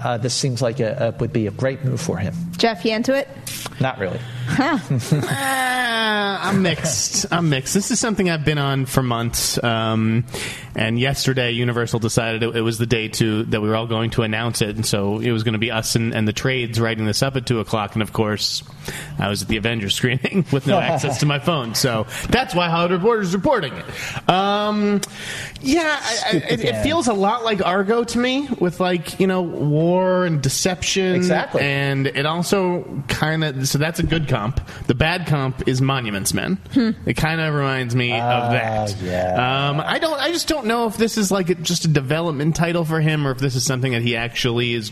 Uh, 0.00 0.16
this 0.16 0.32
seems 0.32 0.62
like 0.62 0.78
would 1.18 1.32
be 1.32 1.48
a 1.48 1.50
great 1.50 1.84
move 1.84 2.00
for 2.00 2.18
him. 2.18 2.32
Jeff, 2.56 2.84
you 2.84 2.92
into 2.92 3.12
it? 3.12 3.26
Not 3.80 3.98
really. 3.98 4.18
uh, 4.58 4.78
I'm 6.40 6.62
mixed. 6.62 7.26
I'm 7.32 7.48
mixed. 7.48 7.74
This 7.74 7.90
is 7.90 8.00
something 8.00 8.28
I've 8.28 8.44
been 8.44 8.58
on 8.58 8.86
for 8.86 9.02
months. 9.02 9.62
Um, 9.62 10.24
and 10.74 10.98
yesterday, 10.98 11.52
Universal 11.52 12.00
decided 12.00 12.42
it, 12.42 12.56
it, 12.56 12.60
was 12.60 12.78
the 12.78 12.86
day 12.86 13.08
to 13.08 13.44
that 13.44 13.60
we 13.60 13.68
were 13.68 13.76
all 13.76 13.86
going 13.86 14.10
to 14.10 14.22
announce 14.22 14.62
it, 14.62 14.76
and 14.76 14.86
so 14.86 15.18
it 15.18 15.32
was 15.32 15.42
going 15.42 15.54
to 15.54 15.58
be 15.58 15.70
us 15.70 15.96
and, 15.96 16.14
and, 16.14 16.26
the 16.28 16.32
trades 16.32 16.80
writing 16.80 17.04
this 17.04 17.22
up 17.22 17.36
at 17.36 17.46
two 17.46 17.60
o'clock. 17.60 17.94
And 17.94 18.02
of 18.02 18.12
course, 18.12 18.62
I 19.18 19.28
was 19.28 19.42
at 19.42 19.48
the 19.48 19.56
Avengers 19.56 19.94
screening 19.96 20.44
with 20.52 20.66
no 20.66 20.78
access 20.78 21.20
to 21.20 21.26
my 21.26 21.38
phone, 21.38 21.74
so 21.74 22.06
that's 22.30 22.54
why 22.54 22.68
Hollywood 22.68 23.00
Reporter 23.00 23.22
is 23.22 23.34
reporting 23.34 23.74
it. 23.74 24.28
Um, 24.28 25.00
yeah, 25.60 25.98
I, 26.00 26.18
I, 26.26 26.36
it, 26.36 26.64
it, 26.64 26.82
feels 26.82 27.08
a 27.08 27.14
lot 27.14 27.44
like 27.44 27.64
Argo 27.64 28.04
to 28.04 28.18
me, 28.18 28.48
with 28.60 28.80
like 28.80 29.18
you 29.18 29.26
know 29.26 29.42
war 29.42 30.24
and 30.24 30.40
deception, 30.40 31.16
exactly. 31.16 31.62
And 31.62 32.06
it 32.06 32.24
also 32.26 33.02
kind 33.08 33.42
of 33.42 33.67
so 33.68 33.78
that's 33.78 34.00
a 34.00 34.02
good 34.02 34.28
comp. 34.28 34.60
The 34.86 34.94
bad 34.94 35.26
comp 35.26 35.68
is 35.68 35.80
Monuments 35.80 36.34
Men. 36.34 36.56
Hmm. 36.72 36.90
It 37.06 37.14
kind 37.14 37.40
of 37.40 37.54
reminds 37.54 37.94
me 37.94 38.12
uh, 38.12 38.24
of 38.24 38.52
that. 38.52 38.96
Yeah. 39.02 39.68
Um, 39.70 39.80
I 39.80 39.98
don't. 39.98 40.18
I 40.18 40.32
just 40.32 40.48
don't 40.48 40.66
know 40.66 40.86
if 40.86 40.96
this 40.96 41.18
is 41.18 41.30
like 41.30 41.62
just 41.62 41.84
a 41.84 41.88
development 41.88 42.56
title 42.56 42.84
for 42.84 43.00
him, 43.00 43.26
or 43.26 43.30
if 43.30 43.38
this 43.38 43.54
is 43.54 43.64
something 43.64 43.92
that 43.92 44.02
he 44.02 44.16
actually 44.16 44.74
is 44.74 44.90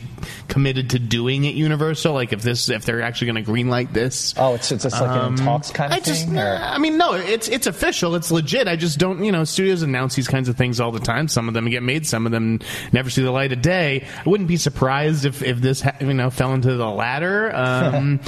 committed 0.48 0.90
to 0.90 0.98
doing 0.98 1.46
at 1.46 1.54
Universal. 1.54 2.12
Like 2.12 2.32
if 2.32 2.42
this, 2.42 2.68
if 2.68 2.84
they're 2.84 3.02
actually 3.02 3.32
going 3.32 3.44
to 3.44 3.50
greenlight 3.50 3.92
this. 3.92 4.34
Oh, 4.36 4.54
it's 4.54 4.70
it's 4.70 4.84
just 4.84 5.00
like 5.00 5.10
um, 5.10 5.34
in 5.34 5.44
talks 5.44 5.70
kind 5.70 5.92
of 5.92 5.96
I 5.96 6.00
just, 6.00 6.26
thing. 6.26 6.38
I 6.38 6.78
mean, 6.78 6.98
no, 6.98 7.14
it's 7.14 7.48
it's 7.48 7.66
official. 7.66 8.14
It's 8.14 8.30
legit. 8.30 8.68
I 8.68 8.76
just 8.76 8.98
don't. 8.98 9.24
You 9.24 9.32
know, 9.32 9.44
studios 9.44 9.82
announce 9.82 10.14
these 10.14 10.28
kinds 10.28 10.48
of 10.48 10.56
things 10.56 10.80
all 10.80 10.92
the 10.92 11.00
time. 11.00 11.28
Some 11.28 11.48
of 11.48 11.54
them 11.54 11.68
get 11.70 11.82
made. 11.82 12.06
Some 12.06 12.26
of 12.26 12.32
them 12.32 12.60
never 12.92 13.10
see 13.10 13.22
the 13.22 13.30
light 13.30 13.52
of 13.52 13.62
day. 13.62 14.06
I 14.24 14.28
wouldn't 14.28 14.48
be 14.48 14.56
surprised 14.56 15.24
if 15.24 15.42
if 15.42 15.58
this 15.60 15.84
you 16.00 16.14
know 16.14 16.30
fell 16.30 16.52
into 16.52 16.74
the 16.74 16.88
latter. 16.88 17.52
Um, 17.66 18.20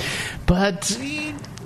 but 0.48 0.98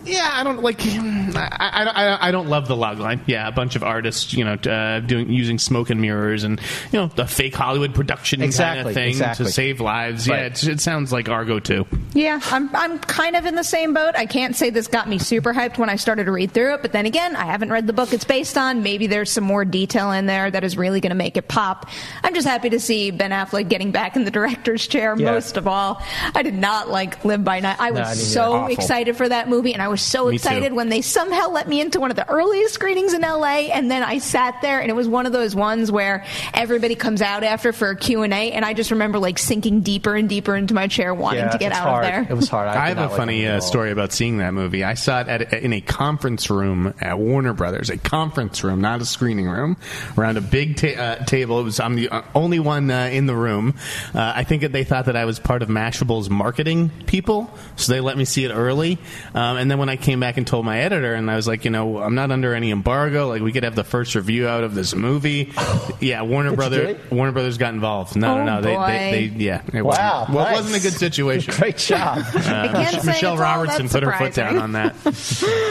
yeah, 0.05 0.31
I 0.33 0.45
don't 0.45 0.63
like. 0.63 0.81
I, 0.87 2.19
I, 2.21 2.29
I 2.29 2.31
don't 2.31 2.49
love 2.49 2.69
the 2.69 2.77
logline. 2.77 3.21
Yeah, 3.27 3.49
a 3.49 3.53
bunch 3.53 3.77
of 3.77 3.83
artists, 3.83 4.33
you 4.33 4.45
know, 4.45 4.55
uh, 4.55 5.01
doing 5.01 5.31
using 5.31 5.59
smoke 5.59 5.91
and 5.91 6.01
mirrors 6.01 6.45
and 6.45 6.61
you 6.91 6.99
know 6.99 7.07
the 7.07 7.27
fake 7.27 7.55
Hollywood 7.55 7.95
production 7.95 8.43
exactly, 8.43 8.79
kind 8.79 8.89
of 8.89 8.95
thing 8.95 9.09
exactly. 9.09 9.47
to 9.47 9.53
save 9.53 9.81
lives. 9.81 10.29
Right. 10.29 10.41
Yeah, 10.41 10.47
it, 10.47 10.65
it 10.65 10.81
sounds 10.81 11.13
like 11.13 11.29
Argo 11.29 11.59
too. 11.59 11.87
Yeah, 12.15 12.41
I'm 12.45 12.75
I'm 12.75 12.99
kind 12.99 13.37
of 13.37 13.47
in 13.47 13.55
the 13.55 13.65
same 13.65 13.95
boat. 13.95 14.15
I 14.17 14.27
can't 14.27 14.57
say 14.57 14.71
this 14.71 14.87
got 14.89 15.09
me 15.09 15.19
super 15.19 15.53
hyped 15.53 15.79
when 15.79 15.89
I 15.89 15.97
started 15.97 16.25
to 16.25 16.33
read 16.33 16.53
through 16.53 16.75
it, 16.75 16.83
but 16.83 16.93
then 16.93 17.07
again, 17.07 17.37
I 17.37 17.45
haven't 17.45 17.71
read 17.71 17.87
the 17.87 17.93
book 17.93 18.13
it's 18.13 18.25
based 18.25 18.59
on. 18.59 18.83
Maybe 18.83 19.07
there's 19.07 19.31
some 19.31 19.45
more 19.45 19.65
detail 19.65 20.13
in 20.13 20.27
there 20.27 20.51
that 20.51 20.65
is 20.65 20.77
really 20.77 21.01
going 21.01 21.11
to 21.11 21.17
make 21.17 21.37
it 21.37 21.49
pop. 21.49 21.89
I'm 22.23 22.35
just 22.35 22.47
happy 22.47 22.71
to 22.71 22.81
see 22.81 23.11
Ben 23.11 23.31
Affleck 23.31 23.69
getting 23.69 23.93
back 23.93 24.17
in 24.17 24.25
the 24.25 24.31
director's 24.43 24.87
chair. 24.87 25.15
Yeah. 25.17 25.33
Most 25.33 25.57
of 25.57 25.67
all, 25.67 26.03
I 26.35 26.43
did 26.43 26.55
not 26.55 26.89
like 26.89 27.25
Live 27.25 27.45
by 27.45 27.61
Night. 27.61 27.77
I 27.79 27.91
was 27.91 28.01
No, 28.01 28.05
I 28.05 28.15
so 28.15 28.67
excited 28.67 29.17
for 29.17 29.29
that 29.29 29.49
movie, 29.49 29.73
and 29.73 29.83
I 29.83 29.89
was 29.93 30.03
so 30.03 30.29
Me 30.29 30.35
excited 30.35 30.71
too. 30.71 30.75
when 30.75 30.89
they 30.89 31.03
somehow 31.03 31.51
let 31.51 31.69
me 31.69 31.81
into 31.81 32.01
one 32.01 32.11
of 32.11 32.17
the 32.17 32.29
earliest 32.29 32.75
screenings 32.75 33.13
in 33.15 33.21
LA, 33.21 33.69
and 33.73 33.89
then 33.91 34.03
I 34.03 34.19
sat 34.19 34.61
there, 34.63 34.81
and 34.81 34.91
it 34.91 34.95
was 34.95 35.07
one 35.07 35.27
of 35.27 35.33
those 35.33 35.55
ones 35.55 35.93
where 35.93 36.25
everybody 36.53 36.97
comes 36.97 37.23
out 37.23 37.45
after 37.45 37.73
for 37.73 37.91
a 37.91 37.97
Q 37.97 38.23
and 38.23 38.33
A, 38.33 38.51
and 38.53 38.65
I 38.65 38.75
just 38.75 38.91
remember 38.91 39.19
like 39.21 39.39
sinking 39.39 39.83
deeper 39.83 40.17
and 40.17 40.29
deeper 40.29 40.57
into 40.57 40.75
my 40.75 40.89
chair, 40.89 41.15
wanting 41.15 41.45
yeah, 41.45 41.51
to 41.51 41.59
get 41.59 41.73
out 41.73 41.87
hard. 41.87 42.05
of 42.05 42.11
there. 42.11 42.27
It 42.29 42.35
was 42.35 42.49
hard. 42.49 42.69
I, 42.69 42.87
I 42.87 42.89
have 42.89 42.99
a 42.99 43.07
like 43.07 43.17
funny 43.17 43.47
uh, 43.47 43.61
story 43.61 43.93
about 43.93 44.13
seeing 44.13 44.39
that 44.39 44.55
movie. 44.55 44.83
I 44.83 44.95
saw 44.95 45.21
it 45.21 45.29
at, 45.29 45.53
in 45.53 45.73
a 45.73 45.81
conference 45.81 46.51
room 46.51 46.95
at 47.01 47.19
Warner 47.19 47.53
Brothers, 47.53 47.91
a 47.91 47.99
conference 47.99 48.65
room, 48.65 48.81
not 48.81 49.01
a 49.01 49.05
screening 49.05 49.49
room, 49.49 49.77
around 50.17 50.39
a 50.39 50.41
big 50.41 50.77
ta- 50.77 51.01
uh, 51.01 51.25
table. 51.25 51.61
It 51.61 51.65
was 51.65 51.79
I'm 51.81 51.95
the 51.95 52.09
uh, 52.09 52.23
only 52.35 52.59
one 52.59 52.91
uh, 52.91 53.11
in 53.13 53.27
the 53.27 53.37
room. 53.37 53.75
Uh, 54.15 54.33
I 54.35 54.45
think 54.45 54.63
that 54.63 54.73
they 54.73 54.85
thought 54.85 55.05
that 55.07 55.17
I 55.17 55.27
was 55.27 55.39
part 55.39 55.63
of 55.63 55.69
Mashable's 55.69 56.31
marketing 56.31 56.91
people, 57.07 57.53
so 57.77 57.93
they 57.93 58.01
let 58.01 58.17
me 58.17 58.25
see 58.25 58.45
it 58.45 58.51
early. 58.51 58.99
Um, 59.35 59.57
and 59.59 59.71
then 59.71 59.79
when 59.83 59.89
I 59.89 59.97
came 59.97 60.21
back 60.21 60.37
and 60.37 60.47
told 60.47 60.65
my 60.65 60.79
editor, 60.79 61.13
and 61.15 61.29
I 61.29 61.35
was 61.35 61.49
like, 61.49 61.65
you 61.65 61.73
know, 61.73 61.99
I'm 61.99 62.15
not 62.15 62.31
under 62.31 62.55
any 62.55 62.71
embargo. 62.71 63.27
Like 63.27 63.43
we 63.43 63.51
could 63.51 63.65
have 63.65 63.75
the 63.75 63.83
first 63.83 64.15
review 64.15 64.47
out 64.47 64.63
of 64.63 64.75
this 64.77 64.95
movie. 64.95 65.53
Yeah, 66.01 66.23
Warner 66.23 66.51
Did 66.51 66.59
you 66.59 66.65
do 66.65 66.85
Brothers. 66.97 67.11
Warner 67.13 67.33
Brothers 67.33 67.59
got 67.59 67.75
involved. 67.75 68.17
No, 68.17 68.35
Oh, 68.39 68.45
no, 68.45 68.61
no. 68.61 68.61
They, 68.61 68.75
they, 68.77 69.29
they, 69.29 69.45
yeah. 69.45 69.63
It 69.73 69.83
Wow, 69.85 70.21
wasn't, 70.29 70.35
well, 70.37 70.47
it 70.49 70.53
wasn't 70.53 70.77
a 70.77 70.81
good 70.81 70.99
situation. 70.99 71.55
Great 71.59 71.77
job. 71.77 72.25
Uh, 72.35 72.89
Mich- 72.93 73.05
Michelle 73.05 73.37
Robertson 73.37 73.89
put 73.89 74.03
her 74.03 74.11
foot 74.13 74.35
down 74.35 74.59
on 74.59 74.73
that. 74.73 74.97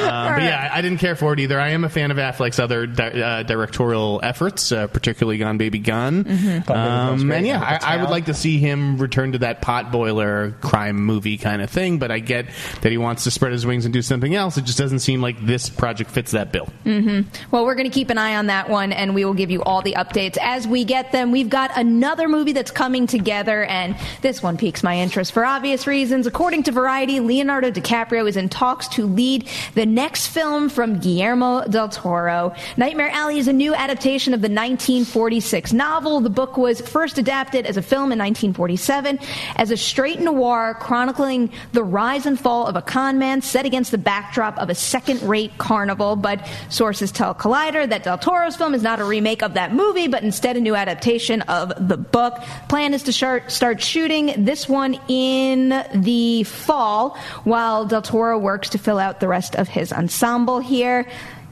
Um, 0.02 0.34
but 0.36 0.42
yeah, 0.44 0.70
I, 0.72 0.80
I 0.80 0.82
didn't 0.82 0.98
care 1.00 1.16
for 1.16 1.32
it 1.34 1.40
either. 1.40 1.60
I 1.60 1.70
am 1.70 1.84
a 1.84 1.90
fan 1.90 2.12
of 2.12 2.18
Affleck's 2.18 2.60
other 2.60 2.86
di- 2.88 3.22
uh, 3.22 3.44
directorial 3.44 4.20
efforts, 4.24 4.72
uh, 4.72 4.88
particularly 4.88 5.38
Gone 5.38 5.58
Baby 5.58 5.80
Gone. 5.80 6.24
Gone 6.24 6.34
Baby 6.36 6.60
Gone's 6.66 7.22
Um, 7.22 7.32
and 7.32 7.46
yeah, 7.46 7.62
I, 7.62 7.96
I 7.96 8.02
would 8.02 8.10
like 8.10 8.26
to 8.26 8.34
see 8.34 8.58
him 8.58 8.98
return 8.98 9.34
to 9.34 9.38
that 9.40 9.62
pot 9.62 9.92
boiler 9.92 10.52
crime 10.62 10.98
movie 10.98 11.38
kind 11.38 11.62
of 11.62 11.70
thing. 11.70 12.00
But 12.00 12.12
I 12.12 12.20
get 12.20 12.48
that 12.82 12.92
he 12.92 12.98
wants 12.98 13.24
to 13.26 13.32
spread 13.32 13.52
his 13.52 13.66
wings 13.66 13.86
and 13.86 13.94
do 13.94 14.01
something 14.02 14.36
else. 14.36 14.58
It 14.58 14.66
just 14.66 14.78
doesn't 14.78 15.00
seem 15.00 15.22
like 15.22 15.40
this 15.46 15.70
project 15.70 16.12
fits 16.12 16.32
that 16.32 16.52
bill. 16.52 16.68
Mm-hmm. 16.86 17.30
Well, 17.52 17.66
we're 17.66 17.76
going 17.76 17.90
to 17.90 17.94
keep 17.94 18.10
an 18.10 18.18
eye 18.18 18.36
on 18.36 18.48
that 18.48 18.70
one, 18.70 18.92
and 18.92 19.16
we 19.16 19.26
will 19.26 19.34
give 19.34 19.52
you 19.52 19.64
all 19.64 19.82
the 19.82 19.94
updates 19.94 20.38
as 20.42 20.68
we 20.68 20.84
get 20.84 21.12
them. 21.12 21.32
We've 21.32 21.50
got 21.50 21.72
another 21.76 22.28
movie 22.28 22.54
that's 22.54 22.72
coming 22.72 23.08
together, 23.08 23.64
and 23.66 23.96
this 24.22 24.42
one 24.42 24.58
piques 24.58 24.84
my 24.84 24.98
interest 24.98 25.32
for 25.32 25.46
obvious 25.46 25.88
reasons. 25.88 26.28
According 26.28 26.64
to 26.64 26.72
Variety, 26.72 27.20
Leonardo 27.20 27.72
DiCaprio 27.72 28.28
is 28.28 28.38
in 28.38 28.50
talks 28.50 28.88
to 28.90 29.06
lead 29.06 29.48
the 29.76 29.86
next 29.86 30.28
film 30.28 30.70
from 30.70 31.00
Guillermo 31.00 31.66
del 31.68 31.90
Toro. 31.90 32.54
Nightmare 32.78 33.10
Alley 33.12 33.38
is 33.38 33.48
a 33.48 33.54
new 33.54 33.74
adaptation 33.74 34.34
of 34.34 34.42
the 34.42 34.50
1946 34.50 35.74
novel. 35.74 36.20
The 36.22 36.30
book 36.30 36.58
was 36.58 36.82
first 36.82 37.18
adapted 37.18 37.66
as 37.66 37.78
a 37.78 37.82
film 37.82 38.12
in 38.12 38.20
1947 38.20 39.20
as 39.56 39.72
a 39.72 39.78
straight 39.78 40.20
noir 40.20 40.76
chronicling 40.80 41.52
the 41.74 41.84
rise 41.84 42.26
and 42.26 42.40
fall 42.40 42.66
of 42.66 42.76
a 42.76 42.82
con 42.82 43.20
man 43.20 43.42
set 43.42 43.66
against 43.66 43.91
the 43.92 43.98
backdrop 43.98 44.58
of 44.58 44.70
a 44.70 44.76
second 44.76 45.22
rate 45.22 45.58
carnival. 45.58 46.16
But 46.16 46.48
sources 46.70 47.12
tell 47.12 47.36
Collider 47.36 47.88
that 47.90 48.04
Del 48.04 48.18
Toro's 48.18 48.56
film 48.56 48.74
is 48.74 48.82
not 48.82 49.00
a 49.00 49.04
remake 49.04 49.44
of 49.44 49.54
that 49.54 49.74
movie, 49.74 50.08
but 50.08 50.24
instead 50.24 50.58
a 50.58 50.62
new 50.62 50.76
adaptation 50.76 51.42
of 51.44 51.74
the 51.88 51.98
book. 51.98 52.40
Plan 52.70 52.94
is 52.94 53.04
to 53.04 53.14
start, 53.14 53.52
start 53.52 53.82
shooting 53.82 54.34
this 54.46 54.68
one 54.68 55.00
in 55.08 55.86
the 55.94 56.44
fall 56.44 57.18
while 57.44 57.86
Del 57.86 58.02
Toro 58.02 58.38
works 58.40 58.70
to 58.70 58.78
fill 58.78 58.98
out 58.98 59.20
the 59.20 59.28
rest 59.28 59.56
of 59.56 59.68
his 59.68 59.94
ensemble 59.94 60.60
here. 60.60 61.08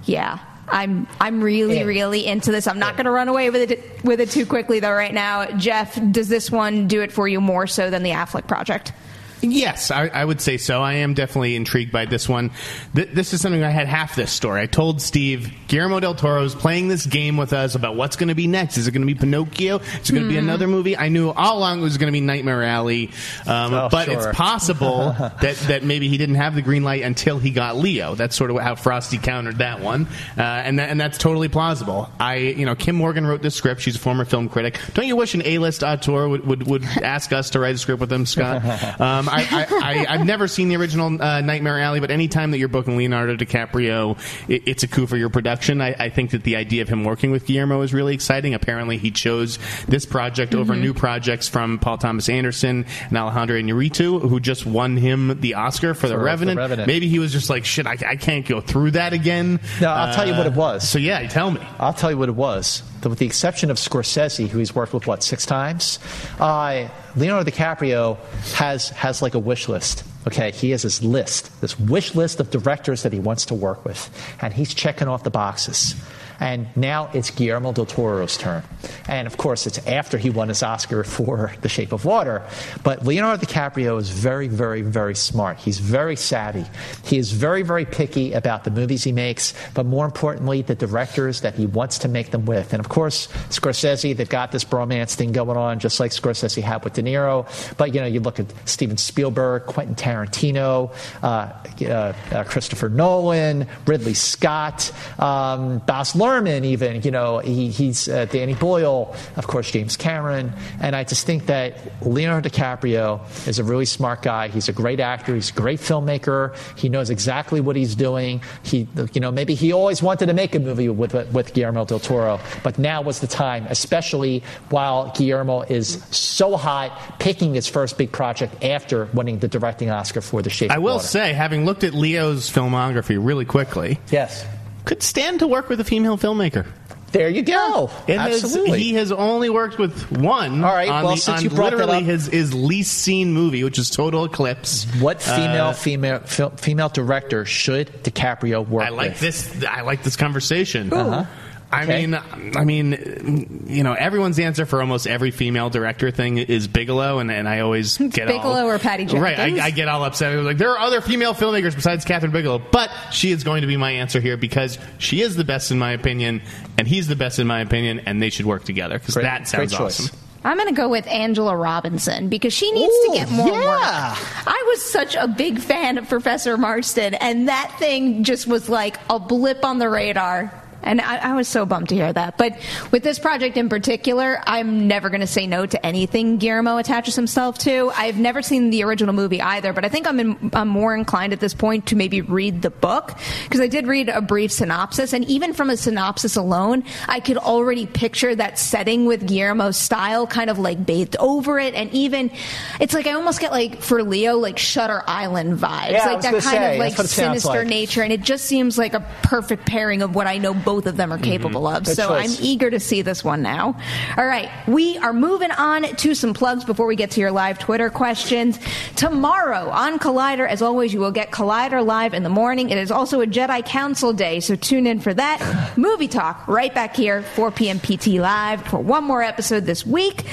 Yeah. 0.06 0.40
I'm 0.72 1.08
I'm 1.20 1.42
really 1.42 1.84
really 1.84 2.26
into 2.26 2.52
this. 2.52 2.68
I'm 2.68 2.80
not 2.80 2.96
going 2.96 3.06
to 3.06 3.12
run 3.12 3.28
away 3.28 3.50
with 3.50 3.72
it 3.72 4.04
with 4.04 4.22
it 4.22 4.30
too 4.30 4.46
quickly 4.46 4.80
though. 4.80 4.92
Right 4.92 5.14
now, 5.14 5.46
Jeff, 5.58 6.00
does 6.12 6.30
this 6.30 6.52
one 6.52 6.88
do 6.88 7.02
it 7.02 7.12
for 7.12 7.28
you 7.28 7.42
more 7.42 7.68
so 7.68 7.90
than 7.90 8.04
the 8.04 8.12
Affleck 8.12 8.48
project? 8.48 8.94
Yes, 9.42 9.92
I, 9.92 10.08
I 10.08 10.26
would 10.26 10.42
say 10.42 10.58
so. 10.58 10.82
I 10.82 10.94
am 10.96 11.14
definitely 11.14 11.56
intrigued 11.56 11.92
by 11.92 12.06
this 12.06 12.28
one. 12.28 12.52
Th- 12.96 13.10
this 13.10 13.34
is 13.34 13.42
something 13.42 13.64
I 13.64 13.70
had 13.70 13.88
half 13.88 14.16
this 14.16 14.32
story. 14.32 14.62
I 14.62 14.66
told 14.66 15.02
Steve 15.02 15.52
Guillermo 15.68 16.00
del 16.00 16.16
Toro 16.16 16.44
is 16.44 16.56
playing 16.56 16.88
this 16.90 17.06
game 17.06 17.38
with 17.38 17.54
us 17.54 17.76
about 17.76 17.96
what's 17.96 18.16
going 18.16 18.28
to 18.30 18.36
be 18.36 18.48
next. 18.48 18.78
Is 18.78 18.88
it 18.88 18.92
going 18.92 19.08
to 19.08 19.14
be 19.14 19.18
Pinocchio? 19.20 19.78
Is 19.78 20.10
it 20.10 20.14
going 20.14 20.24
to 20.26 20.30
be 20.30 20.38
another 20.38 20.68
movie? 20.68 20.98
I 20.98 21.10
knew 21.10 21.30
all 21.30 21.60
along 21.60 21.80
it 21.80 21.84
was 21.84 21.98
going 21.98 22.08
to 22.08 22.12
be 22.12 22.22
Nightmare 22.22 22.64
Alley, 22.64 23.12
um, 23.46 23.74
Oh, 23.74 23.90
but 23.90 24.06
sure. 24.06 24.16
it's 24.30 24.38
possible 24.38 25.14
that 25.42 25.56
that 25.68 25.84
maybe 25.84 26.10
he 26.10 26.18
didn't 26.18 26.36
have 26.36 26.56
the 26.56 26.62
green 26.62 26.84
light 26.84 27.04
until 27.04 27.40
he 27.40 27.52
got 27.52 27.78
Leo. 27.78 28.16
That's 28.16 28.36
sort 28.36 28.52
of 28.52 28.58
how 28.58 28.76
Frosty 28.76 29.18
countered 29.18 29.60
that 29.60 29.80
one, 29.80 30.08
uh, 30.38 30.42
and 30.42 30.80
that, 30.80 30.90
and 30.90 31.00
that's 31.00 31.18
totally 31.18 31.48
plausible. 31.50 32.10
I 32.20 32.36
you 32.36 32.66
know 32.66 32.76
Kim 32.76 32.96
Morgan 32.96 33.26
wrote 33.26 33.42
this 33.42 33.56
script. 33.56 33.82
She's 33.82 33.96
a 33.96 34.00
former 34.00 34.26
film 34.26 34.50
critic. 34.50 34.80
Don't 34.94 35.08
you 35.08 35.16
wish 35.16 35.34
an 35.34 35.44
A-list 35.46 35.84
auteur 35.84 36.28
would, 36.28 36.46
would, 36.46 36.68
would 36.68 36.84
ask 37.04 37.32
us 37.32 37.52
to 37.52 37.60
write 37.60 37.76
a 37.76 37.78
script 37.78 38.02
with 38.02 38.12
him, 38.12 38.26
Scott? 38.26 39.00
Um, 39.00 39.29
I, 39.30 39.42
I, 39.52 39.68
I, 39.70 40.06
I've 40.16 40.26
never 40.26 40.48
seen 40.48 40.70
the 40.70 40.76
original 40.78 41.22
uh, 41.22 41.42
Nightmare 41.42 41.80
Alley, 41.80 42.00
but 42.00 42.12
anytime 42.12 42.52
that 42.52 42.58
you're 42.58 42.68
booking 42.68 42.98
Leonardo 42.98 43.36
DiCaprio, 43.36 44.18
it, 44.50 44.64
it's 44.68 44.84
a 44.84 44.88
coup 44.88 45.08
for 45.08 45.18
your 45.18 45.30
production. 45.30 45.82
I, 45.82 45.96
I 46.00 46.10
think 46.10 46.32
that 46.32 46.44
the 46.44 46.56
idea 46.56 46.82
of 46.82 46.90
him 46.90 47.04
working 47.04 47.32
with 47.32 47.46
Guillermo 47.46 47.82
is 47.82 47.94
really 47.94 48.14
exciting. 48.14 48.54
Apparently, 48.54 48.98
he 48.98 49.12
chose 49.12 49.60
this 49.88 50.06
project 50.06 50.56
over 50.56 50.74
Mm-hmm. 50.74 50.82
new 50.84 50.94
projects 50.94 51.48
from 51.48 51.80
Paul 51.80 51.98
Thomas 51.98 52.30
Anderson 52.30 52.86
and 53.10 53.18
Alejandro 53.18 53.58
Inarritu, 53.60 54.22
who 54.22 54.40
just 54.40 54.66
won 54.66 54.98
him 54.98 55.40
the 55.42 55.56
Oscar 55.56 55.94
for, 55.94 56.08
The, 56.08 56.14
For 56.14 56.20
The 56.20 56.24
Revenant. 56.24 56.58
Revenant. 56.58 56.88
Maybe 56.88 57.08
he 57.08 57.20
was 57.20 57.32
just 57.32 57.50
like, 57.50 57.66
shit, 57.66 57.88
I, 57.88 57.98
I 58.08 58.16
can't 58.16 58.46
go 58.48 58.62
through 58.62 58.92
that 58.92 59.14
again. 59.14 59.60
No, 59.82 59.90
I'll 59.90 60.14
tell 60.14 60.28
you 60.28 60.34
what 60.34 60.46
it 60.48 60.54
Uh, 60.54 60.58
was. 60.58 60.88
So 60.88 61.00
yeah, 61.00 61.28
tell 61.28 61.52
me. 61.52 61.62
I'll 61.80 61.94
tell 61.94 62.12
you 62.12 62.18
what 62.18 62.30
it 62.30 62.36
was. 62.36 62.84
With 63.04 63.20
the 63.20 63.26
exception 63.26 63.72
of 63.72 63.78
Scorsese, 63.78 64.48
who 64.48 64.60
he's 64.60 64.76
worked 64.76 64.94
with 64.94 65.08
what 65.08 65.24
six 65.24 65.46
times, 65.46 66.00
uh, 66.40 66.90
Leonardo 67.16 67.50
DiCaprio 67.50 68.18
has 68.56 68.90
has 68.90 69.22
like 69.22 69.36
a 69.36 69.40
wish 69.40 69.70
list. 69.70 70.04
Okay, 70.28 70.52
he 70.52 70.72
has 70.72 70.82
his 70.82 71.02
list, 71.02 71.50
this 71.62 71.80
wish 71.80 72.14
list 72.14 72.40
of 72.40 72.52
directors 72.52 73.04
that 73.04 73.14
he 73.14 73.20
wants 73.20 73.46
to 73.46 73.56
work 73.56 73.86
with, 73.86 74.10
and 74.42 74.54
he's 74.54 74.74
checking 74.74 75.08
off 75.08 75.24
the 75.24 75.30
boxes. 75.30 75.96
And 76.40 76.68
now 76.76 77.10
it's 77.14 77.32
Guillermo 77.32 77.74
del 77.74 77.86
Toro's 77.86 78.38
turn. 78.38 78.64
And 79.08 79.28
of 79.28 79.38
course, 79.38 79.68
it's 79.68 79.86
after 79.86 80.18
he 80.18 80.30
won 80.30 80.48
his 80.48 80.64
Oscar 80.64 81.04
for 81.04 81.52
The 81.62 81.70
Shape 81.70 81.92
of 81.92 82.06
Water. 82.06 82.44
But 82.84 83.06
Leonardo 83.06 83.46
DiCaprio 83.46 84.00
is 84.00 84.10
very, 84.10 84.48
very, 84.48 84.82
very 84.82 85.16
smart. 85.16 85.58
He's 85.58 85.80
very 85.80 86.16
savvy. 86.16 86.66
He 87.04 87.18
is 87.18 87.32
very, 87.32 87.62
very 87.62 87.86
picky 87.86 88.34
about 88.34 88.64
the 88.64 88.72
movies 88.72 89.04
he 89.04 89.12
makes, 89.12 89.54
but 89.74 89.86
more 89.86 90.06
importantly, 90.06 90.62
the 90.62 90.76
directors 90.76 91.42
that 91.42 91.56
he 91.56 91.66
wants 91.66 92.00
to 92.00 92.08
make 92.08 92.32
them 92.32 92.46
with. 92.46 92.72
And 92.74 92.80
of 92.80 92.88
course, 92.88 93.28
Scorsese, 93.50 94.16
they've 94.16 94.30
got 94.30 94.52
this 94.54 94.64
bromance 94.64 95.16
thing 95.16 95.34
going 95.34 95.58
on, 95.58 95.80
just 95.80 96.00
like 96.00 96.12
Scorsese 96.12 96.62
had 96.62 96.84
with 96.84 96.94
De 96.94 97.04
Niro. 97.04 97.46
But, 97.78 97.94
you 97.94 98.00
know, 98.00 98.08
you 98.08 98.22
look 98.22 98.40
at 98.40 98.48
Steven 98.66 98.98
Spielberg, 98.98 99.66
Quentin 99.66 99.96
Tarantino, 99.96 100.94
uh, 101.22 101.52
uh, 101.84 102.14
uh, 102.32 102.44
Christopher 102.46 102.88
Nolan, 102.88 103.68
Ridley 103.86 104.14
Scott, 104.14 104.92
um, 105.20 105.80
Baz 105.80 106.14
Luhrmann, 106.14 106.29
even, 106.38 107.02
you 107.02 107.12
know, 107.12 107.40
he, 107.40 107.70
he's 107.70 108.08
uh, 108.08 108.26
Danny 108.26 108.54
Boyle, 108.54 109.16
of 109.36 109.48
course, 109.48 109.72
James 109.72 109.98
Cameron. 109.98 110.54
And 110.80 110.96
I 110.96 111.04
just 111.04 111.26
think 111.26 111.48
that 111.48 111.78
Leonardo 112.06 112.50
DiCaprio 112.50 113.22
is 113.48 113.60
a 113.60 113.64
really 113.64 113.86
smart 113.86 114.22
guy. 114.22 114.48
He's 114.50 114.70
a 114.70 114.74
great 114.74 115.00
actor. 115.00 115.34
He's 115.36 115.50
a 115.50 115.54
great 115.54 115.80
filmmaker. 115.80 116.56
He 116.78 116.90
knows 116.90 117.10
exactly 117.10 117.62
what 117.62 117.76
he's 117.76 117.96
doing. 117.96 118.42
He, 118.64 118.88
you 119.14 119.22
know, 119.22 119.32
maybe 119.32 119.56
he 119.56 119.72
always 119.74 120.02
wanted 120.04 120.28
to 120.28 120.34
make 120.34 120.56
a 120.56 120.60
movie 120.60 120.90
with, 120.90 121.14
with 121.34 121.54
Guillermo 121.54 121.86
del 121.86 122.00
Toro, 122.00 122.40
but 122.64 122.78
now 122.78 123.02
was 123.02 123.20
the 123.20 123.28
time, 123.28 123.66
especially 123.70 124.44
while 124.70 125.12
Guillermo 125.16 125.62
is 125.62 126.04
so 126.12 126.58
hot, 126.58 127.20
picking 127.20 127.54
his 127.54 127.68
first 127.68 127.98
big 127.98 128.12
project 128.12 128.64
after 128.64 129.06
winning 129.14 129.40
the 129.40 129.48
directing 129.48 129.90
Oscar 129.90 130.22
for 130.22 130.42
The 130.42 130.50
Shape 130.50 130.72
I 130.72 130.78
will 130.78 130.96
Water. 130.96 131.08
say, 131.08 131.34
having 131.34 131.66
looked 131.66 131.84
at 131.84 131.94
Leo's 131.94 132.50
filmography 132.50 133.18
really 133.20 133.46
quickly, 133.46 134.00
Yes. 134.12 134.46
Could 134.86 135.04
stand 135.04 135.40
to 135.40 135.48
work 135.48 135.70
with 135.70 135.80
a 135.80 135.84
female 135.84 136.18
filmmaker. 136.18 136.66
There 137.12 137.28
you 137.28 137.42
go. 137.42 137.90
It 138.08 138.20
has- 138.20 138.44
Absolutely. 138.44 138.84
he 138.84 138.94
has 138.94 139.12
only 139.12 139.50
worked 139.50 139.80
with 139.80 140.12
one. 140.12 140.64
All 140.64 140.72
right, 140.72 140.90
On 140.90 141.04
well, 141.04 141.16
the, 141.16 141.22
since 141.22 141.42
you 141.42 141.50
brought 141.50 141.72
that 141.72 141.78
literally 141.78 141.98
up- 142.00 142.04
his 142.04 142.28
his 142.28 142.54
least 142.54 142.94
seen 143.00 143.34
movie, 143.34 143.64
which 143.64 143.80
is 143.80 143.90
Total 143.90 144.26
Eclipse. 144.26 144.86
what 145.00 145.20
female 145.20 145.68
Uh, 145.70 145.74
female 145.74 146.20
female 146.20 146.90
director 146.90 147.46
should 147.46 147.88
DiCaprio 148.04 148.68
work 148.68 148.86
I 148.86 148.90
like 148.90 149.10
with? 149.14 149.20
this. 149.22 149.64
I 149.68 149.82
like 149.82 150.04
this 150.04 150.16
conversation. 150.18 150.94
Uh-huh. 150.94 151.26
I 151.72 151.84
Okay. 151.84 152.08
mean, 152.08 152.20
I 152.56 152.66
mean, 152.66 153.66
you 153.68 153.84
know, 153.84 153.94
everyone's 153.94 154.40
answer 154.40 154.66
for 154.66 154.82
almost 154.82 155.06
every 155.06 155.30
female 155.30 155.70
director 155.70 156.10
thing 156.10 156.40
is 156.40 156.68
Bigelow, 156.68 157.20
and, 157.20 157.30
and 157.32 157.48
I 157.48 157.60
always 157.60 157.98
get 157.98 158.28
Bigelow 158.28 158.62
all, 158.64 158.70
or 158.70 158.80
Patty 158.80 159.06
Right, 159.06 159.38
I, 159.40 159.66
I 159.66 159.70
get 159.70 159.88
all 159.88 160.04
upset. 160.04 160.34
I 160.34 160.36
was 160.38 160.46
like, 160.46 160.58
there 160.58 160.72
are 160.72 160.80
other 160.80 161.00
female 161.02 161.36
filmmakers 161.36 161.76
besides 161.76 162.06
Kathryn 162.06 162.32
Bigelow, 162.32 162.60
but 162.72 162.90
she 163.12 163.32
is 163.32 163.44
going 163.44 163.62
to 163.62 163.68
be 163.68 163.78
my 163.78 163.92
answer 163.92 164.20
here 164.20 164.36
because 164.36 164.80
she 164.98 165.22
is 165.22 165.36
the 165.36 165.44
best 165.44 165.70
in 165.70 165.78
my 165.78 165.92
opinion, 165.92 166.42
and 166.80 166.88
he's 166.88 167.08
the 167.08 167.16
best 167.16 167.38
in 167.38 167.46
my 167.46 167.62
opinion, 167.62 168.00
and 168.08 168.20
they 168.20 168.32
should 168.32 168.48
work 168.48 168.64
together 168.64 168.98
because 168.98 169.14
that 169.16 169.48
sounds 169.48 169.72
great 169.72 169.78
choice. 169.78 170.00
awesome. 170.08 170.20
I'm 170.44 170.56
going 170.58 170.70
to 170.70 170.74
go 170.74 170.88
with 170.88 171.06
Angela 171.08 171.56
Robinson 171.56 172.30
because 172.30 172.54
she 172.54 172.72
needs 172.72 172.92
Ooh, 172.94 173.08
to 173.12 173.14
get 173.14 173.30
more 173.30 173.50
yeah. 173.50 174.10
work. 174.12 174.48
I 174.48 174.64
was 174.70 174.90
such 174.92 175.14
a 175.16 175.28
big 175.28 175.60
fan 175.60 175.98
of 175.98 176.08
Professor 176.08 176.58
Marston, 176.58 177.14
and 177.16 177.50
that 177.50 177.76
thing 177.78 178.24
just 178.24 178.48
was 178.48 178.70
like 178.70 178.98
a 179.10 179.20
blip 179.20 179.64
on 179.66 179.80
the 179.80 179.90
radar. 179.90 180.52
And 180.84 181.02
I, 181.02 181.32
I 181.32 181.34
was 181.34 181.48
so 181.48 181.66
bummed 181.66 181.90
to 181.90 181.96
hear 181.96 182.12
that. 182.12 182.38
But 182.38 182.58
with 182.92 183.04
this 183.04 183.20
project 183.20 183.58
in 183.58 183.70
particular, 183.70 184.42
I'm 184.46 184.88
never 184.88 185.10
going 185.10 185.22
to 185.22 185.28
say 185.28 185.46
no 185.48 185.66
to 185.66 185.86
anything 185.86 186.38
Guillermo 186.38 186.78
attaches 186.78 187.16
himself 187.16 187.58
to. 187.60 187.92
I've 187.96 188.18
never 188.18 188.42
seen 188.42 188.70
the 188.70 188.84
original 188.84 189.14
movie 189.14 189.42
either, 189.42 189.74
but 189.74 189.86
I 189.86 189.90
think 189.90 190.08
I'm, 190.08 190.20
in, 190.20 190.52
I'm 190.54 190.68
more 190.68 190.96
inclined 190.96 191.34
at 191.34 191.40
this 191.40 191.54
point 191.54 191.88
to 191.88 191.96
maybe 191.96 192.22
read 192.22 192.62
the 192.62 192.70
book 192.70 193.18
because 193.44 193.60
I 193.60 193.68
did 193.68 193.88
read 193.88 194.10
a 194.10 194.22
brief 194.22 194.52
synopsis, 194.52 195.14
and 195.14 195.26
even 195.26 195.54
from 195.54 195.70
a 195.70 195.78
synopsis 195.78 196.36
alone, 196.36 196.84
I 197.08 197.20
could 197.20 197.38
already 197.38 197.86
picture 197.86 198.36
that 198.36 198.58
setting 198.60 199.06
with 199.06 199.28
Guillermo's 199.28 199.78
style, 199.78 200.28
kind 200.28 200.50
of 200.50 200.60
like 200.60 200.86
bathed 200.86 201.16
over 201.20 201.60
it, 201.60 201.74
and 201.74 201.92
even 201.94 202.32
it's 202.80 202.94
like 202.94 203.08
I 203.08 203.14
almost 203.14 203.40
get 203.40 203.52
like 203.52 203.82
for 203.82 204.04
Leo 204.04 204.38
like 204.38 204.58
Shutter 204.58 205.04
Island 205.08 205.60
vibes, 205.60 205.92
Yeah, 205.92 206.06
like 206.06 206.22
that 206.22 206.32
kind 206.32 206.44
say, 206.44 206.74
of 206.74 206.80
like 206.80 206.96
that's 206.96 206.98
what 206.98 207.06
it 207.06 207.10
sounds 207.10 207.42
sinister 207.44 207.60
like. 207.60 207.68
nature, 207.68 208.02
and 208.02 208.14
it 208.14 208.22
just 208.22 208.46
seems 208.46 208.78
like 208.78 208.94
a 208.94 209.06
perfect 209.24 209.66
pairing 209.66 210.02
of 210.02 210.16
what 210.16 210.28
I 210.28 210.38
know 210.38 210.54
both 210.70 210.86
of 210.86 210.98
them 210.98 211.12
are 211.12 211.18
capable 211.18 211.66
of. 211.66 211.78
Mm-hmm. 211.78 211.86
Good 211.86 211.96
so 211.96 212.10
choice. 212.10 212.38
I'm 212.38 212.46
eager 212.46 212.70
to 212.70 212.80
see 212.80 213.02
this 213.02 213.24
one 213.24 213.42
now. 213.42 213.76
All 214.18 214.28
right, 214.28 214.52
we 214.68 215.00
are 215.00 215.14
moving 215.14 215.50
on 215.50 215.82
to 215.82 216.14
some 216.14 216.32
plugs 216.32 216.64
before 216.64 216.86
we 216.86 216.96
get 216.96 217.10
to 217.12 217.20
your 217.20 217.32
live 217.32 217.58
Twitter 217.58 217.90
questions. 217.90 218.60
Tomorrow 218.96 219.72
on 219.72 219.98
Collider, 219.98 220.48
as 220.48 220.62
always, 220.62 220.94
you 220.94 221.00
will 221.00 221.10
get 221.12 221.32
Collider 221.32 221.84
live 221.84 222.14
in 222.14 222.22
the 222.22 222.30
morning. 222.30 222.70
It 222.70 222.78
is 222.78 222.92
also 222.92 223.20
a 223.22 223.26
Jedi 223.26 223.66
Council 223.66 224.14
day, 224.14 224.42
so 224.42 224.56
tune 224.56 224.86
in 224.86 225.00
for 225.00 225.12
that. 225.12 225.76
Movie 225.76 226.08
talk 226.08 226.48
right 226.48 226.72
back 226.72 226.96
here, 226.96 227.24
4 227.24 227.50
p.m. 227.50 227.80
PT 227.80 228.20
live 228.20 228.62
for 228.68 228.78
one 228.78 229.04
more 229.04 229.24
episode 229.24 229.66
this 229.66 229.88
week. 229.88 230.24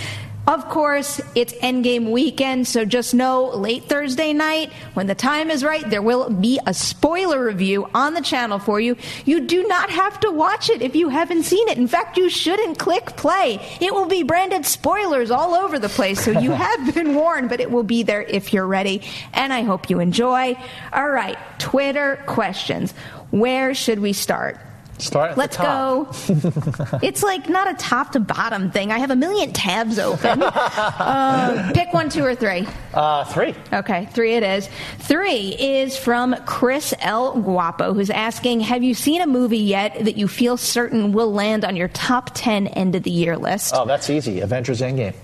Of 0.47 0.69
course, 0.69 1.21
it's 1.35 1.53
Endgame 1.55 2.13
weekend, 2.13 2.69
so 2.69 2.85
just 2.85 3.15
know 3.15 3.47
late 3.47 3.89
Thursday 3.89 4.33
night, 4.33 4.73
when 4.95 5.09
the 5.09 5.15
time 5.17 5.51
is 5.51 5.65
right, 5.65 5.89
there 5.91 6.03
will 6.03 6.31
be 6.31 6.61
a 6.65 6.73
spoiler 6.73 7.45
review 7.45 7.91
on 7.93 8.15
the 8.15 8.21
channel 8.21 8.61
for 8.61 8.79
you. 8.79 8.97
You 9.25 9.41
do 9.41 9.67
not 9.67 9.91
have 9.91 10.21
to 10.21 10.31
watch 10.31 10.71
it 10.71 10.83
if 10.83 10.95
you 10.95 11.09
haven't 11.09 11.43
seen 11.43 11.67
it. 11.67 11.79
In 11.79 11.89
fact, 11.89 12.17
you 12.17 12.31
shouldn't 12.31 12.79
click 12.79 13.17
play. 13.17 13.59
It 13.81 13.93
will 13.93 14.07
be 14.07 14.23
branded 14.23 14.65
spoilers 14.67 15.33
all 15.33 15.53
over 15.53 15.81
the 15.81 15.89
place, 15.89 16.25
so 16.25 16.31
you 16.31 16.51
have 16.53 16.95
been 16.95 17.17
warned, 17.17 17.49
but 17.49 17.59
it 17.59 17.73
will 17.73 17.83
be 17.83 18.05
there 18.05 18.23
if 18.23 18.53
you're 18.53 18.69
ready, 18.69 19.03
and 19.33 19.53
I 19.53 19.63
hope 19.63 19.91
you 19.91 19.99
enjoy. 19.99 20.57
All 20.93 21.11
right, 21.11 21.37
Twitter 21.59 22.23
questions. 22.27 22.93
Where 23.33 23.75
should 23.75 23.99
we 23.99 24.13
start? 24.13 24.61
Start 24.99 25.31
at 25.31 25.35
the 25.35 25.41
Let's 25.41 25.57
go. 25.57 26.99
it's 27.03 27.23
like 27.23 27.49
not 27.49 27.71
a 27.71 27.75
top 27.75 28.13
to 28.13 28.21
bottom 28.21 28.71
thing. 28.71 28.93
I 28.93 28.99
have 28.99 29.11
a 29.11 29.17
million 29.17 29.53
tabs 29.53 29.99
open. 29.99 30.43
uh, 30.43 31.71
pick 31.75 31.93
one, 31.93 32.09
two, 32.09 32.25
or 32.25 32.35
three. 32.35 32.67
Uh, 32.95 33.25
three. 33.25 33.55
Okay, 33.73 34.07
three 34.13 34.35
it 34.35 34.43
is. 34.43 34.69
Three 34.99 35.55
is 35.59 35.97
from 35.97 36.35
Chris 36.47 36.95
L. 37.01 37.41
Guapo, 37.41 37.93
who's 37.93 38.11
asking 38.11 38.61
Have 38.61 38.83
you 38.83 38.95
seen 38.95 39.21
a 39.21 39.27
movie 39.27 39.59
yet 39.59 40.05
that 40.05 40.17
you 40.17 40.29
feel 40.29 40.57
certain 40.57 41.13
will 41.13 41.33
land 41.33 41.65
on 41.65 41.77
your 41.77 41.89
top 41.89 42.31
10 42.35 42.69
end 42.69 42.95
of 42.95 43.03
the 43.03 43.11
year 43.11 43.37
list? 43.37 43.75
Oh, 43.77 43.85
that's 43.85 44.09
easy. 44.11 44.41
Avengers 44.41 44.81
Endgame. 44.81 45.15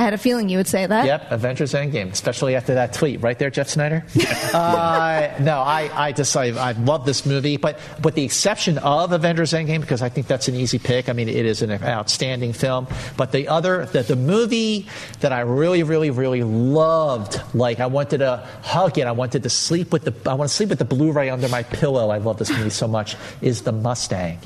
I 0.00 0.04
had 0.04 0.14
a 0.14 0.18
feeling 0.18 0.48
you 0.48 0.56
would 0.56 0.66
say 0.66 0.86
that. 0.86 1.04
Yep, 1.04 1.30
Avengers 1.30 1.74
Endgame, 1.74 2.10
especially 2.10 2.56
after 2.56 2.72
that 2.72 2.94
tweet. 2.94 3.20
Right 3.20 3.38
there, 3.38 3.50
Jeff 3.50 3.68
Sneider? 3.68 4.02
uh, 4.54 5.30
no, 5.40 5.58
I, 5.60 5.90
I 5.94 6.12
just 6.12 6.34
I, 6.34 6.46
I 6.58 6.72
love 6.72 7.04
this 7.04 7.26
movie, 7.26 7.58
but 7.58 7.78
with 8.02 8.14
the 8.14 8.24
exception 8.24 8.78
of 8.78 9.12
Avengers 9.12 9.52
Endgame, 9.52 9.82
because 9.82 10.00
I 10.00 10.08
think 10.08 10.26
that's 10.26 10.48
an 10.48 10.54
easy 10.54 10.78
pick. 10.78 11.10
I 11.10 11.12
mean, 11.12 11.28
it 11.28 11.44
is 11.44 11.60
an 11.60 11.70
outstanding 11.70 12.54
film. 12.54 12.86
But 13.18 13.32
the 13.32 13.48
other, 13.48 13.84
the, 13.84 14.02
the 14.02 14.16
movie 14.16 14.88
that 15.20 15.34
I 15.34 15.40
really, 15.40 15.82
really, 15.82 16.10
really 16.10 16.44
loved, 16.44 17.38
like 17.54 17.78
I 17.78 17.86
wanted 17.86 18.18
to 18.18 18.48
hug 18.62 18.96
it, 18.96 19.06
I 19.06 19.12
wanted 19.12 19.42
to 19.42 19.50
sleep 19.50 19.92
with 19.92 20.04
the, 20.06 20.30
I 20.30 20.32
want 20.32 20.48
to 20.48 20.56
sleep 20.56 20.70
with 20.70 20.78
the 20.78 20.86
Blu-ray 20.86 21.28
under 21.28 21.50
my 21.50 21.62
pillow. 21.62 22.08
I 22.08 22.16
love 22.16 22.38
this 22.38 22.48
movie 22.48 22.70
so 22.70 22.88
much. 22.88 23.16
Is 23.42 23.64
the 23.64 23.72
Mustang. 23.72 24.38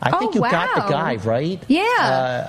I 0.00 0.10
Oh, 0.12 0.18
think 0.20 0.34
you 0.36 0.40
got 0.42 0.74
the 0.76 0.92
guy 0.92 1.16
right. 1.16 1.60
Yeah, 1.66 1.82
Uh, 1.98 2.02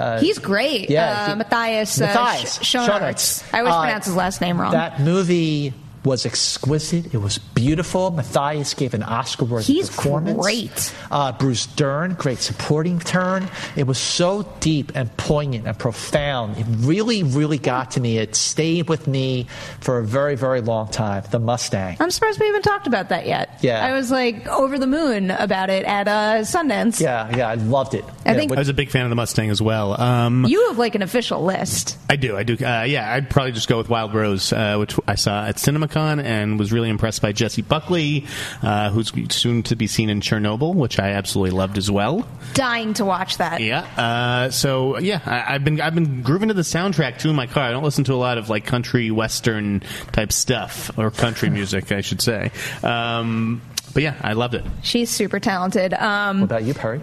uh, 0.04 0.20
he's 0.20 0.38
great. 0.38 0.89
yeah, 0.89 1.26
uh, 1.26 1.30
he- 1.30 1.36
Matthias, 1.36 2.00
uh, 2.00 2.06
Matthias 2.06 2.60
Sch- 2.62 2.76
Schoenaerts. 2.76 3.43
I 3.54 3.60
always 3.60 3.74
Uh, 3.74 3.82
pronounce 3.82 4.06
his 4.06 4.16
last 4.16 4.39
name 4.41 4.62
wrong. 4.62 4.72
That 4.72 5.00
movie 5.00 5.74
was 6.06 6.26
exquisite. 6.26 7.14
It 7.14 7.18
was 7.18 7.38
beautiful. 7.38 8.12
Matthias 8.12 8.74
gave 8.74 8.93
an 8.93 9.04
Oscar-worthy 9.04 9.74
He's 9.74 9.89
performance. 9.89 10.39
great. 10.41 10.93
Uh, 11.12 11.32
Bruce 11.34 11.66
Dern, 11.66 12.14
great 12.14 12.39
supporting 12.39 13.00
turn. 13.00 13.50
It 13.76 13.86
was 13.86 13.97
so 13.97 14.43
deep 14.62 14.91
and 14.95 15.16
poignant 15.18 15.68
and 15.68 15.78
profound. 15.78 16.58
It 16.58 16.66
really, 16.70 17.24
really 17.24 17.58
got 17.58 17.91
to 17.91 18.00
me. 18.02 18.18
It 18.18 18.36
stayed 18.36 18.88
with 18.88 19.08
me 19.08 19.47
for 19.82 19.97
a 19.97 20.04
very, 20.06 20.36
very 20.36 20.62
long 20.62 20.88
time. 20.89 21.24
The 21.32 21.39
Mustang. 21.39 21.97
I'm 22.00 22.12
surprised 22.12 22.39
we 22.39 22.45
haven't 22.45 22.62
talked 22.64 22.88
about 22.88 23.10
that 23.10 23.26
yet. 23.28 23.60
Yeah. 23.62 23.86
I 23.86 23.91
was 23.93 24.10
like 24.12 24.47
over 24.47 24.80
the 24.80 24.88
moon 24.88 25.32
about 25.32 25.70
it 25.70 25.84
at 25.86 26.08
uh, 26.08 26.39
Sundance. 26.43 27.02
Yeah, 27.02 27.36
yeah, 27.36 27.50
I 27.50 27.56
loved 27.56 27.93
it. 27.93 28.06
I 28.26 28.32
Yeah, 28.32 28.38
think- 28.38 28.52
I 28.54 28.60
was 28.60 28.70
a 28.70 28.74
big 28.74 28.89
fan 28.89 29.04
of 29.04 29.10
the 29.10 29.16
Mustang 29.16 29.50
as 29.50 29.62
well. 29.62 30.00
Um, 30.00 30.45
You 30.45 30.68
have 30.70 30.78
like 30.78 30.95
an 30.95 31.02
official 31.02 31.43
list. 31.43 31.97
I 32.10 32.16
do, 32.16 32.38
I 32.38 32.43
do. 32.43 32.54
Uh, 32.54 32.84
yeah, 32.84 33.14
I'd 33.14 33.30
probably 33.30 33.52
just 33.52 33.68
go 33.68 33.78
with 33.78 33.89
Wild 33.89 34.14
Rose, 34.14 34.54
uh, 34.54 34.78
which 34.78 34.95
I 35.08 35.16
saw 35.16 35.45
at 35.45 35.60
CinemaCon 35.89 36.23
and 36.23 36.59
was 36.59 36.71
really 36.71 36.89
impressed 36.89 37.21
by 37.21 37.31
Jessie 37.31 37.61
Buckley, 37.61 38.25
uh, 38.61 38.89
who's 38.89 39.11
soon 39.33 39.63
to 39.63 39.75
be 39.75 39.87
seen 39.87 40.09
in 40.09 40.21
Chernobyl, 40.21 40.73
which 40.73 40.99
I 40.99 41.09
absolutely 41.11 41.51
loved 41.51 41.77
as 41.77 41.89
well. 41.89 42.27
Dying 42.53 42.93
to 42.95 43.05
watch 43.05 43.37
that. 43.37 43.61
Yeah. 43.61 43.81
Uh, 43.97 44.51
so 44.51 44.99
yeah, 44.99 45.21
I, 45.25 45.55
I've 45.55 45.63
been 45.63 45.81
I've 45.81 45.95
been 45.95 46.21
grooving 46.21 46.49
to 46.49 46.53
the 46.53 46.61
soundtrack 46.61 47.19
too 47.19 47.29
in 47.29 47.35
my 47.35 47.47
car. 47.47 47.63
I 47.63 47.71
don't 47.71 47.83
listen 47.83 48.03
to 48.05 48.13
a 48.13 48.15
lot 48.15 48.37
of 48.37 48.49
like 48.49 48.65
country 48.65 49.11
western 49.11 49.81
type 50.11 50.31
stuff 50.31 50.97
or 50.97 51.11
country 51.11 51.49
music, 51.59 51.91
I 51.91 52.01
should 52.01 52.21
say. 52.21 52.51
Um, 52.83 53.61
but 53.93 54.03
yeah, 54.03 54.15
I 54.21 54.33
loved 54.33 54.53
it. 54.53 54.63
She's 54.83 55.09
super 55.09 55.39
talented. 55.39 55.93
Um, 55.93 56.41
what 56.41 56.45
about 56.45 56.63
you, 56.63 56.73
Perri? 56.73 57.01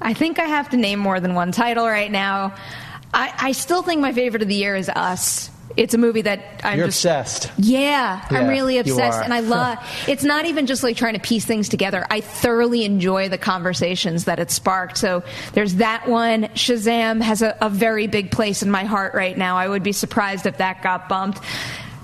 I 0.00 0.12
think 0.12 0.38
I 0.38 0.46
have 0.46 0.70
to 0.70 0.76
name 0.76 0.98
more 0.98 1.20
than 1.20 1.34
one 1.34 1.52
title 1.52 1.86
right 1.86 2.10
now. 2.10 2.54
I, 3.14 3.32
I 3.38 3.52
still 3.52 3.82
think 3.82 4.00
my 4.00 4.12
favorite 4.12 4.42
of 4.42 4.48
the 4.48 4.56
year 4.56 4.74
is 4.74 4.88
Us. 4.88 5.50
It's 5.76 5.94
a 5.94 5.98
movie 5.98 6.22
that 6.22 6.40
I'm 6.64 6.78
You're 6.78 6.86
just 6.86 7.04
obsessed. 7.04 7.50
Yeah, 7.58 8.24
I'm 8.30 8.48
really 8.48 8.78
obsessed, 8.78 9.22
and 9.22 9.32
I 9.34 9.40
love. 9.40 9.78
it's 10.08 10.24
not 10.24 10.46
even 10.46 10.66
just 10.66 10.82
like 10.82 10.96
trying 10.96 11.14
to 11.14 11.20
piece 11.20 11.44
things 11.44 11.68
together. 11.68 12.06
I 12.08 12.20
thoroughly 12.20 12.84
enjoy 12.84 13.28
the 13.28 13.38
conversations 13.38 14.24
that 14.24 14.38
it 14.38 14.50
sparked. 14.50 14.96
So 14.96 15.22
there's 15.52 15.76
that 15.76 16.08
one. 16.08 16.44
Shazam 16.54 17.20
has 17.20 17.42
a, 17.42 17.56
a 17.60 17.68
very 17.68 18.06
big 18.06 18.30
place 18.30 18.62
in 18.62 18.70
my 18.70 18.84
heart 18.84 19.14
right 19.14 19.36
now. 19.36 19.56
I 19.56 19.68
would 19.68 19.82
be 19.82 19.92
surprised 19.92 20.46
if 20.46 20.58
that 20.58 20.82
got 20.82 21.08
bumped. 21.08 21.40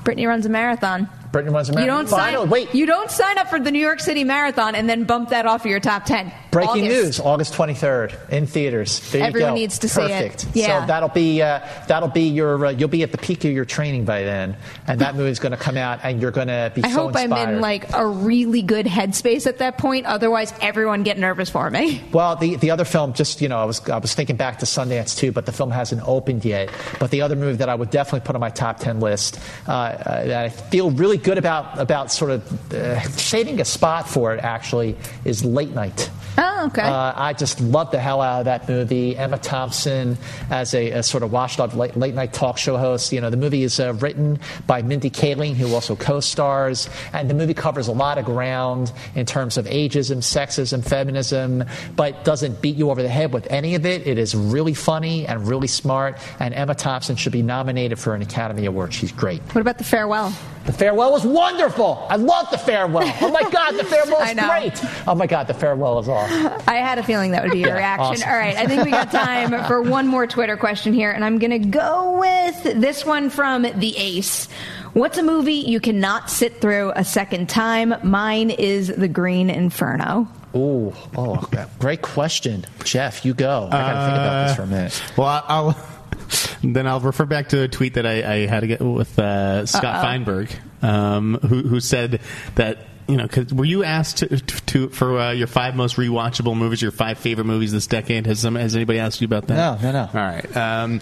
Brittany 0.04 0.26
runs 0.26 0.44
a 0.44 0.50
marathon. 0.50 1.08
Brittany 1.32 1.54
runs 1.54 1.70
a 1.70 1.80
You 1.80 1.86
don't 1.86 2.08
sign. 2.08 2.48
Wait. 2.50 2.74
You 2.74 2.86
don't 2.86 3.10
sign 3.10 3.38
up 3.38 3.48
for 3.48 3.58
the 3.58 3.70
New 3.70 3.80
York 3.80 4.00
City 4.00 4.22
Marathon 4.22 4.74
and 4.74 4.88
then 4.88 5.04
bump 5.04 5.30
that 5.30 5.46
off 5.46 5.64
of 5.64 5.70
your 5.70 5.80
top 5.80 6.04
ten. 6.04 6.30
Breaking 6.50 6.84
August. 6.84 7.04
news: 7.04 7.20
August 7.20 7.54
23rd 7.54 8.30
in 8.30 8.46
theaters. 8.46 9.00
There 9.10 9.22
you 9.22 9.26
Everyone 9.26 9.54
needs 9.54 9.78
to 9.78 9.88
see 9.88 10.02
it. 10.02 10.08
Perfect. 10.08 10.46
Yeah. 10.54 10.82
So 10.82 10.86
that'll 10.86 11.08
be 11.08 11.40
uh, 11.40 11.60
that'll 11.88 12.10
be 12.10 12.28
your 12.28 12.66
uh, 12.66 12.70
you'll 12.70 12.90
be 12.90 13.02
at 13.02 13.10
the 13.10 13.18
peak 13.18 13.44
of 13.46 13.52
your 13.52 13.64
training 13.64 14.04
by 14.04 14.22
then, 14.22 14.56
and 14.86 15.00
that 15.00 15.14
movie's 15.16 15.38
going 15.38 15.52
to 15.52 15.58
come 15.58 15.78
out, 15.78 16.00
and 16.02 16.20
you're 16.20 16.30
going 16.30 16.48
to 16.48 16.70
be 16.74 16.84
I 16.84 16.90
so 16.90 17.04
hope 17.08 17.16
I'm 17.16 17.32
in 17.32 17.62
like 17.62 17.90
a 17.94 18.06
really 18.06 18.60
good 18.60 18.84
headspace 18.84 19.46
at 19.46 19.58
that 19.58 19.78
point. 19.78 20.04
Otherwise, 20.04 20.52
everyone 20.60 21.02
get 21.02 21.18
nervous 21.18 21.50
for 21.50 21.70
me. 21.70 22.02
Well, 22.12 22.36
the, 22.36 22.56
the 22.56 22.70
other 22.70 22.84
film, 22.84 23.14
just 23.14 23.40
you 23.40 23.48
know, 23.48 23.58
I 23.58 23.64
was 23.64 23.88
I 23.88 23.96
was 23.96 24.14
thinking 24.14 24.36
back 24.36 24.58
to 24.58 24.66
Sundance 24.66 25.16
too, 25.16 25.32
but 25.32 25.46
the 25.46 25.52
film 25.52 25.70
hasn't 25.70 26.06
opened 26.06 26.44
yet. 26.44 26.70
But 27.00 27.10
the 27.10 27.22
other 27.22 27.36
movie 27.36 27.56
that 27.56 27.70
I 27.70 27.74
would 27.74 27.88
definitely 27.88 28.26
put 28.26 28.34
on 28.36 28.40
my 28.40 28.50
top 28.50 28.80
ten 28.80 29.00
list, 29.00 29.40
uh, 29.66 29.70
uh, 29.72 30.24
that 30.26 30.44
I 30.44 30.48
feel 30.50 30.90
really 30.90 31.16
good 31.22 31.38
about 31.38 31.78
about 31.78 32.10
sort 32.12 32.30
of 32.30 32.74
uh, 32.74 33.00
saving 33.10 33.60
a 33.60 33.64
spot 33.64 34.08
for 34.08 34.34
it 34.34 34.40
actually 34.42 34.96
is 35.24 35.44
Late 35.44 35.70
Night. 35.70 36.10
Oh, 36.38 36.66
okay. 36.68 36.80
Uh, 36.82 37.12
I 37.14 37.34
just 37.34 37.60
love 37.60 37.90
the 37.90 37.98
hell 37.98 38.22
out 38.22 38.38
of 38.40 38.44
that 38.46 38.66
movie. 38.66 39.16
Emma 39.16 39.36
Thompson 39.36 40.16
as 40.50 40.72
a, 40.74 40.90
a 40.92 41.02
sort 41.02 41.22
of 41.22 41.30
washed 41.30 41.60
up 41.60 41.74
late, 41.76 41.94
late 41.94 42.14
night 42.14 42.32
talk 42.32 42.56
show 42.56 42.78
host. 42.78 43.12
You 43.12 43.20
know, 43.20 43.28
the 43.28 43.36
movie 43.36 43.62
is 43.62 43.78
uh, 43.78 43.92
written 43.94 44.38
by 44.66 44.80
Mindy 44.80 45.10
Kaling, 45.10 45.54
who 45.54 45.74
also 45.74 45.94
co-stars, 45.94 46.88
and 47.12 47.28
the 47.28 47.34
movie 47.34 47.52
covers 47.52 47.86
a 47.86 47.92
lot 47.92 48.16
of 48.16 48.24
ground 48.24 48.92
in 49.14 49.26
terms 49.26 49.58
of 49.58 49.66
ageism, 49.66 50.18
sexism, 50.18 50.82
feminism, 50.82 51.64
but 51.96 52.24
doesn't 52.24 52.62
beat 52.62 52.76
you 52.76 52.90
over 52.90 53.02
the 53.02 53.10
head 53.10 53.34
with 53.34 53.46
any 53.50 53.74
of 53.74 53.84
it. 53.84 54.06
It 54.06 54.16
is 54.16 54.34
really 54.34 54.74
funny 54.74 55.26
and 55.26 55.46
really 55.46 55.68
smart, 55.68 56.18
and 56.40 56.54
Emma 56.54 56.74
Thompson 56.74 57.16
should 57.16 57.32
be 57.32 57.42
nominated 57.42 57.98
for 57.98 58.14
an 58.14 58.22
Academy 58.22 58.64
Award. 58.64 58.94
She's 58.94 59.12
great. 59.12 59.42
what 59.54 59.60
about 59.60 59.76
the 59.76 59.84
farewell? 59.84 60.32
The 60.64 60.72
farewell 60.72 61.11
was 61.12 61.24
wonderful. 61.24 62.06
I 62.10 62.16
love 62.16 62.50
the 62.50 62.58
farewell. 62.58 63.12
Oh 63.20 63.30
my 63.30 63.48
God, 63.50 63.72
the 63.72 63.84
farewell 63.84 64.22
is 64.22 64.34
know. 64.34 64.48
great. 64.48 64.80
Oh 65.06 65.14
my 65.14 65.26
God, 65.26 65.46
the 65.46 65.54
farewell 65.54 65.98
is 65.98 66.08
awesome. 66.08 66.60
I 66.66 66.76
had 66.76 66.98
a 66.98 67.02
feeling 67.02 67.30
that 67.32 67.42
would 67.42 67.52
be 67.52 67.60
your 67.60 67.74
reaction. 67.74 68.06
awesome. 68.06 68.28
All 68.28 68.36
right, 68.36 68.56
I 68.56 68.66
think 68.66 68.84
we 68.84 68.90
got 68.90 69.10
time 69.12 69.64
for 69.66 69.82
one 69.82 70.06
more 70.08 70.26
Twitter 70.26 70.56
question 70.56 70.92
here, 70.92 71.10
and 71.12 71.24
I'm 71.24 71.38
going 71.38 71.50
to 71.50 71.58
go 71.68 72.18
with 72.18 72.62
this 72.80 73.04
one 73.06 73.30
from 73.30 73.62
the 73.62 73.96
Ace. 73.96 74.48
What's 74.94 75.16
a 75.18 75.22
movie 75.22 75.54
you 75.54 75.80
cannot 75.80 76.28
sit 76.30 76.60
through 76.60 76.92
a 76.96 77.04
second 77.04 77.48
time? 77.48 77.94
Mine 78.02 78.50
is 78.50 78.88
The 78.88 79.08
Green 79.08 79.48
Inferno. 79.50 80.28
Ooh, 80.54 80.92
oh, 81.16 81.48
great 81.78 82.02
question, 82.02 82.66
Jeff. 82.84 83.24
You 83.24 83.32
go. 83.32 83.68
I 83.68 83.70
got 83.70 83.92
to 83.92 84.06
think 84.06 84.18
about 84.18 84.46
this 84.48 84.56
for 84.56 84.62
a 84.62 84.66
minute. 84.66 85.02
Well, 85.16 85.26
I- 85.28 85.44
I'll 85.48 85.88
then 86.62 86.86
I'll 86.86 87.00
refer 87.00 87.24
back 87.24 87.48
to 87.50 87.62
a 87.62 87.68
tweet 87.68 87.94
that 87.94 88.06
I, 88.06 88.22
I 88.42 88.46
had 88.46 88.60
to 88.60 88.66
get 88.66 88.80
with 88.80 89.18
uh, 89.18 89.66
Scott 89.66 90.02
Feinberg, 90.04 90.50
um, 90.82 91.38
who, 91.42 91.62
who 91.62 91.80
said 91.80 92.20
that. 92.56 92.78
You 93.08 93.16
know, 93.16 93.26
'cause 93.26 93.52
were 93.52 93.64
you 93.64 93.82
asked 93.82 94.18
to, 94.18 94.28
to 94.38 94.88
for 94.90 95.18
uh, 95.18 95.32
your 95.32 95.48
five 95.48 95.74
most 95.74 95.96
rewatchable 95.96 96.56
movies, 96.56 96.80
your 96.80 96.92
five 96.92 97.18
favorite 97.18 97.46
movies 97.46 97.72
this 97.72 97.88
decade? 97.88 98.26
Has 98.26 98.38
some, 98.38 98.54
has 98.54 98.76
anybody 98.76 99.00
asked 99.00 99.20
you 99.20 99.24
about 99.24 99.48
that? 99.48 99.56
No, 99.82 99.90
no, 99.90 99.92
no. 99.92 100.08
All 100.14 100.26
right. 100.26 100.56
Um, 100.56 101.00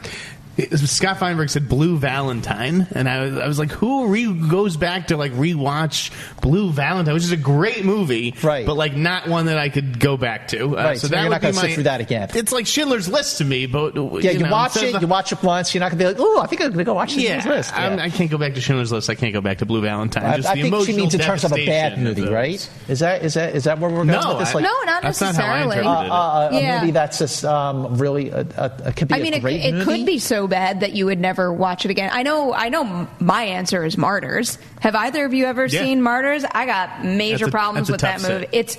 it- 0.56 0.76
Scott 0.78 1.18
Feinberg 1.18 1.48
said 1.50 1.68
Blue 1.68 1.96
Valentine, 1.96 2.86
and 2.92 3.08
I 3.08 3.20
was, 3.24 3.38
I 3.38 3.46
was 3.46 3.58
like, 3.58 3.70
who 3.70 4.08
re- 4.08 4.32
goes 4.48 4.76
back 4.76 5.08
to 5.08 5.16
like 5.16 5.32
rewatch 5.32 6.10
Blue 6.40 6.70
Valentine, 6.70 7.14
which 7.14 7.22
is 7.24 7.32
a 7.32 7.36
great 7.36 7.84
movie, 7.84 8.34
Right. 8.42 8.66
But 8.66 8.76
like 8.76 8.94
not 8.96 9.26
one 9.28 9.46
that 9.46 9.58
I 9.58 9.68
could 9.68 9.98
go 10.00 10.16
back 10.16 10.48
to. 10.48 10.76
Uh, 10.76 10.82
Right, 10.82 10.98
so 10.98 11.06
you're 11.08 11.22
would 11.24 11.30
not 11.30 11.40
be 11.40 11.46
gonna 11.48 11.54
sit 11.54 11.74
through 11.74 11.82
that 11.84 12.00
again. 12.00 12.28
It's 12.34 12.52
like 12.52 12.66
Schindler's 12.66 13.08
List 13.08 13.38
to 13.38 13.44
me, 13.44 13.66
but 13.66 13.94
Yeah, 14.22 14.32
you, 14.32 14.38
know, 14.40 14.50
watch 14.50 14.72
instead 14.72 14.88
it. 14.90 14.94
of- 14.96 15.02
You 15.02 15.08
watch 15.08 15.32
it 15.32 15.42
once. 15.42 15.74
You're 15.74 15.80
not 15.80 15.90
going 15.92 15.98
to 15.98 16.04
be 16.04 16.08
like, 16.12 16.20
"Ooh, 16.20 16.38
I 16.40 16.46
think 16.46 16.60
I'm 16.62 16.68
going 16.68 16.78
to 16.78 16.84
go 16.84 16.94
watch 16.94 17.14
this 17.14 17.24
yeah, 17.24 17.46
list." 17.48 17.74
I'm, 17.76 17.98
Yeah. 17.98 18.04
I 18.04 18.10
can't 18.10 18.30
go 18.30 18.38
back 18.38 18.54
to 18.54 18.60
Schindler's 18.60 18.92
List. 18.92 19.08
I 19.10 19.14
can't 19.14 19.32
go 19.32 19.40
back 19.40 19.58
to 19.58 19.66
Blue 19.66 19.80
Valentine. 19.80 20.24
I, 20.24 20.36
Just 20.36 20.48
I 20.48 20.54
the 20.54 20.62
think 20.62 20.64
she 20.64 20.68
emotional 20.76 20.96
means 20.98 21.14
in 21.14 21.20
terms 21.20 21.44
of 21.44 21.52
a 21.52 21.66
bad 21.66 21.98
movie, 21.98 22.22
those. 22.22 22.30
right? 22.32 22.70
Is 22.88 22.98
that 23.00 23.22
is 23.24 23.34
that 23.34 23.54
is 23.54 23.64
that 23.64 23.78
where 23.78 23.90
we're 23.90 23.96
going 24.04 24.08
No, 24.08 24.30
with 24.30 24.38
this? 24.40 24.50
I- 24.50 24.54
Like, 24.54 24.64
No, 24.64 24.72
not 24.86 25.02
That's 25.02 25.20
not 25.20 25.34
how 25.36 25.44
I 25.52 25.64
necessarily. 25.64 25.86
uh, 25.86 26.14
uh, 26.14 26.48
a 26.52 26.60
Yeah. 26.60 26.80
movie 26.80 26.92
that's 26.92 27.18
just 27.18 27.44
um, 27.44 27.96
really 27.96 28.30
a, 28.30 28.40
a, 28.56 28.72
a 28.86 28.92
could 28.92 29.08
be 29.08 29.14
I 29.14 29.18
a 29.18 29.22
mean, 29.22 29.34
it, 29.34 29.40
great 29.40 29.64
it 29.64 29.72
movie. 29.74 29.84
could 29.84 30.06
be 30.06 30.18
so 30.18 30.39
bad 30.46 30.80
that 30.80 30.92
you 30.92 31.06
would 31.06 31.20
never 31.20 31.52
watch 31.52 31.84
it 31.84 31.90
again. 31.90 32.10
I 32.12 32.22
know. 32.22 32.52
I 32.52 32.68
know. 32.68 33.08
My 33.20 33.42
answer 33.44 33.84
is 33.84 33.96
Martyrs. 33.96 34.58
Have 34.80 34.94
either 34.94 35.24
of 35.24 35.34
you 35.34 35.46
ever 35.46 35.66
Yeah. 35.66 35.80
seen 35.82 36.02
Martyrs? 36.02 36.44
I 36.50 36.66
got 36.66 37.04
major 37.04 37.46
a- 37.46 37.50
problems 37.50 37.90
with 37.90 38.00
that 38.02 38.20
movie. 38.22 38.40
sit. 38.44 38.48
It's 38.52 38.76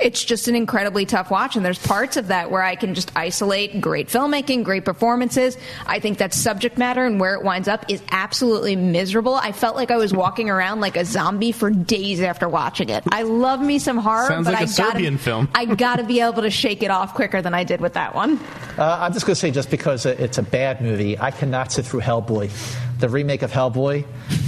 it's 0.00 0.24
just 0.24 0.48
an 0.48 0.54
incredibly 0.54 1.06
tough 1.06 1.30
watch, 1.30 1.56
and 1.56 1.64
there's 1.64 1.78
parts 1.78 2.16
of 2.16 2.28
that 2.28 2.50
where 2.50 2.62
I 2.62 2.74
can 2.74 2.94
just 2.94 3.12
isolate 3.16 3.80
great 3.80 4.08
filmmaking, 4.08 4.64
great 4.64 4.84
performances. 4.84 5.56
I 5.86 6.00
think 6.00 6.18
that 6.18 6.34
subject 6.34 6.78
matter 6.78 7.04
and 7.04 7.20
where 7.20 7.34
it 7.34 7.42
winds 7.42 7.68
up 7.68 7.84
is 7.88 8.02
absolutely 8.10 8.76
miserable. 8.76 9.34
I 9.34 9.52
felt 9.52 9.76
like 9.76 9.90
I 9.90 9.96
was 9.96 10.12
walking 10.12 10.50
around 10.50 10.80
like 10.80 10.96
a 10.96 11.04
zombie 11.04 11.52
for 11.52 11.70
days 11.70 12.20
after 12.20 12.48
watching 12.48 12.88
it. 12.88 13.04
I 13.12 13.22
love 13.22 13.60
me 13.60 13.78
some 13.78 13.98
horror, 13.98 14.26
Sounds 14.26 14.46
but 14.46 14.54
like 14.54 14.62
I 14.62 14.64
a 14.64 14.76
gotta, 14.76 14.92
Serbian 14.92 15.18
film. 15.18 15.48
I 15.54 15.64
gotta 15.64 16.04
be 16.04 16.20
able 16.20 16.42
to 16.42 16.50
shake 16.50 16.82
it 16.82 16.90
off 16.90 17.14
quicker 17.14 17.40
than 17.40 17.54
I 17.54 17.64
did 17.64 17.80
with 17.80 17.94
that 17.94 18.14
one. 18.14 18.40
Uh, 18.76 18.98
I'm 19.00 19.12
just 19.12 19.24
going 19.24 19.34
to 19.34 19.40
say, 19.40 19.52
just 19.52 19.70
because 19.70 20.04
it's 20.04 20.38
a 20.38 20.42
bad 20.42 20.80
movie, 20.80 21.16
I 21.18 21.30
cannot 21.30 21.70
sit 21.70 21.86
through 21.86 22.00
Hellboy. 22.00 22.50
The 22.98 23.08
remake 23.08 23.42
of 23.42 23.50
Hellboy 23.50 24.04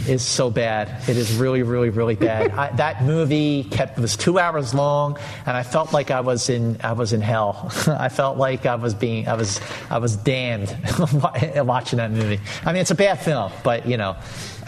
is 0.08 0.22
so 0.22 0.50
bad. 0.50 0.88
It 1.08 1.16
is 1.16 1.34
really, 1.36 1.62
really, 1.62 1.90
really 1.90 2.14
bad. 2.14 2.52
I, 2.52 2.70
that 2.76 3.02
movie 3.02 3.64
kept 3.64 3.98
was 3.98 4.16
two 4.16 4.38
hours 4.38 4.72
long, 4.72 5.18
and 5.46 5.56
I 5.56 5.62
felt 5.64 5.92
like 5.92 6.10
I 6.10 6.20
was 6.20 6.48
in 6.48 6.78
I 6.82 6.92
was 6.92 7.12
in 7.12 7.20
hell. 7.20 7.70
I 7.88 8.08
felt 8.08 8.38
like 8.38 8.64
I 8.66 8.76
was 8.76 8.94
being 8.94 9.26
I 9.28 9.34
was 9.34 9.60
I 9.90 9.98
was 9.98 10.16
damned 10.16 10.74
watching 11.56 11.96
that 11.98 12.12
movie. 12.12 12.40
I 12.64 12.72
mean, 12.72 12.82
it's 12.82 12.92
a 12.92 12.94
bad 12.96 13.20
film, 13.20 13.52
but 13.64 13.86
you 13.86 13.96
know. 13.96 14.16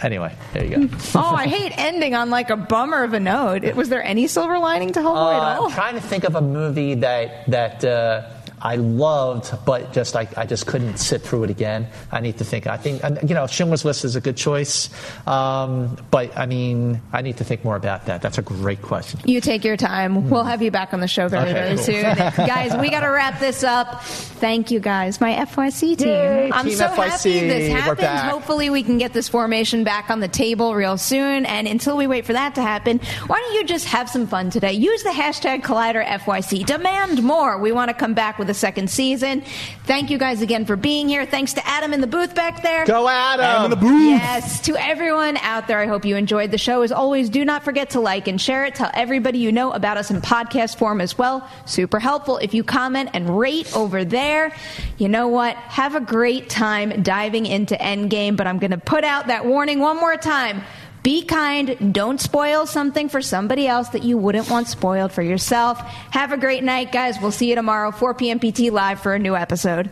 Anyway, 0.01 0.33
there 0.53 0.63
you 0.63 0.87
go. 0.87 0.95
Oh, 1.15 1.35
I 1.35 1.45
hate 1.47 1.73
ending 1.77 2.15
on 2.15 2.29
like 2.29 2.49
a 2.49 2.55
bummer 2.55 3.03
of 3.03 3.11
a 3.13 3.19
note. 3.19 3.65
Was 3.75 3.89
there 3.89 4.01
any 4.01 4.27
silver 4.27 4.57
lining 4.57 4.93
to 4.93 5.01
Hellboy 5.01 5.37
Uh, 5.37 5.51
at 5.51 5.57
all? 5.57 5.65
I'm 5.65 5.71
trying 5.73 5.95
to 5.95 6.01
think 6.01 6.23
of 6.23 6.35
a 6.35 6.41
movie 6.41 6.95
that 6.95 7.45
that 7.51 7.83
uh, 7.83 8.29
I 8.61 8.75
loved, 8.75 9.53
but 9.65 9.93
just 9.93 10.15
I, 10.15 10.27
I 10.37 10.45
just 10.45 10.67
couldn't 10.67 10.97
sit 10.97 11.21
through 11.21 11.45
it 11.45 11.49
again. 11.49 11.87
I 12.11 12.19
need 12.19 12.37
to 12.39 12.43
think. 12.43 12.67
I 12.67 12.77
think 12.77 13.01
you 13.27 13.33
know 13.35 13.47
Schindler's 13.47 13.85
List 13.85 14.03
is 14.05 14.15
a 14.15 14.21
good 14.21 14.37
choice, 14.37 14.89
um, 15.27 15.97
but 16.11 16.37
I 16.37 16.45
mean 16.45 17.01
I 17.13 17.21
need 17.21 17.37
to 17.37 17.43
think 17.43 17.63
more 17.63 17.75
about 17.75 18.05
that. 18.07 18.21
That's 18.21 18.37
a 18.37 18.41
great 18.41 18.81
question. 18.81 19.19
You 19.25 19.41
take 19.41 19.63
your 19.63 19.77
time. 19.77 20.29
We'll 20.29 20.43
have 20.43 20.61
you 20.61 20.71
back 20.71 20.93
on 20.93 20.99
the 20.99 21.07
show 21.07 21.27
very, 21.27 21.49
Okay, 21.49 21.53
very 21.53 21.75
cool. 21.75 21.83
soon. 21.85 22.03
guys, 22.47 22.75
we 22.77 22.89
got 22.89 23.01
to 23.01 23.07
wrap 23.09 23.39
this 23.39 23.63
up. 23.63 24.03
Thank 24.03 24.71
you, 24.71 24.79
guys. 24.79 25.19
My 25.21 25.33
FYC 25.33 25.97
team. 25.97 26.07
Yay, 26.07 26.51
I'm 26.51 26.65
Team 26.65 26.75
so 26.75 26.87
FYC. 26.87 26.95
happy 27.09 27.39
this 27.47 27.71
happened. 27.71 28.29
Hopefully, 28.31 28.69
we 28.69 28.83
can 28.83 28.97
get 28.97 29.13
this 29.13 29.27
formation 29.29 29.83
back 29.83 30.09
on 30.09 30.19
the 30.19 30.27
table 30.27 30.75
real 30.75 30.97
soon. 30.97 31.45
And 31.45 31.67
until 31.67 31.97
we 31.97 32.07
wait 32.07 32.25
for 32.25 32.33
that 32.33 32.55
to 32.55 32.61
happen, 32.61 32.99
why 33.27 33.39
don't 33.39 33.53
you 33.53 33.63
just 33.65 33.85
have 33.85 34.09
some 34.09 34.27
fun 34.27 34.49
today? 34.49 34.73
Use 34.73 35.03
the 35.03 35.09
hashtag 35.09 35.61
Collider 35.63 36.05
FYC. 36.05 36.65
Demand 36.65 37.23
more. 37.23 37.57
We 37.59 37.71
want 37.71 37.89
to 37.89 37.93
come 37.93 38.13
back 38.13 38.37
with 38.39 38.48
a 38.49 38.53
second 38.53 38.89
season. 38.89 39.43
Thank 39.85 40.09
you 40.09 40.17
guys 40.17 40.41
again 40.41 40.65
for 40.65 40.75
being 40.75 41.07
here. 41.07 41.25
Thanks 41.25 41.53
to 41.53 41.67
Adam 41.67 41.93
in 41.93 42.01
the 42.01 42.07
booth 42.07 42.35
back 42.35 42.61
there. 42.61 42.85
Go 42.85 43.07
Adam! 43.07 43.45
I'm 43.45 43.65
in 43.65 43.69
the 43.71 43.77
booth. 43.77 44.09
Yes, 44.09 44.61
to 44.61 44.75
everyone 44.75 45.37
out 45.37 45.67
there, 45.67 45.79
I 45.79 45.85
hope 45.85 46.05
you 46.05 46.15
enjoyed 46.15 46.51
the 46.51 46.57
show. 46.57 46.81
As 46.81 46.91
always, 46.91 47.29
do 47.29 47.45
not 47.45 47.63
forget 47.63 47.91
to 47.91 47.99
like 47.99 48.27
and 48.27 48.39
share 48.39 48.65
it. 48.65 48.75
Tell 48.75 48.91
everybody 48.93 49.39
you 49.39 49.51
know 49.51 49.71
about 49.71 49.97
us 49.97 50.11
in 50.11 50.21
podcast 50.21 50.77
form 50.77 51.01
as 51.01 51.17
well. 51.17 51.47
Super 51.65 51.99
helpful 51.99 52.37
if 52.37 52.53
you 52.53 52.63
comment 52.63 53.09
and 53.13 53.39
rate 53.39 53.75
over 53.75 54.03
there. 54.03 54.55
You 54.97 55.07
know 55.09 55.27
what? 55.27 55.55
Have 55.55 55.95
a 55.95 56.01
great 56.01 56.49
time 56.49 57.03
diving 57.03 57.45
into 57.45 57.75
Endgame, 57.75 58.35
but 58.35 58.47
I'm 58.47 58.59
going 58.59 58.71
to 58.71 58.77
put 58.77 59.03
out 59.03 59.27
that 59.27 59.45
warning 59.45 59.79
one 59.79 59.97
more 59.97 60.17
time. 60.17 60.63
Be 61.03 61.23
kind. 61.23 61.93
Don't 61.93 62.19
spoil 62.19 62.65
something 62.65 63.09
for 63.09 63.21
somebody 63.21 63.67
else 63.67 63.89
that 63.89 64.03
you 64.03 64.17
wouldn't 64.17 64.49
want 64.49 64.67
spoiled 64.67 65.11
for 65.11 65.21
yourself. 65.21 65.79
Have 66.11 66.31
a 66.31 66.37
great 66.37 66.63
night, 66.63 66.91
guys. 66.91 67.17
We'll 67.21 67.31
see 67.31 67.49
you 67.49 67.55
tomorrow, 67.55 67.91
4 67.91 68.13
p.m. 68.15 68.39
PT 68.39 68.71
Live 68.71 68.99
for 68.99 69.13
a 69.13 69.19
new 69.19 69.35
episode. 69.35 69.91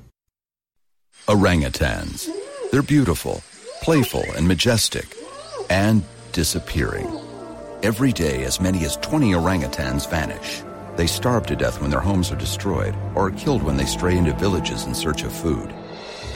Orangutans. 1.27 2.29
They're 2.71 2.81
beautiful, 2.81 3.43
playful, 3.81 4.25
and 4.35 4.47
majestic, 4.47 5.05
and 5.69 6.03
disappearing. 6.31 7.07
Every 7.83 8.11
day, 8.11 8.43
as 8.43 8.59
many 8.59 8.83
as 8.85 8.97
20 8.97 9.31
orangutans 9.33 10.09
vanish. 10.09 10.63
They 10.97 11.07
starve 11.07 11.45
to 11.47 11.55
death 11.55 11.79
when 11.79 11.91
their 11.91 11.99
homes 11.99 12.31
are 12.31 12.35
destroyed 12.35 12.95
or 13.15 13.27
are 13.27 13.31
killed 13.31 13.63
when 13.63 13.77
they 13.77 13.85
stray 13.85 14.17
into 14.17 14.33
villages 14.33 14.85
in 14.85 14.95
search 14.95 15.23
of 15.23 15.31
food. 15.31 15.73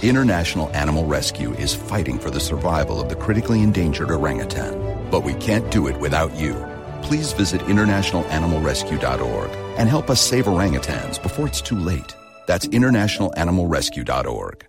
International 0.01 0.69
Animal 0.75 1.05
Rescue 1.05 1.53
is 1.53 1.73
fighting 1.73 2.19
for 2.19 2.29
the 2.29 2.39
survival 2.39 3.01
of 3.01 3.09
the 3.09 3.15
critically 3.15 3.61
endangered 3.61 4.11
orangutan, 4.11 5.09
but 5.09 5.23
we 5.23 5.33
can't 5.35 5.71
do 5.71 5.87
it 5.87 5.99
without 5.99 6.35
you. 6.35 6.53
Please 7.01 7.33
visit 7.33 7.61
internationalanimalrescue.org 7.61 9.49
and 9.77 9.89
help 9.89 10.09
us 10.09 10.21
save 10.21 10.45
orangutans 10.45 11.21
before 11.21 11.47
it's 11.47 11.61
too 11.61 11.77
late. 11.77 12.15
That's 12.45 12.67
internationalanimalrescue.org. 12.67 14.65